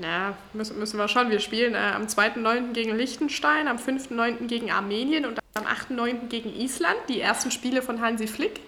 Na, 0.00 0.34
müssen, 0.54 0.78
müssen 0.78 0.96
wir 0.96 1.08
schon. 1.08 1.30
Wir 1.30 1.40
spielen 1.40 1.74
äh, 1.74 1.92
am 1.94 2.04
2.9. 2.04 2.72
gegen 2.72 2.96
Liechtenstein, 2.96 3.68
am 3.68 3.76
5.9. 3.76 4.46
gegen 4.46 4.70
Armenien 4.70 5.26
und 5.26 5.38
am 5.54 5.64
8.9. 5.64 6.28
gegen 6.28 6.54
Island. 6.58 6.96
Die 7.08 7.20
ersten 7.20 7.50
Spiele 7.50 7.82
von 7.82 8.00
Hansi 8.00 8.26
Flick. 8.26 8.60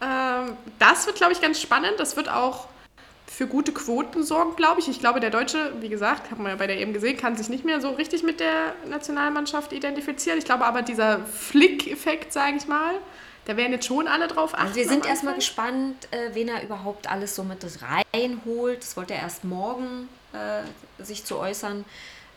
Ähm, 0.00 0.56
das 0.80 1.06
wird, 1.06 1.16
glaube 1.16 1.32
ich, 1.32 1.40
ganz 1.40 1.60
spannend. 1.60 1.94
Das 1.98 2.16
wird 2.16 2.28
auch 2.28 2.66
für 3.28 3.46
gute 3.46 3.70
Quoten 3.70 4.24
sorgen, 4.24 4.56
glaube 4.56 4.80
ich. 4.80 4.88
Ich 4.88 4.98
glaube, 4.98 5.20
der 5.20 5.30
Deutsche, 5.30 5.72
wie 5.80 5.88
gesagt, 5.88 6.32
haben 6.32 6.42
wir 6.42 6.50
ja 6.50 6.56
bei 6.56 6.66
der 6.66 6.80
eben 6.80 6.92
gesehen, 6.92 7.16
kann 7.16 7.36
sich 7.36 7.48
nicht 7.48 7.64
mehr 7.64 7.80
so 7.80 7.90
richtig 7.90 8.24
mit 8.24 8.40
der 8.40 8.74
Nationalmannschaft 8.88 9.72
identifizieren. 9.72 10.36
Ich 10.36 10.44
glaube 10.44 10.64
aber, 10.64 10.82
dieser 10.82 11.20
Flick-Effekt, 11.20 12.32
sage 12.32 12.56
ich 12.56 12.66
mal, 12.66 12.94
da 13.44 13.56
werden 13.56 13.72
jetzt 13.72 13.86
schon 13.86 14.08
alle 14.08 14.26
drauf 14.26 14.54
achten. 14.54 14.64
Also 14.64 14.74
wir 14.74 14.88
sind 14.88 15.06
erstmal 15.06 15.36
gespannt, 15.36 16.08
äh, 16.10 16.34
wen 16.34 16.48
er 16.48 16.64
überhaupt 16.64 17.08
alles 17.08 17.36
so 17.36 17.44
mit 17.44 17.64
reinholt. 18.12 18.82
Das 18.82 18.96
wollte 18.96 19.14
er 19.14 19.22
erst 19.22 19.44
morgen 19.44 20.08
äh, 20.32 21.02
sich 21.02 21.24
zu 21.24 21.38
äußern. 21.38 21.84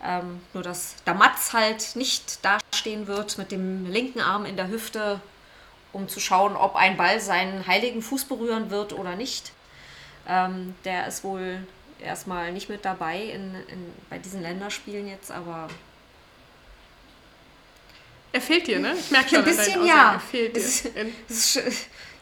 Ähm, 0.05 0.41
nur, 0.53 0.63
dass 0.63 0.95
der 1.05 1.13
Matz 1.13 1.53
halt 1.53 1.95
nicht 1.95 2.43
dastehen 2.43 3.07
wird 3.07 3.37
mit 3.37 3.51
dem 3.51 3.89
linken 3.89 4.19
Arm 4.19 4.45
in 4.45 4.57
der 4.57 4.67
Hüfte, 4.67 5.21
um 5.93 6.09
zu 6.09 6.19
schauen, 6.19 6.55
ob 6.57 6.75
ein 6.75 6.97
Ball 6.97 7.21
seinen 7.21 7.65
heiligen 7.67 8.01
Fuß 8.01 8.25
berühren 8.25 8.69
wird 8.69 8.91
oder 8.93 9.15
nicht. 9.15 9.51
Ähm, 10.27 10.75
der 10.83 11.07
ist 11.07 11.23
wohl 11.23 11.65
erstmal 12.01 12.51
nicht 12.51 12.67
mit 12.67 12.83
dabei 12.83 13.17
in, 13.21 13.55
in, 13.67 13.93
bei 14.09 14.17
diesen 14.17 14.41
Länderspielen 14.41 15.07
jetzt, 15.07 15.31
aber 15.31 15.69
Er 18.33 18.41
fehlt 18.41 18.67
dir, 18.67 18.79
ne? 18.79 18.93
Ich 18.99 19.11
merke 19.11 19.29
schon, 19.29 19.39
ein 19.39 19.45
bisschen 19.45 19.85
ja. 19.85 20.13
Er 20.13 20.19
fehlt 20.19 20.55
dir. 20.55 20.61
Es 20.61 21.55
ist- 21.55 21.61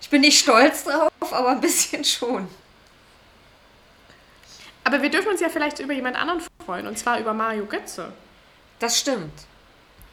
ich 0.02 0.10
bin 0.10 0.22
nicht 0.22 0.40
stolz 0.40 0.84
drauf, 0.84 1.12
aber 1.32 1.50
ein 1.50 1.62
bisschen 1.62 2.04
schon. 2.04 2.48
Aber 4.84 5.02
wir 5.02 5.10
dürfen 5.10 5.30
uns 5.30 5.42
ja 5.42 5.50
vielleicht 5.50 5.80
über 5.80 5.94
jemand 5.94 6.16
anderen 6.18 6.42
freuen, 6.66 6.88
und 6.88 6.98
zwar 6.98 7.20
über 7.20 7.34
Mario 7.34 7.66
Götze. 7.66 8.12
Das 8.80 9.00
stimmt. 9.00 9.32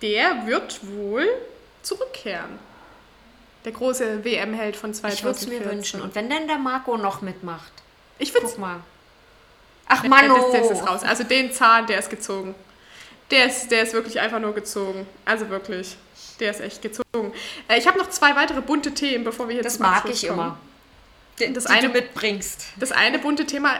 Der 0.02 0.46
wird 0.46 0.80
wohl 0.86 1.26
zurückkehren. 1.82 2.58
Der 3.64 3.72
große 3.72 4.24
WM-Held 4.24 4.76
von 4.76 4.90
Ich 4.92 5.02
würde 5.02 5.08
es 5.08 5.40
2014. 5.40 5.48
mir 5.58 5.64
wünschen. 5.70 6.00
Und 6.02 6.14
wenn 6.14 6.30
dann 6.30 6.46
der 6.46 6.58
Marco 6.58 6.96
noch 6.96 7.22
mitmacht, 7.22 7.72
Ich 8.18 8.32
würde 8.34 8.46
guck 8.46 8.58
mal. 8.58 8.80
Ach, 9.88 10.00
Der, 10.02 10.10
Mano. 10.10 10.50
der, 10.52 10.60
der 10.60 10.70
ist 10.70 10.86
raus. 10.86 11.02
Also 11.02 11.24
den 11.24 11.50
Zahn, 11.52 11.86
der 11.86 11.98
ist 11.98 12.10
gezogen. 12.10 12.54
Der 13.30 13.46
ist, 13.46 13.70
der 13.70 13.82
ist 13.82 13.92
wirklich 13.94 14.20
einfach 14.20 14.38
nur 14.38 14.54
gezogen. 14.54 15.06
Also 15.24 15.48
wirklich. 15.48 15.96
Der 16.40 16.50
ist 16.50 16.60
echt 16.60 16.82
gezogen. 16.82 17.32
Äh, 17.68 17.78
ich 17.78 17.86
habe 17.86 17.98
noch 17.98 18.10
zwei 18.10 18.36
weitere 18.36 18.60
bunte 18.60 18.92
Themen, 18.92 19.24
bevor 19.24 19.48
wir 19.48 19.54
hier 19.54 19.62
Das 19.62 19.78
mag 19.78 19.98
Abschluss 19.98 20.22
ich 20.22 20.28
kommen. 20.28 20.40
immer. 21.40 21.54
Das 21.54 21.64
die 21.64 21.70
eine- 21.70 21.86
du 21.88 21.92
mitbringst. 21.94 22.66
Das 22.76 22.92
eine 22.92 23.18
bunte 23.18 23.44
Thema, 23.46 23.76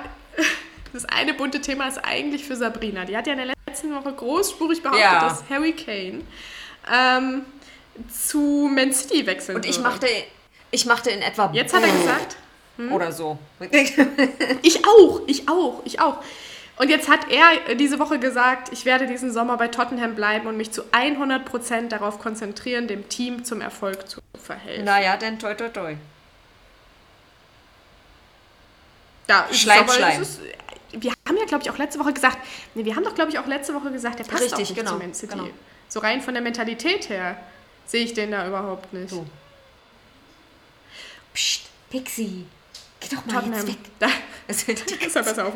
das 0.92 1.04
eine 1.06 1.34
bunte 1.34 1.60
Thema 1.60 1.86
ist 1.88 1.98
eigentlich 1.98 2.44
für 2.44 2.56
Sabrina. 2.56 3.04
Die 3.04 3.16
hat 3.16 3.26
ja 3.26 3.32
in 3.34 3.38
der 3.46 3.54
letzten 3.68 3.94
Woche 3.94 4.12
großspurig 4.12 4.82
behauptet, 4.82 5.02
Ja. 5.04 5.20
dass 5.28 5.42
Harry 5.50 5.72
Kane 5.72 6.22
ähm, 6.92 7.44
zu 8.10 8.70
Man 8.72 8.92
City 8.92 9.26
wechseln 9.26 9.56
Und 9.56 9.64
ich 9.66 9.76
würde. 9.78 9.88
machte, 9.88 10.06
ich 10.70 10.86
machte 10.86 11.10
in 11.10 11.20
etwa 11.22 11.50
Jetzt 11.52 11.74
hat 11.74 11.82
er 11.82 11.92
gesagt, 11.92 12.36
oder 12.92 13.10
so. 13.12 13.38
ich 14.62 14.84
auch, 14.86 15.20
ich 15.26 15.48
auch, 15.48 15.82
ich 15.84 16.00
auch. 16.00 16.22
Und 16.76 16.90
jetzt 16.90 17.08
hat 17.08 17.28
er 17.28 17.74
diese 17.74 17.98
Woche 17.98 18.20
gesagt, 18.20 18.72
ich 18.72 18.84
werde 18.84 19.08
diesen 19.08 19.32
Sommer 19.32 19.56
bei 19.56 19.66
Tottenham 19.66 20.14
bleiben 20.14 20.46
und 20.46 20.56
mich 20.56 20.70
zu 20.70 20.82
100% 20.92 21.88
darauf 21.88 22.20
konzentrieren, 22.20 22.86
dem 22.86 23.08
Team 23.08 23.44
zum 23.44 23.60
Erfolg 23.60 24.08
zu 24.08 24.20
verhelfen. 24.40 24.84
naja, 24.84 25.16
dann 25.16 25.40
toi 25.40 25.54
toi 25.54 25.68
toi. 25.70 25.96
Es 29.26 29.50
ist 29.56 29.60
Schleim, 29.62 29.88
Schleim. 29.88 30.22
es 30.22 30.28
Ist, 30.30 30.40
wir 30.92 31.12
haben 31.26 31.36
ja, 31.36 31.44
glaube 31.44 31.62
ich, 31.62 31.70
auch 31.70 31.78
letzte 31.78 31.98
Woche 31.98 32.12
gesagt, 32.12 32.38
nee, 32.74 32.84
wir 32.84 32.96
haben 32.96 33.04
doch, 33.04 33.14
glaube 33.14 33.30
ich, 33.30 33.38
auch 33.38 33.46
letzte 33.46 33.74
Woche 33.74 33.90
gesagt, 33.90 34.18
der 34.18 34.24
passt 34.24 34.42
Richtig, 34.42 34.54
auch 34.54 34.58
nicht 34.58 34.74
genau, 34.74 34.92
zu 34.92 34.98
Man 34.98 35.14
City. 35.14 35.32
genau. 35.36 35.48
So 35.88 36.00
rein 36.00 36.20
von 36.20 36.34
der 36.34 36.42
Mentalität 36.42 37.08
her 37.08 37.36
sehe 37.86 38.04
ich 38.04 38.14
den 38.14 38.30
da 38.30 38.46
überhaupt 38.46 38.92
nicht. 38.92 39.10
So. 39.10 39.26
Psst, 41.32 41.62
Pixie. 41.90 42.46
Geh 43.00 43.08
doch 43.14 43.24
mal 43.26 43.34
Tottenham. 43.34 43.54
jetzt 43.54 43.68
weg. 43.68 43.78
Da 43.98 44.08
Das 44.46 44.62
ist 44.62 44.68
er 45.16 45.22
besser 45.22 45.46
auf. 45.46 45.54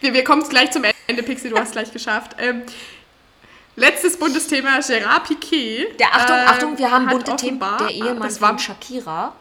Wir, 0.00 0.12
wir 0.12 0.24
kommen 0.24 0.46
gleich 0.48 0.70
zum 0.70 0.84
Ende, 1.06 1.22
Pixie, 1.22 1.48
du 1.48 1.58
hast 1.58 1.72
gleich 1.72 1.92
geschafft. 1.92 2.36
Ähm, 2.38 2.62
letztes 3.76 4.18
Bundesthema, 4.18 4.80
Gerard 4.80 5.24
Piquet. 5.24 5.94
Der 5.98 6.14
Achtung, 6.14 6.36
ähm, 6.36 6.48
Achtung, 6.48 6.78
wir 6.78 6.90
haben 6.90 7.06
hat 7.06 7.12
bunte 7.12 7.36
Themen. 7.36 7.60
Der 7.60 7.90
Ehemann 7.90 8.20
das 8.20 8.40
war, 8.40 8.50
von 8.50 8.58
Shakira. 8.58 9.34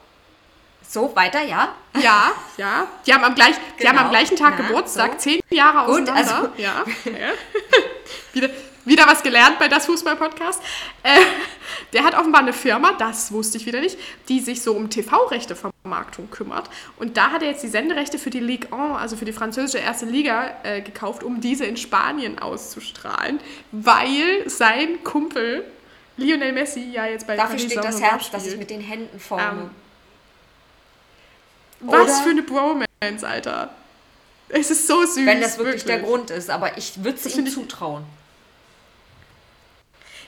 So, 0.94 1.12
weiter, 1.16 1.42
ja? 1.44 1.74
Ja, 2.00 2.34
ja. 2.58 2.88
Die 3.08 3.12
haben 3.16 3.24
am, 3.24 3.34
gleich, 3.34 3.56
die 3.82 3.88
haben 3.88 3.98
am 3.98 4.10
Genau. 4.10 4.12
gleichen 4.12 4.38
Tag 4.38 4.54
Na, 4.60 4.68
Geburtstag, 4.68 5.14
so. 5.14 5.18
zehn 5.18 5.40
Jahre 5.50 5.88
Gut, 5.92 6.02
auseinander. 6.08 6.36
also- 6.36 6.50
Ja, 6.58 6.84
ja. 7.06 7.32
wieder, 8.34 8.50
wieder 8.86 9.08
was 9.08 9.24
gelernt 9.24 9.58
bei 9.58 9.68
das 9.68 9.88
Fußball-Podcast. 9.88 10.62
Äh, 11.02 11.20
der 11.94 12.04
hat 12.04 12.14
offenbar 12.14 12.42
eine 12.44 12.54
Firma, 12.54 12.92
das 12.94 13.32
wusste 13.32 13.58
ich 13.58 13.66
wieder 13.66 13.80
nicht, 13.80 13.98
die 14.30 14.40
sich 14.40 14.62
so 14.62 14.74
um 14.74 14.92
TV-Rechte-Vermarktung 14.92 16.30
kümmert. 16.30 16.70
Und 16.98 17.18
da 17.18 17.32
hat 17.32 17.42
er 17.42 17.50
jetzt 17.50 17.64
die 17.64 17.70
Senderechte 17.70 18.20
für 18.20 18.30
die 18.30 18.40
Ligue 18.40 18.72
1, 18.72 19.00
also 19.02 19.16
für 19.16 19.26
die 19.26 19.34
französische 19.34 19.80
erste 19.84 20.06
Liga, 20.06 20.52
äh, 20.62 20.82
gekauft, 20.82 21.24
um 21.24 21.42
diese 21.42 21.66
in 21.66 21.76
Spanien 21.76 22.38
auszustrahlen, 22.38 23.40
weil 23.72 24.48
sein 24.48 25.04
Kumpel 25.04 25.66
Lionel 26.18 26.52
Messi 26.54 26.92
ja 26.94 27.08
jetzt 27.08 27.26
bei 27.26 27.36
Dafür 27.36 27.56
Paris 27.56 27.64
steht 27.72 27.84
das 27.84 28.00
Herz, 28.00 28.30
das 28.30 28.46
ich 28.46 28.58
mit 28.58 28.70
den 28.70 28.82
Händen 28.82 29.20
forme. 29.20 29.44
Ähm, 29.44 29.70
Was 31.86 32.02
Oder- 32.02 32.14
für 32.24 32.30
eine 32.30 32.44
Bromance, 32.44 33.28
Alter. 33.28 33.70
Es 34.50 34.70
ist 34.70 34.88
so 34.88 35.04
süß. 35.06 35.26
wenn 35.26 35.42
das 35.42 35.58
wirklich, 35.58 35.84
der 35.86 36.00
Grund 36.00 36.30
ist, 36.30 36.50
aber 36.50 36.78
ich 36.78 37.04
würde 37.04 37.18
es 37.24 37.36
ihm 37.36 37.46
ich- 37.46 37.54
zutrauen. 37.54 38.04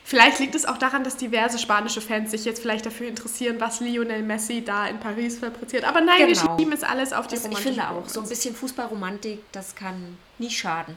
Vielleicht 0.04 0.38
liegt 0.38 0.54
es 0.54 0.66
auch 0.66 0.78
daran, 0.78 1.02
dass 1.02 1.16
diverse 1.16 1.58
spanische 1.58 2.00
Fans 2.00 2.30
sich 2.30 2.44
jetzt 2.44 2.62
vielleicht 2.62 2.86
dafür 2.86 3.08
interessieren, 3.08 3.56
was 3.58 3.80
Lionel 3.80 4.22
Messi 4.22 4.64
da 4.64 4.86
in 4.86 5.00
Paris 5.00 5.38
fabriziert. 5.38 5.82
Aber 5.84 6.00
nein, 6.00 6.18
wir 6.18 6.26
Genau. 6.28 6.56
schieben 6.56 6.72
es 6.72 6.84
alles 6.84 7.12
auf 7.12 7.26
die 7.26 7.34
Das, 7.34 7.40
ich 7.44 7.50
romantische 7.50 7.74
finde 7.74 7.90
auch, 7.90 8.08
so 8.08 8.20
ein 8.20 8.28
bisschen 8.28 8.54
Fußballromantik, 8.54 9.40
das 9.50 9.74
kann 9.74 10.16
nie 10.38 10.50
schaden. 10.50 10.96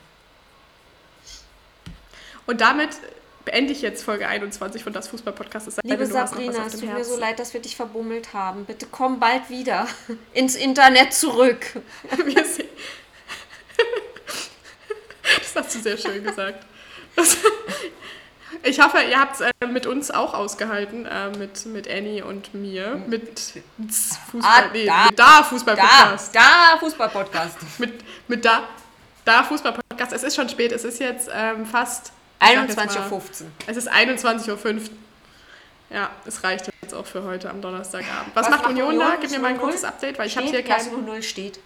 Und 2.45 2.61
damit 2.61 2.89
beende 3.45 3.71
ich 3.73 3.81
jetzt 3.81 4.03
Folge 4.03 4.27
21 4.27 4.83
von 4.83 4.93
das 4.93 5.07
Fußball-Podcast. 5.07 5.79
Liebe 5.83 6.05
Sabrina, 6.05 6.65
es 6.65 6.73
tut 6.73 6.81
mir 6.83 6.89
so 6.89 7.11
Herzen. 7.11 7.19
leid, 7.19 7.39
dass 7.39 7.53
wir 7.53 7.61
dich 7.61 7.75
verbummelt 7.75 8.33
haben. 8.33 8.65
Bitte 8.65 8.85
komm 8.91 9.19
bald 9.19 9.49
wieder 9.49 9.87
ins 10.33 10.55
Internet 10.55 11.13
zurück. 11.13 11.65
Wir 12.25 12.45
sehen- 12.45 12.67
Das 15.23 15.55
hast 15.65 15.75
du 15.75 15.79
sehr 15.79 15.97
schön 15.97 16.23
gesagt. 16.23 16.63
Ich 18.63 18.79
hoffe, 18.81 18.97
ihr 19.09 19.19
habt 19.19 19.35
es 19.35 19.41
äh, 19.41 19.51
mit 19.67 19.85
uns 19.85 20.09
auch 20.11 20.33
ausgehalten, 20.33 21.05
äh, 21.05 21.29
mit, 21.37 21.65
mit 21.67 21.87
Annie 21.89 22.23
und 22.25 22.53
mir, 22.53 23.01
mit 23.07 23.39
Fußball, 24.31 24.41
Ah, 24.43 24.69
nee, 24.73 24.85
da. 24.85 25.05
mit 25.05 25.19
da 25.19 25.43
Fußball-Podcast. 25.43 26.35
Da, 26.35 26.39
da, 26.73 26.77
Fußball-Podcast. 26.79 27.57
mit, 27.77 27.93
mit 28.27 28.43
da, 28.43 28.63
da 29.23 29.43
Fußball-Podcast. 29.43 30.13
Es 30.13 30.23
ist 30.23 30.35
schon 30.35 30.49
spät, 30.49 30.71
es 30.71 30.83
ist 30.83 30.99
jetzt 30.99 31.29
ähm, 31.33 31.65
fast 31.65 32.11
ich 32.41 32.47
sag 32.47 32.67
jetzt 32.67 32.77
mal, 32.77 32.87
21.15 32.87 33.11
Uhr. 33.43 33.51
Es 33.67 33.77
ist 33.77 33.91
21.05 33.91 34.75
Uhr. 34.75 34.81
Ja, 35.91 36.09
es 36.25 36.43
reicht 36.43 36.69
jetzt 36.81 36.93
auch 36.93 37.05
für 37.05 37.23
heute 37.23 37.49
am 37.49 37.61
Donnerstagabend. 37.61 38.35
Was, 38.35 38.45
Was 38.45 38.51
macht 38.51 38.61
macht 38.63 38.71
Union, 38.71 38.89
Union? 38.89 39.07
da? 39.11 39.17
Gib 39.19 39.31
mir 39.31 39.39
mal 39.39 39.47
ein 39.49 39.57
0-0? 39.57 39.59
kurzes 39.59 39.83
Update, 39.83 40.19
weil 40.19 40.27
ich 40.27 40.37
habe 40.37 40.45
hier 40.47 40.61
kein... 40.63 40.75
Klasse 40.77 40.91
0 40.91 41.23
steht. 41.23 41.59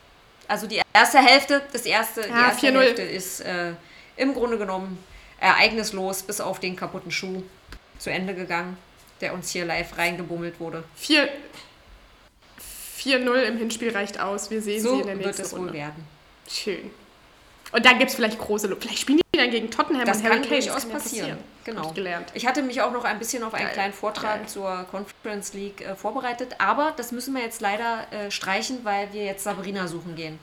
Also 0.48 0.68
die 0.68 0.82
erste 0.94 1.20
Hälfte, 1.20 1.62
das 1.72 1.82
erste, 1.86 2.22
die 2.24 2.30
Ja, 2.30 2.48
erste 2.48 2.68
4-0. 2.68 2.80
Hälfte 2.80 3.02
ist 3.02 3.42
äh, 3.42 3.74
im 4.18 4.34
Grunde 4.34 4.58
genommen 4.58 4.98
ereignislos, 5.40 6.24
bis 6.24 6.40
auf 6.42 6.60
den 6.60 6.76
kaputten 6.76 7.12
Schuh 7.12 7.44
zu 8.00 8.10
Ende 8.12 8.34
gegangen, 8.34 8.78
der 9.22 9.34
uns 9.34 9.52
hier 9.52 9.66
live 9.66 9.98
reingebummelt 9.98 10.60
wurde. 10.60 10.84
4 10.96 11.28
4-0 13.00 13.34
im 13.44 13.58
Hinspiel 13.58 13.92
reicht 13.92 14.20
aus. 14.20 14.50
Wir 14.50 14.62
sehen 14.62 14.82
sie 14.82 14.88
So 14.88 15.02
in 15.02 15.08
der 15.08 15.16
wird 15.18 15.26
nächsten 15.28 15.42
es 15.44 15.52
wohl 15.52 15.60
Runde. 15.60 15.74
werden. 15.74 16.08
Schön. 16.50 16.92
Und 17.74 17.86
dann 17.86 17.98
gibt 17.98 18.10
es 18.12 18.16
vielleicht 18.16 18.38
große... 18.40 18.68
Lo- 18.68 18.78
Vielleicht 18.80 19.00
spielen 19.00 19.20
die 19.34 19.38
dann 19.38 19.50
gegen 19.52 19.70
Tottenham 19.72 20.06
Das 20.06 20.18
und 20.20 20.24
Harry 20.26 20.36
Kane. 20.42 20.48
durchaus 20.50 20.84
kann 20.84 20.92
passieren. 20.92 21.32
Hab 21.32 21.38
Genau. 21.66 21.88
ich 21.88 21.94
gelernt. 21.94 22.30
Ich 22.34 22.46
hatte 22.46 22.62
mich 22.62 22.82
auch 22.82 22.92
noch 22.92 23.04
ein 23.06 23.18
bisschen 23.20 23.42
auf 23.44 23.54
einen 23.54 23.66
Geil. 23.66 23.74
kleinen 23.74 23.94
Vortrag 23.94 24.40
Geil. 24.42 24.48
zur 24.48 24.86
Conference 24.92 25.54
League 25.54 25.82
äh, 25.82 25.96
vorbereitet, 25.96 26.56
aber 26.60 26.94
das 26.98 27.12
müssen 27.14 27.34
wir 27.34 27.42
jetzt 27.42 27.62
leider 27.62 28.06
äh, 28.12 28.30
streichen, 28.32 28.80
weil 28.84 29.12
wir 29.14 29.24
jetzt 29.24 29.44
Sabrina 29.46 29.88
suchen 29.88 30.16
gehen. 30.16 30.40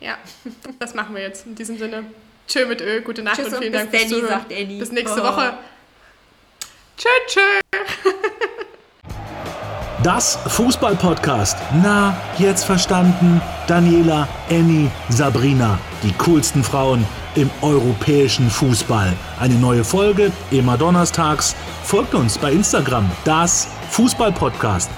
Ja, 0.00 0.18
das 0.78 0.94
machen 0.94 1.14
wir 1.14 1.22
jetzt. 1.22 1.46
In 1.46 1.54
diesem 1.54 1.78
Sinne, 1.78 2.04
tschö 2.46 2.66
mit 2.66 2.80
Ö, 2.82 3.00
gute 3.00 3.22
Nacht 3.22 3.36
Tschüss 3.36 3.46
und 3.48 3.54
und 3.54 3.58
vielen 3.60 3.72
bis 3.72 3.80
Dank 3.80 3.90
fürs 3.90 4.02
Danny, 4.02 4.14
Zuhören. 4.14 4.28
sagt 4.40 4.52
Annie. 4.52 4.78
Bis 4.78 4.92
nächste 4.92 5.20
Oh. 5.20 5.24
Woche. 5.24 5.58
Tschö, 6.98 7.08
tschö. 7.28 7.40
Das 10.02 10.36
Fußball-Podcast. 10.46 11.56
Na, 11.80 12.16
jetzt 12.36 12.64
verstanden. 12.64 13.40
Daniela, 13.68 14.26
Annie, 14.50 14.90
Sabrina. 15.08 15.78
Die 16.02 16.12
coolsten 16.14 16.64
Frauen 16.64 17.06
im 17.36 17.48
europäischen 17.60 18.50
Fußball. 18.50 19.12
Eine 19.38 19.54
neue 19.54 19.84
Folge, 19.84 20.32
immer 20.50 20.76
donnerstags. 20.76 21.54
Folgt 21.84 22.14
uns 22.14 22.36
bei 22.36 22.50
Instagram. 22.50 23.08
Das 23.24 23.68
Fußball-Podcast. 23.90 24.90